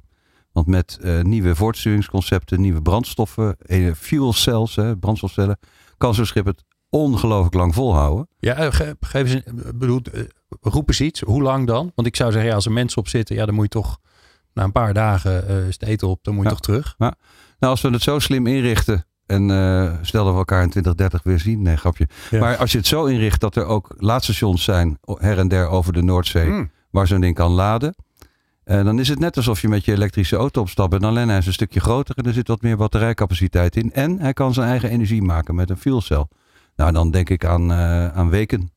Want 0.55 0.67
met 0.67 0.97
uh, 1.01 1.21
nieuwe 1.21 1.55
voortsturingsconcepten, 1.55 2.61
nieuwe 2.61 2.81
brandstoffen, 2.81 3.57
eh, 3.59 3.93
fuel 3.93 4.33
cells, 4.33 4.75
hè, 4.75 4.97
brandstofcellen, 4.97 5.59
kan 5.97 6.13
zo'n 6.13 6.25
schip 6.25 6.45
het 6.45 6.63
ongelooflijk 6.89 7.53
lang 7.53 7.73
volhouden. 7.73 8.27
Ja, 8.39 8.65
uh, 8.65 8.71
ge, 8.71 8.97
geef 8.99 9.33
eens, 9.33 9.43
bedoel, 9.75 10.01
roep 10.61 10.87
eens 10.87 11.01
iets. 11.01 11.21
Hoe 11.21 11.41
lang 11.41 11.67
dan? 11.67 11.91
Want 11.95 12.07
ik 12.07 12.15
zou 12.15 12.31
zeggen, 12.31 12.49
ja, 12.49 12.55
als 12.55 12.65
er 12.65 12.71
mensen 12.71 12.97
op 12.97 13.07
zitten, 13.07 13.35
ja, 13.35 13.45
dan 13.45 13.55
moet 13.55 13.63
je 13.63 13.69
toch 13.69 13.97
na 14.53 14.63
een 14.63 14.71
paar 14.71 14.93
dagen 14.93 15.45
uh, 15.49 15.67
is 15.67 15.73
het 15.79 15.89
eten 15.89 16.07
op, 16.07 16.19
dan 16.23 16.33
moet 16.33 16.43
je 16.43 16.49
ja. 16.49 16.55
toch 16.55 16.65
terug. 16.65 16.95
Ja. 16.97 17.13
Nou, 17.59 17.71
als 17.71 17.81
we 17.81 17.89
het 17.89 18.01
zo 18.01 18.19
slim 18.19 18.47
inrichten 18.47 19.05
en 19.25 19.49
uh, 19.49 19.93
stel 20.01 20.23
dat 20.23 20.33
we 20.33 20.39
elkaar 20.39 20.63
in 20.63 20.69
2030 20.69 21.23
weer 21.23 21.39
zien, 21.39 21.61
nee, 21.61 21.77
grapje. 21.77 22.07
Ja. 22.29 22.39
Maar 22.39 22.57
als 22.57 22.71
je 22.71 22.77
het 22.77 22.87
zo 22.87 23.05
inricht 23.05 23.41
dat 23.41 23.55
er 23.55 23.65
ook 23.65 23.93
laadstations 23.97 24.63
zijn 24.63 24.97
her 25.03 25.37
en 25.37 25.47
der 25.47 25.67
over 25.67 25.93
de 25.93 26.01
Noordzee, 26.01 26.49
mm. 26.49 26.71
waar 26.89 27.07
zo'n 27.07 27.21
ding 27.21 27.35
kan 27.35 27.51
laden. 27.51 27.95
Uh, 28.65 28.83
dan 28.83 28.99
is 28.99 29.07
het 29.07 29.19
net 29.19 29.37
alsof 29.37 29.61
je 29.61 29.67
met 29.67 29.85
je 29.85 29.91
elektrische 29.91 30.35
auto 30.35 30.61
opstapt. 30.61 30.93
En 30.93 31.03
alleen 31.03 31.29
hij 31.29 31.37
is 31.37 31.45
een 31.45 31.53
stukje 31.53 31.79
groter 31.79 32.17
en 32.17 32.25
er 32.25 32.33
zit 32.33 32.47
wat 32.47 32.61
meer 32.61 32.77
batterijcapaciteit 32.77 33.75
in. 33.75 33.93
En 33.93 34.19
hij 34.19 34.33
kan 34.33 34.53
zijn 34.53 34.69
eigen 34.69 34.89
energie 34.89 35.21
maken 35.21 35.55
met 35.55 35.69
een 35.69 35.77
fuelcel. 35.77 36.29
Nou, 36.75 36.91
dan 36.91 37.11
denk 37.11 37.29
ik 37.29 37.45
aan, 37.45 37.71
uh, 37.71 38.07
aan 38.07 38.29
weken. 38.29 38.71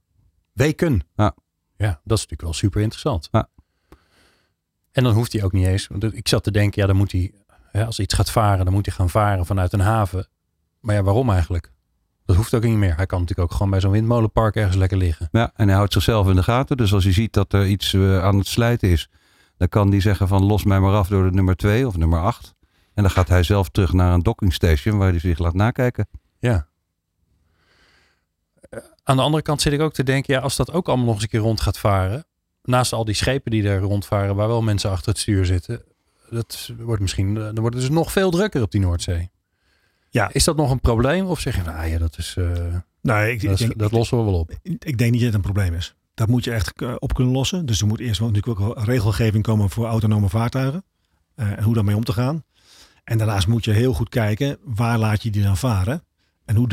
Weken? 0.52 1.00
Ja. 1.16 1.34
Ja, 1.76 1.88
dat 1.88 2.18
is 2.18 2.26
natuurlijk 2.26 2.42
wel 2.42 2.52
super 2.52 2.80
interessant. 2.80 3.28
Ja. 3.32 3.48
En 4.92 5.04
dan 5.04 5.12
hoeft 5.12 5.32
hij 5.32 5.44
ook 5.44 5.52
niet 5.52 5.66
eens. 5.66 5.86
Want 5.86 6.14
ik 6.14 6.28
zat 6.28 6.42
te 6.42 6.50
denken, 6.50 6.80
ja, 6.80 6.86
dan 6.86 6.96
moet 6.96 7.12
hij, 7.12 7.32
ja, 7.72 7.84
als 7.84 7.96
hij 7.96 8.04
iets 8.04 8.14
gaat 8.14 8.30
varen, 8.30 8.64
dan 8.64 8.74
moet 8.74 8.86
hij 8.86 8.94
gaan 8.94 9.10
varen 9.10 9.46
vanuit 9.46 9.72
een 9.72 9.80
haven. 9.80 10.28
Maar 10.80 10.94
ja, 10.94 11.02
waarom 11.02 11.30
eigenlijk? 11.30 11.72
Dat 12.24 12.36
hoeft 12.36 12.54
ook 12.54 12.62
niet 12.62 12.76
meer. 12.76 12.96
Hij 12.96 13.06
kan 13.06 13.20
natuurlijk 13.20 13.48
ook 13.48 13.56
gewoon 13.56 13.70
bij 13.70 13.80
zo'n 13.80 13.90
windmolenpark 13.90 14.56
ergens 14.56 14.76
lekker 14.76 14.98
liggen. 14.98 15.28
Ja, 15.32 15.52
en 15.54 15.68
hij 15.68 15.76
houdt 15.76 15.92
zichzelf 15.92 16.28
in 16.28 16.36
de 16.36 16.42
gaten. 16.42 16.76
Dus 16.76 16.92
als 16.92 17.04
hij 17.04 17.12
ziet 17.12 17.32
dat 17.32 17.52
er 17.52 17.66
iets 17.66 17.92
uh, 17.92 18.22
aan 18.24 18.38
het 18.38 18.46
slijten 18.46 18.88
is, 18.88 19.08
dan 19.58 19.68
kan 19.68 19.90
die 19.90 20.00
zeggen 20.00 20.28
van 20.28 20.44
los 20.44 20.64
mij 20.64 20.80
maar 20.80 20.94
af 20.94 21.08
door 21.08 21.24
de 21.24 21.30
nummer 21.30 21.56
2 21.56 21.86
of 21.86 21.96
nummer 21.96 22.20
8. 22.20 22.54
En 22.94 23.02
dan 23.02 23.12
gaat 23.12 23.28
hij 23.28 23.42
zelf 23.42 23.68
terug 23.68 23.92
naar 23.92 24.12
een 24.12 24.22
dockingstation 24.22 24.98
waar 24.98 25.10
hij 25.10 25.18
zich 25.18 25.38
laat 25.38 25.54
nakijken. 25.54 26.08
Ja. 26.38 26.68
Aan 29.02 29.16
de 29.16 29.22
andere 29.22 29.42
kant 29.42 29.62
zit 29.62 29.72
ik 29.72 29.80
ook 29.80 29.92
te 29.92 30.02
denken, 30.02 30.34
ja, 30.34 30.40
als 30.40 30.56
dat 30.56 30.72
ook 30.72 30.86
allemaal 30.86 31.06
nog 31.06 31.14
eens 31.14 31.22
een 31.22 31.28
keer 31.28 31.40
rond 31.40 31.60
gaat 31.60 31.78
varen. 31.78 32.26
Naast 32.62 32.92
al 32.92 33.04
die 33.04 33.14
schepen 33.14 33.50
die 33.50 33.68
er 33.68 33.80
rondvaren, 33.80 34.36
waar 34.36 34.48
wel 34.48 34.62
mensen 34.62 34.90
achter 34.90 35.08
het 35.08 35.18
stuur 35.18 35.46
zitten. 35.46 35.82
Dat 36.30 36.72
wordt 36.78 37.02
misschien, 37.02 37.34
dan 37.34 37.60
wordt 37.60 37.74
het 37.74 37.84
dus 37.84 37.94
nog 37.94 38.12
veel 38.12 38.30
drukker 38.30 38.62
op 38.62 38.70
die 38.70 38.80
Noordzee. 38.80 39.30
Ja. 40.10 40.30
Is 40.32 40.44
dat 40.44 40.56
nog 40.56 40.70
een 40.70 40.80
probleem? 40.80 41.26
Of 41.26 41.40
zeg 41.40 41.56
je, 41.56 41.62
nou 41.62 41.86
ja, 41.86 41.98
dat 41.98 42.18
is. 42.18 42.34
Uh, 42.38 42.50
nee, 43.00 43.32
ik, 43.32 43.42
dat, 43.42 43.50
ik 43.52 43.58
denk, 43.58 43.78
dat 43.78 43.92
lossen 43.92 44.18
we 44.18 44.24
wel 44.24 44.38
op. 44.38 44.50
Ik, 44.50 44.84
ik 44.84 44.98
denk 44.98 45.12
niet 45.12 45.22
dat 45.22 45.32
het 45.32 45.34
een 45.34 45.52
probleem 45.52 45.74
is. 45.74 45.94
Dat 46.18 46.28
moet 46.28 46.44
je 46.44 46.52
echt 46.52 46.98
op 46.98 47.14
kunnen 47.14 47.32
lossen. 47.32 47.66
Dus 47.66 47.80
er 47.80 47.86
moet 47.86 48.00
eerst 48.00 48.20
wel 48.20 48.30
natuurlijk 48.30 48.60
ook 48.60 48.84
regelgeving 48.84 49.42
komen 49.42 49.70
voor 49.70 49.86
autonome 49.86 50.28
vaartuigen. 50.28 50.84
Uh, 51.36 51.50
en 51.50 51.62
hoe 51.62 51.74
daarmee 51.74 51.96
om 51.96 52.04
te 52.04 52.12
gaan. 52.12 52.44
En 53.04 53.18
daarnaast 53.18 53.46
moet 53.46 53.64
je 53.64 53.70
heel 53.70 53.92
goed 53.92 54.08
kijken, 54.08 54.58
waar 54.64 54.98
laat 54.98 55.22
je 55.22 55.30
die 55.30 55.42
dan 55.42 55.56
varen? 55.56 56.02
En 56.44 56.56
hoe 56.56 56.68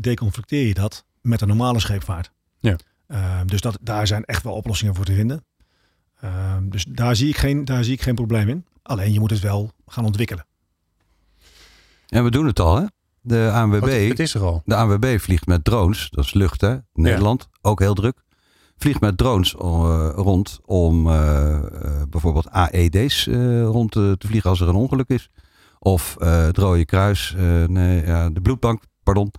deconflicteer 0.00 0.66
je 0.66 0.74
dat 0.74 1.04
met 1.20 1.40
een 1.40 1.48
normale 1.48 1.80
scheepvaart? 1.80 2.32
Ja. 2.58 2.76
Uh, 3.08 3.40
dus 3.46 3.60
dat, 3.60 3.78
daar 3.80 4.06
zijn 4.06 4.24
echt 4.24 4.42
wel 4.42 4.52
oplossingen 4.52 4.94
voor 4.94 5.04
te 5.04 5.14
vinden. 5.14 5.44
Uh, 6.24 6.56
dus 6.62 6.84
daar 6.84 7.16
zie, 7.16 7.28
ik 7.28 7.36
geen, 7.36 7.64
daar 7.64 7.84
zie 7.84 7.92
ik 7.92 8.02
geen 8.02 8.14
probleem 8.14 8.48
in. 8.48 8.66
Alleen 8.82 9.12
je 9.12 9.20
moet 9.20 9.30
het 9.30 9.40
wel 9.40 9.72
gaan 9.86 10.04
ontwikkelen. 10.04 10.46
En 12.08 12.24
we 12.24 12.30
doen 12.30 12.46
het 12.46 12.60
al, 12.60 12.76
hè? 12.76 12.84
De 13.20 13.50
ANWB, 13.52 13.82
oh, 13.82 14.08
het 14.08 14.18
is 14.18 14.34
er 14.34 14.42
al. 14.42 14.62
De 14.64 14.74
ANWB 14.74 15.18
vliegt 15.18 15.46
met 15.46 15.64
drones. 15.64 16.08
Dat 16.10 16.24
is 16.24 16.34
lucht, 16.34 16.60
hè? 16.60 16.76
Nederland, 16.92 17.48
ja. 17.50 17.58
ook 17.70 17.80
heel 17.80 17.94
druk 17.94 18.26
vliegt 18.78 19.00
met 19.00 19.18
drones 19.18 19.54
uh, 19.54 20.08
rond 20.14 20.60
om 20.64 21.06
uh, 21.06 21.12
uh, 21.12 22.02
bijvoorbeeld 22.10 22.50
AED's 22.50 23.26
rond 23.62 23.90
te, 23.90 24.14
te, 24.18 24.26
vliegen 24.26 24.50
als 24.50 24.60
er 24.60 24.68
een 24.68 24.74
ongeluk 24.74 25.08
is. 25.08 25.30
Of 25.78 26.16
het 26.18 26.58
Rode 26.58 26.84
Kruis, 26.84 27.34
nee, 27.66 28.06
ja, 28.06 28.30
de 28.30 28.40
bloedbank, 28.40 28.82
pardon. 29.02 29.32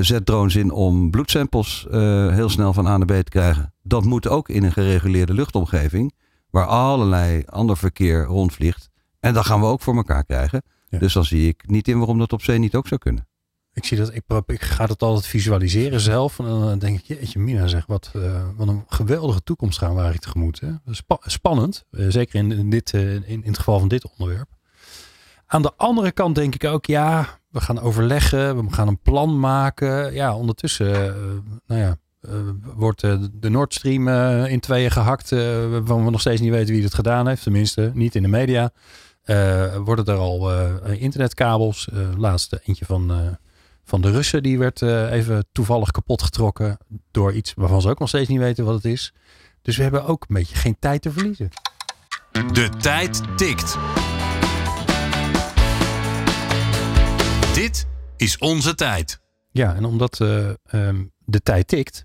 zet 0.00 0.26
drones 0.26 0.56
in 0.56 0.70
om 0.70 1.10
bloedsamples 1.10 1.86
heel 2.30 2.48
snel 2.48 2.72
van 2.72 2.86
A 2.86 2.96
naar 2.96 3.06
B 3.06 3.24
te 3.24 3.30
krijgen. 3.30 3.74
Dat 3.82 4.04
moet 4.04 4.28
ook 4.28 4.48
in 4.48 4.64
een 4.64 4.72
gereguleerde 4.72 5.34
luchtomgeving, 5.34 6.12
waar 6.50 6.66
allerlei 6.66 7.42
ander 7.46 7.76
verkeer 7.76 8.24
rondvliegt. 8.24 8.90
En 9.20 9.34
dat 9.34 9.46
gaan 9.46 9.60
we 9.60 9.66
ook 9.66 9.80
voor 9.80 9.96
elkaar 9.96 10.24
krijgen. 10.24 10.62
Ja. 10.88 10.98
Dus 10.98 11.12
dan 11.12 11.24
zie 11.24 11.48
ik 11.48 11.68
niet 11.68 11.88
in 11.88 11.98
waarom 11.98 12.18
dat 12.18 12.32
op 12.32 12.42
zee 12.42 12.58
niet 12.58 12.74
ook 12.74 12.86
zou 12.86 13.00
kunnen. 13.00 13.28
Ik, 13.76 13.84
zie 13.84 13.96
dat, 13.96 14.14
ik, 14.14 14.22
ik 14.46 14.62
ga 14.62 14.86
dat 14.86 15.02
altijd 15.02 15.26
visualiseren 15.26 16.00
zelf. 16.00 16.38
En 16.38 16.44
dan 16.44 16.78
denk 16.78 16.98
ik, 16.98 17.04
jeetje 17.04 17.38
mina 17.38 17.66
zeg, 17.66 17.86
wat, 17.86 18.10
eh, 18.14 18.48
wat 18.56 18.68
een 18.68 18.84
geweldige 18.88 19.42
toekomst 19.42 19.78
gaan 19.78 19.94
we 19.94 20.00
eigenlijk 20.00 20.24
tegemoet. 20.24 20.60
Hè? 20.60 20.94
Spannend, 21.20 21.84
eh, 21.90 22.06
zeker 22.08 22.34
in, 22.34 22.70
dit, 22.70 22.94
eh, 22.94 23.14
in, 23.14 23.24
in 23.26 23.42
het 23.44 23.58
geval 23.58 23.78
van 23.78 23.88
dit 23.88 24.10
onderwerp. 24.16 24.48
Aan 25.46 25.62
de 25.62 25.72
andere 25.76 26.12
kant 26.12 26.34
denk 26.34 26.54
ik 26.54 26.64
ook, 26.64 26.86
ja, 26.86 27.38
we 27.50 27.60
gaan 27.60 27.80
overleggen, 27.80 28.66
we 28.66 28.72
gaan 28.72 28.88
een 28.88 29.00
plan 29.00 29.40
maken. 29.40 30.12
Ja, 30.12 30.36
ondertussen, 30.36 31.14
nou 31.66 31.80
ja, 31.80 31.96
wordt 32.74 33.00
de 33.40 33.50
Nord 33.50 33.74
Stream 33.74 34.08
in 34.46 34.60
tweeën 34.60 34.90
gehakt, 34.90 35.32
eh, 35.32 35.38
waarvan 35.70 36.04
we 36.04 36.10
nog 36.10 36.20
steeds 36.20 36.40
niet 36.40 36.50
weten 36.50 36.74
wie 36.74 36.84
het 36.84 36.94
gedaan 36.94 37.28
heeft. 37.28 37.42
Tenminste, 37.42 37.90
niet 37.94 38.14
in 38.14 38.22
de 38.22 38.28
media. 38.28 38.70
Worden 39.84 40.04
er 40.04 40.18
al 40.18 40.52
internetkabels, 40.92 41.88
eh 41.88 42.18
laatst 42.18 42.58
eentje 42.64 42.84
van, 42.84 43.36
van 43.86 44.00
de 44.00 44.10
Russen, 44.10 44.42
die 44.42 44.58
werd 44.58 44.82
eh, 44.82 45.12
even 45.12 45.46
toevallig 45.52 45.90
kapot 45.90 46.22
getrokken 46.22 46.78
door 47.10 47.32
iets 47.32 47.52
waarvan 47.56 47.80
ze 47.80 47.88
ook 47.88 47.98
nog 47.98 48.08
steeds 48.08 48.28
niet 48.28 48.38
weten 48.38 48.64
wat 48.64 48.74
het 48.74 48.84
is. 48.84 49.12
Dus 49.62 49.76
we 49.76 49.82
hebben 49.82 50.04
ook 50.04 50.24
een 50.28 50.34
beetje 50.34 50.56
geen 50.56 50.76
tijd 50.78 51.02
te 51.02 51.10
verliezen. 51.10 51.48
De 52.52 52.68
tijd 52.68 53.22
tikt. 53.36 53.78
Dit 57.54 57.86
is 58.16 58.38
onze 58.38 58.74
tijd. 58.74 59.20
Ja, 59.50 59.74
en 59.74 59.84
omdat 59.84 60.20
eh, 60.20 60.48
ehm, 60.48 61.04
de 61.24 61.40
tijd 61.40 61.68
tikt, 61.68 62.04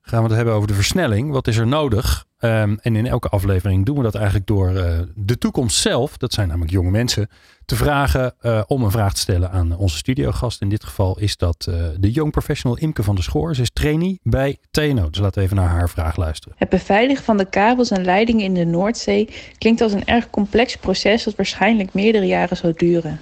gaan 0.00 0.22
we 0.22 0.26
het 0.26 0.36
hebben 0.36 0.54
over 0.54 0.68
de 0.68 0.74
versnelling. 0.74 1.30
Wat 1.30 1.48
is 1.48 1.56
er 1.56 1.66
nodig? 1.66 2.26
Ehm, 2.42 2.76
en 2.80 2.96
in 2.96 3.06
elke 3.06 3.28
aflevering 3.28 3.86
doen 3.86 3.96
we 3.96 4.02
dat 4.02 4.14
eigenlijk 4.14 4.46
door 4.46 4.76
eh, 4.76 4.98
de 5.14 5.38
toekomst 5.38 5.76
zelf, 5.76 6.16
dat 6.16 6.32
zijn 6.32 6.48
namelijk 6.48 6.72
jonge 6.72 6.90
mensen, 6.90 7.28
te 7.64 7.76
vragen 7.76 8.34
eh, 8.40 8.62
om 8.66 8.82
een 8.82 8.90
vraag 8.90 9.14
te 9.14 9.20
stellen 9.20 9.50
aan 9.50 9.76
onze 9.76 9.96
studiogast. 9.96 10.60
In 10.60 10.68
dit 10.68 10.84
geval 10.84 11.18
is 11.18 11.36
dat 11.36 11.66
eh, 11.68 11.74
de 11.98 12.10
young 12.10 12.30
professional 12.30 12.78
Imke 12.78 13.02
van 13.02 13.14
der 13.14 13.24
Schoor. 13.24 13.54
Ze 13.54 13.62
is 13.62 13.70
trainee 13.72 14.20
bij 14.22 14.58
TNO. 14.70 15.10
Dus 15.10 15.20
laten 15.20 15.38
we 15.38 15.44
even 15.44 15.56
naar 15.56 15.68
haar 15.68 15.88
vraag 15.88 16.16
luisteren. 16.16 16.56
Het 16.58 16.68
beveiligen 16.68 17.24
van 17.24 17.36
de 17.36 17.48
kabels 17.48 17.90
en 17.90 18.04
leidingen 18.04 18.44
in 18.44 18.54
de 18.54 18.64
Noordzee 18.64 19.28
klinkt 19.58 19.80
als 19.80 19.92
een 19.92 20.06
erg 20.06 20.30
complex 20.30 20.76
proces 20.76 21.24
dat 21.24 21.34
waarschijnlijk 21.34 21.94
meerdere 21.94 22.26
jaren 22.26 22.56
zal 22.56 22.72
duren. 22.76 23.20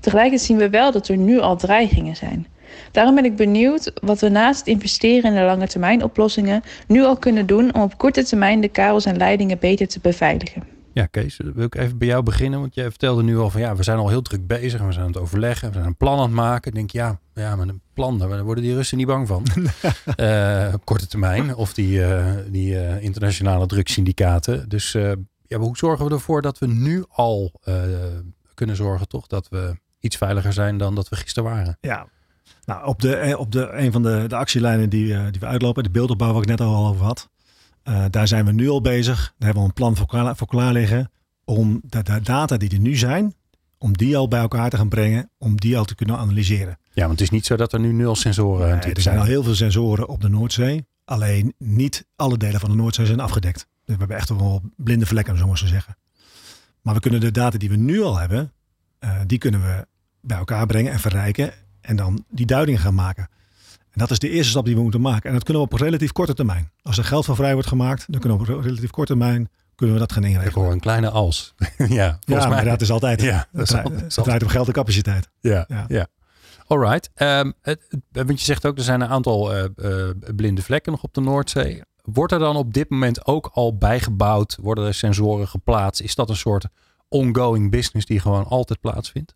Tegelijkertijd 0.00 0.46
zien 0.46 0.56
we 0.56 0.70
wel 0.70 0.92
dat 0.92 1.08
er 1.08 1.16
nu 1.16 1.38
al 1.38 1.56
dreigingen 1.56 2.16
zijn. 2.16 2.46
Daarom 2.92 3.14
ben 3.14 3.24
ik 3.24 3.36
benieuwd 3.36 3.92
wat 4.02 4.20
we 4.20 4.28
naast 4.28 4.58
het 4.58 4.68
investeren 4.68 5.30
in 5.30 5.38
de 5.38 5.44
lange 5.44 5.68
termijn 5.68 6.04
oplossingen 6.04 6.62
nu 6.86 7.04
al 7.04 7.16
kunnen 7.16 7.46
doen 7.46 7.74
om 7.74 7.80
op 7.82 7.98
korte 7.98 8.24
termijn 8.24 8.60
de 8.60 8.68
kabels 8.68 9.04
en 9.04 9.16
leidingen 9.16 9.58
beter 9.58 9.88
te 9.88 9.98
beveiligen. 10.02 10.62
Ja, 10.92 11.06
Kees, 11.06 11.40
wil 11.54 11.64
ik 11.64 11.74
even 11.74 11.98
bij 11.98 12.08
jou 12.08 12.22
beginnen? 12.22 12.60
Want 12.60 12.74
jij 12.74 12.90
vertelde 12.90 13.22
nu 13.22 13.38
al 13.38 13.50
van 13.50 13.60
ja, 13.60 13.76
we 13.76 13.82
zijn 13.82 13.98
al 13.98 14.08
heel 14.08 14.22
druk 14.22 14.46
bezig. 14.46 14.80
We 14.80 14.92
zijn 14.92 15.04
aan 15.04 15.12
het 15.12 15.20
overleggen. 15.20 15.68
We 15.68 15.74
zijn 15.74 15.86
een 15.86 15.96
plan 15.96 16.16
aan 16.16 16.22
het 16.22 16.30
maken. 16.30 16.70
Ik 16.70 16.76
denk 16.76 16.90
ja, 16.90 17.18
ja, 17.34 17.56
maar 17.56 17.68
een 17.68 17.80
plan, 17.94 18.18
daar 18.18 18.42
worden 18.44 18.64
die 18.64 18.74
Russen 18.74 18.96
niet 18.96 19.06
bang 19.06 19.26
van. 19.26 19.46
Eh, 20.16 20.70
op 20.74 20.84
korte 20.84 21.06
termijn. 21.06 21.54
Of 21.54 21.74
die, 21.74 22.04
eh, 22.04 22.34
die 22.48 22.78
eh, 22.78 23.02
internationale 23.02 23.66
drugssyndicaten. 23.66 24.68
Dus 24.68 24.94
eh, 24.94 25.12
ja, 25.46 25.58
maar 25.58 25.66
hoe 25.66 25.76
zorgen 25.76 26.06
we 26.06 26.12
ervoor 26.12 26.42
dat 26.42 26.58
we 26.58 26.66
nu 26.66 27.04
al 27.08 27.52
eh, 27.62 27.74
kunnen 28.54 28.76
zorgen 28.76 29.08
toch 29.08 29.26
dat 29.26 29.48
we 29.48 29.76
iets 30.00 30.16
veiliger 30.16 30.52
zijn 30.52 30.78
dan 30.78 30.94
dat 30.94 31.08
we 31.08 31.16
gisteren 31.16 31.50
waren? 31.50 31.78
Ja. 31.80 32.06
Nou, 32.70 32.86
op, 32.86 33.00
de, 33.00 33.16
eh, 33.16 33.38
op 33.38 33.52
de, 33.52 33.68
een 33.72 33.92
van 33.92 34.02
de, 34.02 34.24
de 34.28 34.36
actielijnen 34.36 34.88
die, 34.88 35.14
eh, 35.14 35.24
die 35.30 35.40
we 35.40 35.46
uitlopen, 35.46 35.82
de 35.82 35.90
beeldopbouw 35.90 36.32
waar 36.32 36.42
ik 36.42 36.48
net 36.48 36.60
al 36.60 36.86
over 36.86 37.04
had. 37.04 37.30
eh, 37.82 38.04
daar 38.10 38.28
zijn 38.28 38.44
we 38.44 38.52
nu 38.52 38.68
al 38.68 38.80
bezig. 38.80 39.16
Daar 39.16 39.34
hebben 39.38 39.62
we 39.62 39.68
een 39.68 39.74
plan 39.74 39.96
voor 39.96 40.06
klaar, 40.06 40.36
voor 40.36 40.46
klaar 40.46 40.72
liggen. 40.72 41.10
Om 41.44 41.80
de, 41.84 42.02
de 42.02 42.20
data 42.20 42.56
die 42.56 42.70
er 42.70 42.78
nu 42.78 42.96
zijn, 42.96 43.34
om 43.78 43.96
die 43.96 44.16
al 44.16 44.28
bij 44.28 44.40
elkaar 44.40 44.70
te 44.70 44.76
gaan 44.76 44.88
brengen. 44.88 45.30
Om 45.38 45.56
die 45.56 45.78
al 45.78 45.84
te 45.84 45.94
kunnen 45.94 46.16
analyseren. 46.18 46.78
Ja, 46.92 47.06
want 47.06 47.10
het 47.10 47.20
is 47.20 47.30
niet 47.30 47.46
zo 47.46 47.56
dat 47.56 47.72
er 47.72 47.80
nu 47.80 47.92
nul 47.92 48.16
sensoren 48.16 48.60
Nee, 48.60 48.68
natuurlijk 48.68 48.96
er 48.96 49.02
zijn 49.02 49.18
al 49.18 49.24
heel 49.24 49.42
veel 49.42 49.54
sensoren 49.54 50.08
op 50.08 50.20
de 50.20 50.28
Noordzee. 50.28 50.86
Alleen 51.04 51.54
niet 51.58 52.06
alle 52.16 52.36
delen 52.36 52.60
van 52.60 52.70
de 52.70 52.76
Noordzee 52.76 53.06
zijn 53.06 53.20
afgedekt. 53.20 53.58
Dus 53.58 53.94
we 53.94 53.98
hebben 53.98 54.16
echt 54.16 54.28
wel 54.28 54.62
blinde 54.76 55.06
vlekken, 55.06 55.32
om 55.32 55.38
zo 55.38 55.46
maar 55.46 55.56
te 55.58 55.66
zeggen. 55.66 55.96
Maar 56.82 56.94
we 56.94 57.00
kunnen 57.00 57.20
de 57.20 57.30
data 57.30 57.58
die 57.58 57.68
we 57.68 57.76
nu 57.76 58.02
al 58.02 58.18
hebben, 58.18 58.52
die 59.26 59.38
kunnen 59.38 59.60
we 59.60 59.86
bij 60.20 60.38
elkaar 60.38 60.66
brengen 60.66 60.92
en 60.92 61.00
verrijken. 61.00 61.52
En 61.80 61.96
dan 61.96 62.24
die 62.30 62.46
duidingen 62.46 62.80
gaan 62.80 62.94
maken. 62.94 63.28
En 63.90 63.98
dat 63.98 64.10
is 64.10 64.18
de 64.18 64.30
eerste 64.30 64.50
stap 64.50 64.64
die 64.64 64.74
we 64.76 64.82
moeten 64.82 65.00
maken. 65.00 65.28
En 65.28 65.34
dat 65.34 65.44
kunnen 65.44 65.62
we 65.62 65.68
op 65.72 65.78
relatief 65.80 66.12
korte 66.12 66.34
termijn. 66.34 66.70
Als 66.82 66.98
er 66.98 67.04
geld 67.04 67.24
van 67.24 67.36
vrij 67.36 67.52
wordt 67.52 67.68
gemaakt, 67.68 68.04
dan 68.12 68.20
kunnen 68.20 68.38
we 68.46 68.52
op 68.54 68.62
relatief 68.62 68.90
korte 68.90 69.12
termijn 69.12 69.48
kunnen 69.74 69.96
we 69.96 70.02
dat 70.02 70.12
gaan 70.12 70.24
Ik 70.24 70.30
inregelen. 70.30 70.64
hoor 70.64 70.72
een 70.72 70.80
kleine 70.80 71.10
als. 71.10 71.54
ja, 71.76 72.18
volgens 72.26 72.46
Ja, 72.46 72.48
mij. 72.48 72.64
dat 72.64 72.80
is 72.80 72.90
altijd. 72.90 73.22
Ja, 73.22 73.46
dat 73.52 73.62
is 73.62 73.68
draait- 73.68 73.84
altijd- 73.86 74.14
het 74.14 74.24
draait 74.24 74.42
om 74.42 74.48
geld 74.48 74.66
en 74.66 74.72
capaciteit. 74.72 75.28
Ja, 75.40 75.64
ja. 75.68 75.84
Ja. 75.88 76.06
Alright. 76.66 77.10
Ehm, 77.14 77.52
het, 77.62 77.86
het- 77.88 78.26
want 78.26 78.38
je 78.38 78.44
zegt 78.44 78.66
ook, 78.66 78.76
er 78.76 78.82
zijn 78.84 79.00
een 79.00 79.08
aantal 79.08 79.54
eh, 79.54 79.64
eh, 80.08 80.14
blinde 80.36 80.62
vlekken 80.62 80.92
nog 80.92 81.02
op 81.02 81.14
de 81.14 81.20
Noordzee. 81.20 81.82
Wordt 82.02 82.32
er 82.32 82.38
dan 82.38 82.56
op 82.56 82.72
dit 82.74 82.90
moment 82.90 83.26
ook 83.26 83.50
al 83.52 83.76
bijgebouwd? 83.78 84.58
Worden 84.60 84.86
er 84.86 84.94
sensoren 84.94 85.48
geplaatst? 85.48 86.00
Is 86.02 86.14
dat 86.14 86.28
een 86.28 86.36
soort 86.36 86.64
ongoing 87.08 87.70
business 87.70 88.06
die 88.06 88.20
gewoon 88.20 88.44
altijd 88.46 88.80
plaatsvindt? 88.80 89.34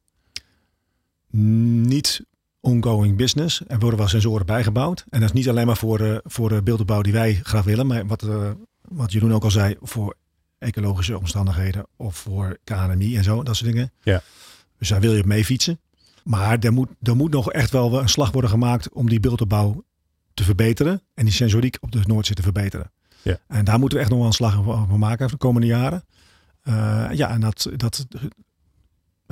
niet 1.31 2.25
ongoing 2.65 3.17
business. 3.17 3.63
Er 3.67 3.79
worden 3.79 3.99
wel 3.99 4.09
sensoren 4.09 4.47
bijgebouwd. 4.47 5.05
En 5.11 5.21
dat 5.21 5.29
is 5.29 5.35
niet 5.35 5.49
alleen 5.49 5.67
maar 5.67 5.77
voor, 5.77 5.99
de 5.99 6.21
voor 6.25 6.49
de 6.49 6.63
beeldopbouw 6.63 7.03
die 7.03 7.13
wij 7.13 7.41
graag 7.43 7.65
willen. 7.65 7.87
Maar 7.87 8.07
wat, 8.07 8.23
eh, 8.23 8.51
wat 8.81 9.13
Jeroen 9.13 9.35
ook 9.35 9.45
al 9.45 9.51
zei, 9.51 9.77
voor 9.81 10.17
ecologische 10.59 11.19
omstandigheden 11.19 11.87
of 11.97 12.17
voor 12.17 12.59
KNMI 12.65 13.17
en 13.17 13.25
zo, 13.25 13.43
dat 13.43 13.57
soort 13.57 13.71
dingen. 13.71 13.93
Ja. 14.03 14.23
Dus 14.79 14.89
daar 14.89 15.01
wil 15.01 15.15
je 15.15 15.25
mee 15.25 15.45
fietsen. 15.45 15.81
Maar 16.25 16.59
er 16.59 16.73
moet, 16.73 16.89
er 17.03 17.17
moet 17.17 17.33
nog 17.33 17.53
echt 17.53 17.71
wel 17.71 18.01
een 18.01 18.09
slag 18.09 18.33
worden 18.33 18.51
gemaakt 18.51 18.93
om 18.93 19.09
die 19.09 19.21
beeldopbouw 19.21 19.85
te 20.35 20.45
verbeteren. 20.45 21.03
En 21.15 21.25
die 21.25 21.35
sensoriek 21.35 21.77
op 21.81 21.93
de 21.93 22.01
Noordzee 22.05 22.35
te 22.35 22.43
verbeteren. 22.43 22.93
Ja. 23.23 23.39
En 23.49 23.65
daar 23.65 23.79
moeten 23.79 23.99
we 23.99 24.05
echt 24.05 24.13
nog 24.13 24.21
wel 24.21 24.29
een 24.29 24.35
slag 24.35 24.65
van 24.89 24.99
maken 24.99 25.29
de 25.29 25.37
komende 25.37 25.67
jaren. 25.67 26.05
Eh, 26.63 27.07
ja, 27.13 27.31
en 27.31 27.41
dat, 27.41 27.71
dat 27.77 28.07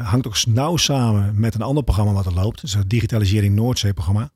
hangt 0.02 0.26
ook 0.26 0.46
nauw 0.46 0.76
samen 0.76 1.40
met 1.40 1.54
een 1.54 1.62
ander 1.62 1.84
programma 1.84 2.12
wat 2.12 2.26
er 2.26 2.34
loopt. 2.34 2.62
Is 2.62 2.74
het 2.74 2.90
Digitalisering 2.90 3.54
Noordzee 3.54 3.92
programma. 3.92 4.30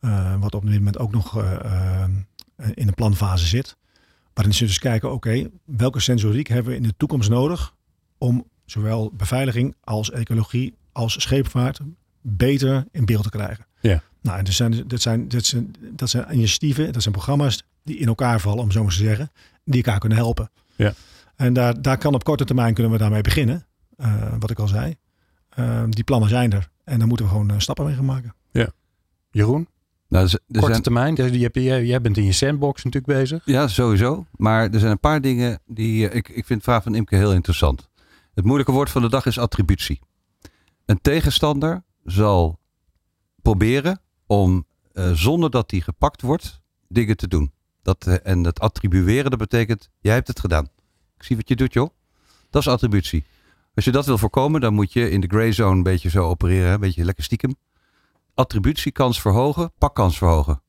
Eh, 0.00 0.34
wat 0.40 0.54
op 0.54 0.62
dit 0.62 0.74
moment 0.74 0.98
ook 0.98 1.12
nog 1.12 1.38
eh, 1.38 2.02
eh, 2.02 2.08
in 2.74 2.86
de 2.86 2.92
planfase 2.92 3.46
zit. 3.46 3.76
Waarin 4.34 4.54
ze 4.54 4.64
dus 4.64 4.78
kijken, 4.78 5.12
oké, 5.12 5.50
welke 5.64 6.00
sensoriek 6.00 6.48
hebben 6.48 6.72
we 6.72 6.78
in 6.78 6.82
de 6.82 6.94
toekomst 6.96 7.28
nodig 7.28 7.74
om 8.18 8.44
zowel 8.64 9.12
beveiliging 9.16 9.74
als 9.80 10.10
ecologie 10.10 10.74
als 10.92 11.20
scheepvaart 11.22 11.80
beter 12.20 12.86
in 12.92 13.04
beeld 13.04 13.22
te 13.22 13.30
krijgen. 13.30 13.66
Ja. 13.80 14.02
Nou, 14.20 14.38
en 14.38 14.44
dat 14.44 14.54
zijn, 14.54 14.88
dat, 14.88 15.00
zijn, 15.00 15.28
dat, 15.28 15.44
zijn, 15.44 15.74
dat 15.92 16.10
zijn 16.10 16.32
initiatieven, 16.32 16.92
dat 16.92 17.02
zijn 17.02 17.14
programma's 17.14 17.62
die 17.82 17.96
in 17.96 18.06
elkaar 18.06 18.40
vallen, 18.40 18.62
om 18.62 18.70
zo 18.70 18.82
maar 18.82 18.92
te 18.92 18.96
zeggen, 18.96 19.30
die 19.64 19.82
elkaar 19.82 19.98
kunnen 19.98 20.18
helpen. 20.18 20.50
Ja. 20.76 20.94
En 21.36 21.52
daar, 21.52 21.82
daar 21.82 21.98
kan 21.98 22.14
op 22.14 22.24
korte 22.24 22.44
termijn 22.44 22.74
kunnen 22.74 22.92
we 22.92 22.98
daarmee 22.98 23.20
beginnen. 23.20 23.65
Eh, 23.96 24.32
wat 24.38 24.50
ik 24.50 24.58
al 24.58 24.68
zei. 24.68 24.96
Eh, 25.48 25.84
die 25.88 26.04
plannen 26.04 26.28
zijn 26.28 26.52
er. 26.52 26.68
En 26.84 26.98
daar 26.98 27.08
moeten 27.08 27.26
we 27.26 27.32
gewoon 27.32 27.50
eh, 27.50 27.58
stappen 27.58 27.84
mee 27.84 27.94
gaan 27.94 28.04
maken. 28.04 28.34
Jeroen, 29.30 29.68
Nou, 30.08 30.24
er 30.26 30.32
er 30.32 30.40
korte 30.52 30.66
zijn- 30.70 30.82
termijn. 30.82 31.14
Dus 31.14 31.30
je 31.30 31.50
jij, 31.62 31.84
jij 31.84 32.00
bent 32.00 32.16
in 32.16 32.24
je 32.24 32.32
sandbox 32.32 32.84
natuurlijk 32.84 33.18
bezig. 33.18 33.42
Ja, 33.44 33.68
sowieso. 33.68 34.26
Maar 34.36 34.70
er 34.70 34.78
zijn 34.78 34.90
een 34.92 35.00
paar 35.00 35.20
dingen 35.20 35.60
die. 35.66 36.08
eh, 36.08 36.16
ik, 36.16 36.28
ik 36.28 36.46
vind 36.46 36.58
de 36.58 36.64
vraag 36.70 36.82
van 36.82 36.94
Imke 36.94 37.16
heel 37.16 37.32
interessant. 37.32 37.88
Het 38.34 38.44
moeilijke 38.44 38.72
woord 38.72 38.90
van 38.90 39.02
de 39.02 39.08
dag 39.08 39.26
is 39.26 39.38
attributie. 39.38 40.00
Een 40.84 41.00
tegenstander 41.00 41.82
zal 42.04 42.58
proberen 43.42 44.00
om 44.26 44.66
eh, 44.92 45.10
zonder 45.12 45.50
dat 45.50 45.70
hij 45.70 45.80
gepakt 45.80 46.22
wordt, 46.22 46.60
dingen 46.88 47.16
te 47.16 47.28
doen. 47.28 47.52
Dat, 47.82 48.06
en 48.06 48.44
het 48.44 48.60
attribueren, 48.60 49.30
dat 49.30 49.38
betekent, 49.38 49.88
jij 50.00 50.14
hebt 50.14 50.28
het 50.28 50.40
gedaan. 50.40 50.68
Ik 51.16 51.22
zie 51.22 51.36
wat 51.36 51.48
je 51.48 51.56
doet, 51.56 51.72
joh. 51.72 51.90
Dat 52.50 52.62
is 52.62 52.68
attributie. 52.68 53.24
Als 53.76 53.84
je 53.84 53.90
dat 53.90 54.06
wil 54.06 54.18
voorkomen, 54.18 54.60
dan 54.60 54.74
moet 54.74 54.92
je 54.92 55.10
in 55.10 55.20
de 55.20 55.26
gray 55.26 55.52
zone 55.52 55.76
een 55.76 55.82
beetje 55.82 56.10
zo 56.10 56.28
opereren. 56.28 56.72
Een 56.72 56.80
beetje 56.80 57.04
lekker 57.04 57.24
stiekem. 57.24 57.56
Attributiekans 58.34 59.20
verhogen, 59.20 59.72
pakkans 59.78 60.18
verhogen. 60.18 60.62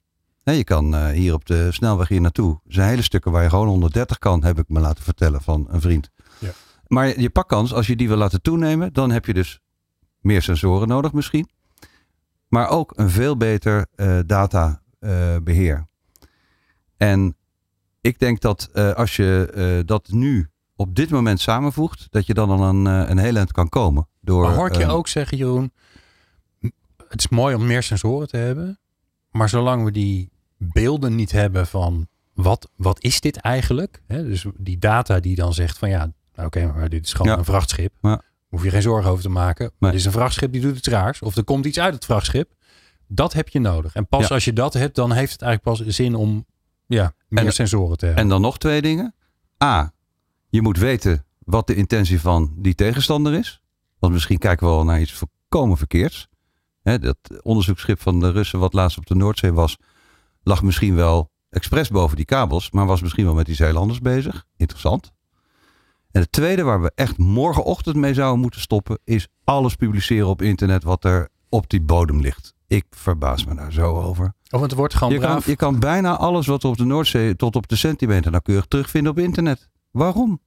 Je 0.43 0.63
kan 0.63 0.95
eh, 0.95 1.09
hier 1.09 1.33
op 1.33 1.45
de 1.45 1.71
snelweg 1.71 2.07
hier 2.07 2.21
naartoe. 2.21 2.59
Er 2.65 2.73
zijn 2.73 2.89
hele 2.89 3.01
stukken 3.01 3.31
waar 3.31 3.43
je 3.43 3.49
gewoon 3.49 3.67
130 3.67 4.19
kan, 4.19 4.43
heb 4.43 4.59
ik 4.59 4.69
me 4.69 4.79
laten 4.79 5.03
vertellen 5.03 5.41
van 5.41 5.65
een 5.69 5.81
vriend. 5.81 6.09
Ja. 6.39 6.51
Maar 6.87 7.19
je 7.19 7.29
pakkans, 7.29 7.73
als 7.73 7.87
je 7.87 7.95
die 7.95 8.07
wil 8.07 8.17
laten 8.17 8.41
toenemen, 8.41 8.93
dan 8.93 9.11
heb 9.11 9.25
je 9.25 9.33
dus 9.33 9.59
meer 10.19 10.41
sensoren 10.41 10.87
nodig 10.87 11.13
misschien. 11.13 11.49
Maar 12.47 12.69
ook 12.69 12.93
een 12.95 13.09
veel 13.09 13.37
beter 13.37 13.87
eh, 13.95 14.19
databeheer. 14.25 15.87
en 16.97 17.35
ik 18.01 18.19
denk 18.19 18.41
dat 18.41 18.69
eh, 18.73 18.91
als 18.91 19.15
je 19.15 19.51
eh, 19.53 19.85
dat 19.85 20.07
nu 20.11 20.49
op 20.77 20.95
dit 20.95 21.09
moment 21.09 21.39
samenvoegt, 21.39 22.07
dat 22.09 22.25
je 22.25 22.33
dan 22.33 22.49
al 22.49 22.61
een, 22.63 22.87
eh, 22.87 23.09
een 23.09 23.17
heel 23.17 23.35
eind 23.35 23.51
kan 23.51 23.69
komen. 23.69 24.07
Door, 24.21 24.41
Maar 24.43 24.55
hoor 24.55 24.73
je 24.73 24.83
eh, 24.83 24.93
ook 24.93 25.07
zeggen, 25.07 25.37
Jeroen, 25.37 25.71
het 27.07 27.19
is 27.19 27.27
mooi 27.27 27.55
om 27.55 27.65
meer 27.65 27.83
sensoren 27.83 28.27
te 28.27 28.37
hebben. 28.37 28.79
Maar 29.31 29.49
zolang 29.49 29.83
we 29.83 29.91
die 29.91 30.29
beelden 30.57 31.15
niet 31.15 31.31
hebben 31.31 31.67
van 31.67 32.07
wat, 32.33 32.69
wat 32.75 33.03
is 33.03 33.21
dit 33.21 33.37
eigenlijk? 33.37 34.01
Hè, 34.07 34.23
dus 34.23 34.45
die 34.57 34.77
data 34.77 35.19
die 35.19 35.35
dan 35.35 35.53
zegt 35.53 35.77
van 35.77 35.89
ja, 35.89 36.11
nou, 36.35 36.47
oké, 36.47 36.71
maar 36.75 36.89
dit 36.89 37.05
is 37.05 37.13
gewoon 37.13 37.31
Ja. 37.31 37.37
een 37.37 37.45
vrachtschip. 37.45 37.93
Ja. 38.01 38.21
Hoef 38.47 38.63
je 38.63 38.69
geen 38.69 38.81
zorgen 38.81 39.11
over 39.11 39.23
te 39.23 39.29
maken. 39.29 39.71
Nee. 39.79 39.89
Er 39.91 39.97
is 39.97 40.05
een 40.05 40.11
vrachtschip 40.11 40.51
die 40.51 40.61
doet 40.61 40.77
iets 40.77 40.87
raars. 40.87 41.21
Of 41.21 41.35
er 41.35 41.43
komt 41.43 41.65
iets 41.65 41.79
uit 41.79 41.93
het 41.93 42.05
vrachtschip. 42.05 42.51
Dat 43.07 43.33
heb 43.33 43.49
je 43.49 43.59
nodig. 43.59 43.93
En 43.95 44.07
pas 44.07 44.27
Ja. 44.27 44.33
als 44.33 44.45
je 44.45 44.53
dat 44.53 44.73
hebt, 44.73 44.95
dan 44.95 45.11
heeft 45.11 45.31
het 45.31 45.41
eigenlijk 45.41 45.77
pas 45.77 45.95
zin 45.95 46.15
om 46.15 46.45
ja, 46.85 47.13
meer 47.27 47.45
En- 47.45 47.53
sensoren 47.53 47.97
te 47.97 48.05
hebben. 48.05 48.23
En 48.23 48.29
dan 48.29 48.41
nog 48.41 48.57
twee 48.57 48.81
dingen. 48.81 49.15
A, 49.63 49.93
je 50.49 50.61
moet 50.61 50.77
weten 50.77 51.25
wat 51.39 51.67
de 51.67 51.75
intentie 51.75 52.21
van 52.21 52.53
die 52.57 52.75
tegenstander 52.75 53.33
is. 53.33 53.61
Want 53.99 54.13
misschien 54.13 54.37
kijken 54.37 54.67
we 54.67 54.73
wel 54.73 54.83
naar 54.83 55.01
iets 55.01 55.13
volkomen 55.13 55.77
verkeerds. 55.77 56.27
Hè, 56.81 56.99
dat 56.99 57.17
onderzoeksschip 57.41 58.01
van 58.01 58.19
de 58.19 58.31
Russen 58.31 58.59
wat 58.59 58.73
laatst 58.73 58.97
op 58.97 59.05
de 59.05 59.15
Noordzee 59.15 59.53
was, 59.53 59.77
lag 60.43 60.63
misschien 60.63 60.95
wel 60.95 61.31
expres 61.49 61.89
boven 61.89 62.15
die 62.15 62.25
kabels, 62.25 62.71
maar 62.71 62.85
was 62.85 63.01
misschien 63.01 63.25
wel 63.25 63.33
met 63.33 63.47
iets 63.47 63.59
heel 63.59 63.77
anders 63.77 63.99
bezig. 63.99 64.45
Interessant. 64.57 65.11
En 66.11 66.21
het 66.21 66.31
tweede 66.31 66.63
waar 66.63 66.81
we 66.81 66.91
echt 66.95 67.17
morgenochtend 67.17 67.95
mee 67.95 68.13
zouden 68.13 68.39
moeten 68.39 68.61
stoppen, 68.61 68.99
is 69.03 69.27
alles 69.43 69.75
publiceren 69.75 70.27
op 70.27 70.41
internet 70.41 70.83
wat 70.83 71.03
er 71.03 71.29
op 71.49 71.69
die 71.69 71.81
bodem 71.81 72.19
ligt. 72.19 72.53
Ik 72.67 72.85
verbaas 72.89 73.45
me 73.45 73.55
daar 73.55 73.73
zo 73.73 74.01
over. 74.01 74.33
Of 74.49 74.61
het 74.61 74.73
wordt 74.73 74.93
gewoon 74.93 75.13
Je 75.13 75.19
kan, 75.19 75.29
braaf. 75.29 75.45
je 75.45 75.55
kan 75.55 75.79
bijna 75.79 76.17
alles 76.17 76.47
wat 76.47 76.65
op 76.65 76.77
de 76.77 76.85
Noordzee 76.85 77.35
tot 77.35 77.55
op 77.55 77.67
de 77.67 77.75
centimeter 77.75 78.31
nauwkeurig 78.31 78.65
terugvinden 78.65 79.11
op 79.11 79.19
internet. 79.19 79.69
Waarom? 79.91 80.41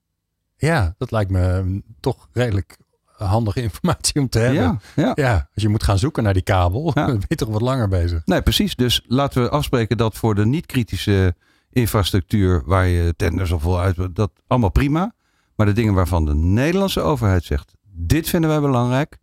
Ja, 0.57 0.95
dat 0.99 1.11
lijkt 1.11 1.31
me 1.31 1.63
mm, 1.63 1.83
toch 2.01 2.29
redelijk 2.33 2.79
handige 3.17 3.63
informatie 3.63 4.21
om 4.21 4.29
te 4.29 4.39
hebben. 4.39 4.63
Ja, 4.63 4.79
ja. 4.97 5.13
Ja, 5.15 5.49
als 5.55 5.63
je 5.63 5.69
moet 5.69 5.83
gaan 5.83 5.99
zoeken 5.99 6.23
naar 6.23 6.33
die 6.33 6.43
kabel, 6.43 6.93
Ja. 6.95 7.07
dan 7.07 7.19
ben 7.19 7.25
je 7.29 7.35
toch 7.35 7.49
wat 7.49 7.61
langer 7.61 7.89
bezig. 7.89 8.23
Nee, 8.25 8.43
precies. 8.43 8.77
Dus 8.77 9.05
laten 9.07 9.43
we 9.43 9.51
afspreken 9.51 9.97
dat 9.97 10.17
voor 10.17 10.35
de 10.35 10.47
niet-kritische 10.47 11.35
infrastructuur 11.71 12.63
waar 12.65 12.87
je 12.87 13.15
tenders 13.17 13.51
of 13.51 13.63
vol 13.63 13.81
uit, 13.81 14.17
dat 14.17 14.31
allemaal 14.47 14.71
prima. 14.71 15.15
Maar 15.55 15.67
de 15.67 15.73
dingen 15.73 15.95
waarvan 15.95 16.25
de 16.25 16.35
Nederlandse 16.35 17.01
overheid 17.01 17.45
zegt, 17.45 17.73
dit 17.93 18.29
vinden 18.29 18.51
wij 18.51 18.61
belangrijk, 18.61 19.19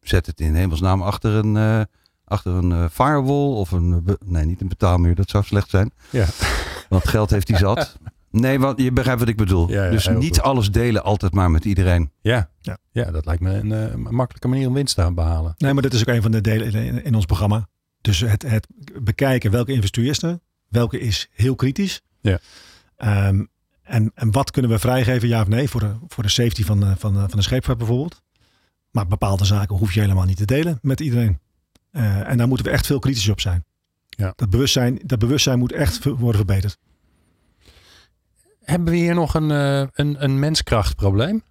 zet 0.00 0.26
het 0.26 0.40
in 0.40 0.54
hemelsnaam 0.54 1.02
achter 1.02 1.32
een, 1.32 1.56
eh, 1.56 1.80
achter 2.24 2.52
een 2.52 2.72
eh, 2.72 2.84
firewall 2.90 3.54
of 3.54 3.70
een, 3.70 4.04
nee, 4.24 4.44
niet 4.44 4.60
een 4.60 4.68
betaalmuur, 4.68 5.14
dat 5.14 5.30
zou 5.30 5.44
slecht 5.44 5.70
zijn. 5.70 5.92
Ja. 6.10 6.26
Want 6.88 7.08
geld 7.08 7.30
heeft 7.30 7.48
hij 7.48 7.58
zat. 7.58 7.96
Nee, 8.40 8.58
want 8.58 8.80
je 8.80 8.92
begrijpt 8.92 9.20
wat 9.20 9.28
ik 9.28 9.36
bedoel. 9.36 9.70
Ja, 9.70 9.84
ja, 9.84 9.90
dus 9.90 10.08
niet 10.08 10.34
goed. 10.36 10.42
alles 10.42 10.70
delen 10.70 11.04
altijd 11.04 11.32
maar 11.32 11.50
met 11.50 11.64
iedereen. 11.64 12.10
Ja. 12.20 12.50
Ja. 12.60 12.78
Ja. 12.92 13.10
dat 13.10 13.26
lijkt 13.26 13.42
me 13.42 13.52
een 13.54 13.72
eh, 13.72 13.94
makkelijke 13.94 14.48
manier 14.48 14.68
om 14.68 14.74
winst 14.74 14.94
te 14.94 15.12
behalen. 15.14 15.54
Nee, 15.58 15.72
maar 15.72 15.82
dit 15.82 15.94
is 15.94 16.00
ook 16.00 16.14
een 16.14 16.22
van 16.22 16.30
de 16.30 16.40
delen 16.40 16.72
in, 16.74 17.04
in 17.04 17.14
ons 17.14 17.24
programma. 17.26 17.68
Dus 18.00 18.20
het, 18.20 18.42
het 18.42 18.66
bekijken 19.02 19.50
welke 19.50 19.72
investeer 19.72 20.04
is 20.06 20.22
er, 20.22 20.38
welke 20.68 21.00
is 21.00 21.28
heel 21.32 21.54
kritisch. 21.54 22.00
Ja. 22.20 22.38
Ehm, 22.96 23.44
en, 23.82 24.12
en 24.14 24.30
wat 24.32 24.50
kunnen 24.50 24.70
we 24.70 24.78
vrijgeven, 24.78 25.28
ja 25.28 25.40
of 25.40 25.48
nee, 25.48 25.68
voor 25.68 25.80
de, 25.80 25.92
voor 26.08 26.22
de 26.22 26.28
safety 26.28 26.64
van, 26.64 26.80
de- 26.80 26.94
van, 26.98 27.12
de- 27.12 27.18
van 27.28 27.38
de 27.38 27.42
scheepvaart 27.42 27.78
bijvoorbeeld. 27.78 28.22
Maar 28.90 29.06
bepaalde 29.06 29.44
zaken 29.44 29.76
hoef 29.76 29.92
je 29.94 30.00
helemaal 30.00 30.24
niet 30.24 30.36
te 30.36 30.44
delen 30.44 30.78
met 30.82 31.00
iedereen. 31.00 31.38
Eh, 31.90 32.28
en 32.30 32.38
daar 32.38 32.48
moeten 32.48 32.66
we 32.66 32.72
echt 32.72 32.86
veel 32.86 32.98
kritisch 32.98 33.28
op 33.28 33.40
zijn. 33.40 33.64
Ja. 34.08 34.32
Dat, 34.36 34.50
bewustzijn, 34.50 34.98
dat 35.04 35.18
bewustzijn 35.18 35.58
moet 35.58 35.72
echt 35.72 36.04
worden 36.04 36.34
verbeterd. 36.36 36.78
Hebben 38.64 38.92
we 38.92 38.98
hier 38.98 39.14
nog 39.14 39.34
een, 39.34 39.50
eh, 39.50 39.80
een, 39.92 40.24
een 40.24 40.38
menskrachtprobleem? 40.38 41.42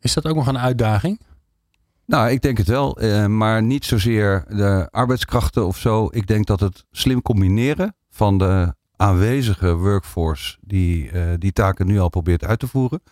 Is 0.00 0.14
dat 0.14 0.26
ook 0.26 0.34
nog 0.36 0.46
een 0.46 0.58
uitdaging? 0.58 1.20
Nou, 2.06 2.30
ik 2.30 2.42
denk 2.42 2.58
het 2.58 2.66
wel. 2.68 2.98
eh, 2.98 3.26
maar 3.26 3.62
niet 3.62 3.84
zozeer 3.84 4.44
de 4.48 4.88
arbeidskrachten 4.90 5.66
of 5.66 5.76
zo. 5.78 6.08
Ik 6.10 6.26
denk 6.26 6.46
dat 6.46 6.60
het 6.60 6.84
slim 6.90 7.22
combineren 7.22 7.94
van 8.10 8.38
de 8.38 8.74
aanwezige 8.96 9.74
workforce 9.74 10.56
die 10.60 11.10
eh, 11.10 11.22
die 11.38 11.52
taken 11.52 11.86
nu 11.86 11.98
al 12.00 12.08
probeert 12.08 12.44
uit 12.44 12.58
te 12.58 12.66
voeren. 12.66 13.02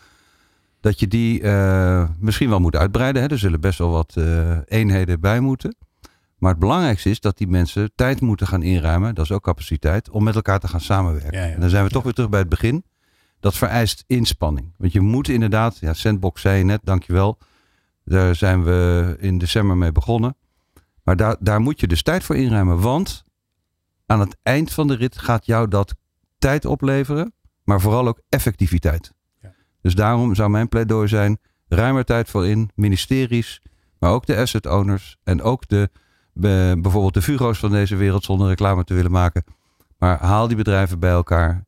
Dat 0.80 1.00
je 1.00 1.08
die 1.08 1.42
eh, 1.42 2.08
misschien 2.18 2.48
wel 2.48 2.60
moet 2.60 2.76
uitbreiden. 2.76 3.22
Hè. 3.22 3.28
Er 3.28 3.38
zullen 3.38 3.60
best 3.60 3.78
wel 3.78 3.90
wat 3.90 4.16
eenheden 4.64 5.20
bij 5.20 5.40
moeten. 5.40 5.76
Maar 6.38 6.50
het 6.50 6.60
belangrijkste 6.60 7.10
is 7.10 7.20
dat 7.20 7.38
die 7.38 7.48
mensen 7.48 7.90
tijd 7.94 8.20
moeten 8.20 8.46
gaan 8.46 8.62
inruimen. 8.62 9.14
Dat 9.14 9.24
is 9.24 9.32
ook 9.32 9.42
capaciteit. 9.42 10.10
Om 10.10 10.24
met 10.24 10.34
elkaar 10.34 10.58
te 10.58 10.68
gaan 10.68 10.80
samenwerken. 10.80 11.38
Ja, 11.38 11.44
ja. 11.44 11.54
En 11.54 11.60
dan 11.60 11.70
zijn 11.70 11.84
we 11.84 11.90
toch 11.90 12.02
weer 12.02 12.12
terug 12.12 12.30
bij 12.30 12.40
het 12.40 12.48
begin. 12.48 12.84
Dat 13.40 13.56
vereist 13.56 14.04
inspanning. 14.06 14.72
Want 14.76 14.92
je 14.92 15.00
moet 15.00 15.28
inderdaad, 15.28 15.78
ja, 15.78 15.92
Sandbox 15.92 16.40
zei 16.40 16.58
je 16.58 16.64
net, 16.64 16.80
dankjewel. 16.84 17.38
Daar 18.04 18.34
zijn 18.34 18.64
we 18.64 19.16
in 19.18 19.38
december 19.38 19.76
mee 19.76 19.92
begonnen. 19.92 20.36
Maar 21.02 21.16
daar, 21.16 21.36
daar 21.40 21.60
moet 21.60 21.80
je 21.80 21.86
dus 21.86 22.02
tijd 22.02 22.24
voor 22.24 22.36
inruimen. 22.36 22.80
Want 22.80 23.24
aan 24.06 24.20
het 24.20 24.36
eind 24.42 24.72
van 24.72 24.86
de 24.86 24.94
rit 24.94 25.18
gaat 25.18 25.46
jou 25.46 25.68
dat 25.68 25.94
tijd 26.38 26.64
opleveren. 26.64 27.32
Maar 27.64 27.80
vooral 27.80 28.08
ook 28.08 28.20
effectiviteit. 28.28 29.12
Ja. 29.42 29.54
Dus 29.82 29.94
daarom 29.94 30.34
zou 30.34 30.50
mijn 30.50 30.68
pleidooi 30.68 31.08
zijn. 31.08 31.38
Ruim 31.68 31.96
er 31.96 32.04
tijd 32.04 32.30
voor 32.30 32.46
in. 32.46 32.70
Ministeries. 32.74 33.62
Maar 33.98 34.10
ook 34.12 34.26
de 34.26 34.36
asset 34.36 34.66
owners. 34.66 35.16
En 35.22 35.42
ook 35.42 35.68
de, 35.68 35.90
be- 36.32 36.78
bijvoorbeeld 36.78 37.14
de 37.14 37.22
Fugo's 37.22 37.58
van 37.58 37.70
deze 37.70 37.96
wereld. 37.96 38.24
Zonder 38.24 38.48
reclame 38.48 38.84
te 38.84 38.94
willen 38.94 39.10
maken. 39.10 39.44
Maar 39.98 40.18
haal 40.18 40.48
die 40.48 40.56
bedrijven 40.56 40.98
bij 40.98 41.10
elkaar. 41.10 41.64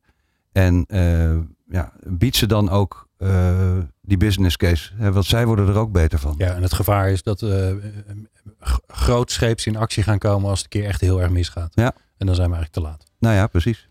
En 0.51 0.85
eh, 0.85 1.37
ja, 1.73 1.91
bied 2.07 2.35
ze 2.35 2.45
dan 2.45 2.69
ook 2.69 3.07
eh, 3.17 3.77
die 4.01 4.17
business 4.17 4.57
case. 4.57 4.91
Hè, 4.95 5.11
want 5.11 5.25
zij 5.25 5.45
worden 5.45 5.67
er 5.67 5.75
ook 5.77 5.91
beter 5.91 6.19
van. 6.19 6.35
Ja, 6.37 6.53
en 6.55 6.61
het 6.61 6.73
gevaar 6.73 7.09
is 7.09 7.23
dat 7.23 7.41
eh 7.41 7.71
g- 8.61 8.79
grootscheeps 8.87 9.65
in 9.65 9.75
actie 9.75 10.03
gaan 10.03 10.17
komen 10.17 10.49
als 10.49 10.61
het 10.63 10.73
een 10.73 10.79
keer 10.79 10.89
echt 10.89 11.01
heel 11.01 11.21
erg 11.21 11.31
misgaat. 11.31 11.71
Ja. 11.75 11.93
En 12.17 12.25
dan 12.25 12.35
zijn 12.35 12.49
we 12.49 12.55
eigenlijk 12.55 12.71
te 12.73 12.81
laat. 12.91 13.03
Nou 13.19 13.35
ja, 13.35 13.47
precies. 13.47 13.87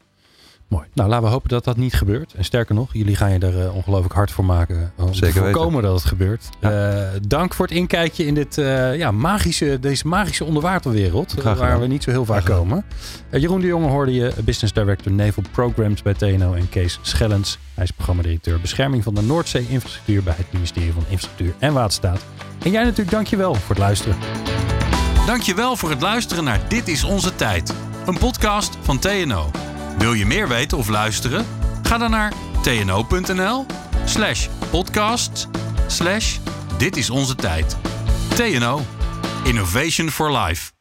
Mooi. 0.73 0.87
Nou, 0.95 1.09
laten 1.09 1.25
we 1.25 1.31
hopen 1.33 1.49
dat 1.49 1.65
dat 1.65 1.77
niet 1.77 1.95
gebeurt. 1.95 2.35
En 2.35 2.45
sterker 2.45 2.75
nog, 2.75 2.89
jullie 2.93 3.17
gaan 3.17 3.33
je 3.33 3.39
er 3.39 3.61
eh, 3.67 3.75
ongelooflijk 3.75 4.15
hard 4.15 4.31
voor 4.31 4.45
maken 4.45 4.93
om 4.97 5.15
Zeker 5.15 5.19
te 5.19 5.25
weten. 5.25 5.43
voorkomen 5.43 5.83
dat 5.83 5.95
het 5.95 6.05
gebeurt. 6.05 6.49
Eh, 6.61 6.99
dank 7.29 7.55
voor 7.55 7.67
het 7.67 7.75
inkijkje 7.75 8.27
in 8.27 8.35
dit, 8.35 8.59
eh, 8.59 8.97
ja, 8.97 9.11
magische, 9.11 9.79
deze 9.81 10.09
magische 10.09 10.45
onderwaterwereld. 10.45 11.35
eh, 11.35 11.41
Graag 11.41 11.59
waar 11.59 11.81
we 11.81 11.87
niet 11.87 12.03
zo 12.03 12.11
heel 12.11 12.25
vaak 12.25 12.45
komen. 12.45 12.85
Eh, 13.31 13.41
Jeroen 13.41 13.61
de 13.61 13.67
Jonge 13.67 13.89
hoorde 13.89 14.13
je, 14.13 14.33
Business 14.45 14.73
Director 14.75 15.13
Naval 15.13 15.45
Programs 15.53 16.03
bij 16.03 16.15
TNO. 16.15 16.53
En 16.55 16.69
Kees 16.69 16.99
Schellens, 17.03 17.59
hij 17.75 17.85
is 17.85 17.91
programmadirecteur 17.91 18.61
Bescherming 18.61 19.03
van 19.03 19.15
de 19.15 19.23
Noordzee-infrastructuur 19.23 20.23
bij 20.23 20.35
het 20.37 20.53
ministerie 20.53 20.93
van 20.93 21.03
Infrastructuur 21.09 21.55
en 21.59 21.73
Waterstaat. 21.73 22.25
En 22.63 22.71
jij 22.71 22.83
natuurlijk, 22.83 23.11
dankjewel 23.11 23.55
voor 23.55 23.69
het 23.75 23.79
luisteren. 23.79 24.17
Dankjewel 25.27 25.77
voor 25.77 25.91
het 25.91 26.01
luisteren 26.01 26.45
naar 26.45 26.61
Dit 26.69 26.89
is 26.89 27.05
Onze 27.05 27.35
Tijd. 27.35 27.75
Een 28.07 28.19
podcast 28.19 28.77
van 28.83 28.99
TNO. 28.99 29.51
Wil 29.99 30.13
je 30.13 30.27
meer 30.27 30.49
weten 30.49 30.79
of 30.79 30.89
luisteren? 30.89 31.47
Ga 31.83 31.99
dan 31.99 32.11
naar 32.11 32.33
tno.nl 32.63 33.67
slash 34.05 34.49
podcast 34.71 35.49
Dit 36.79 36.97
is 36.97 37.11
Onze 37.11 37.35
Tijd. 37.35 37.77
TNO. 38.35 38.81
Innovation 39.45 40.11
for 40.11 40.39
Life. 40.39 40.72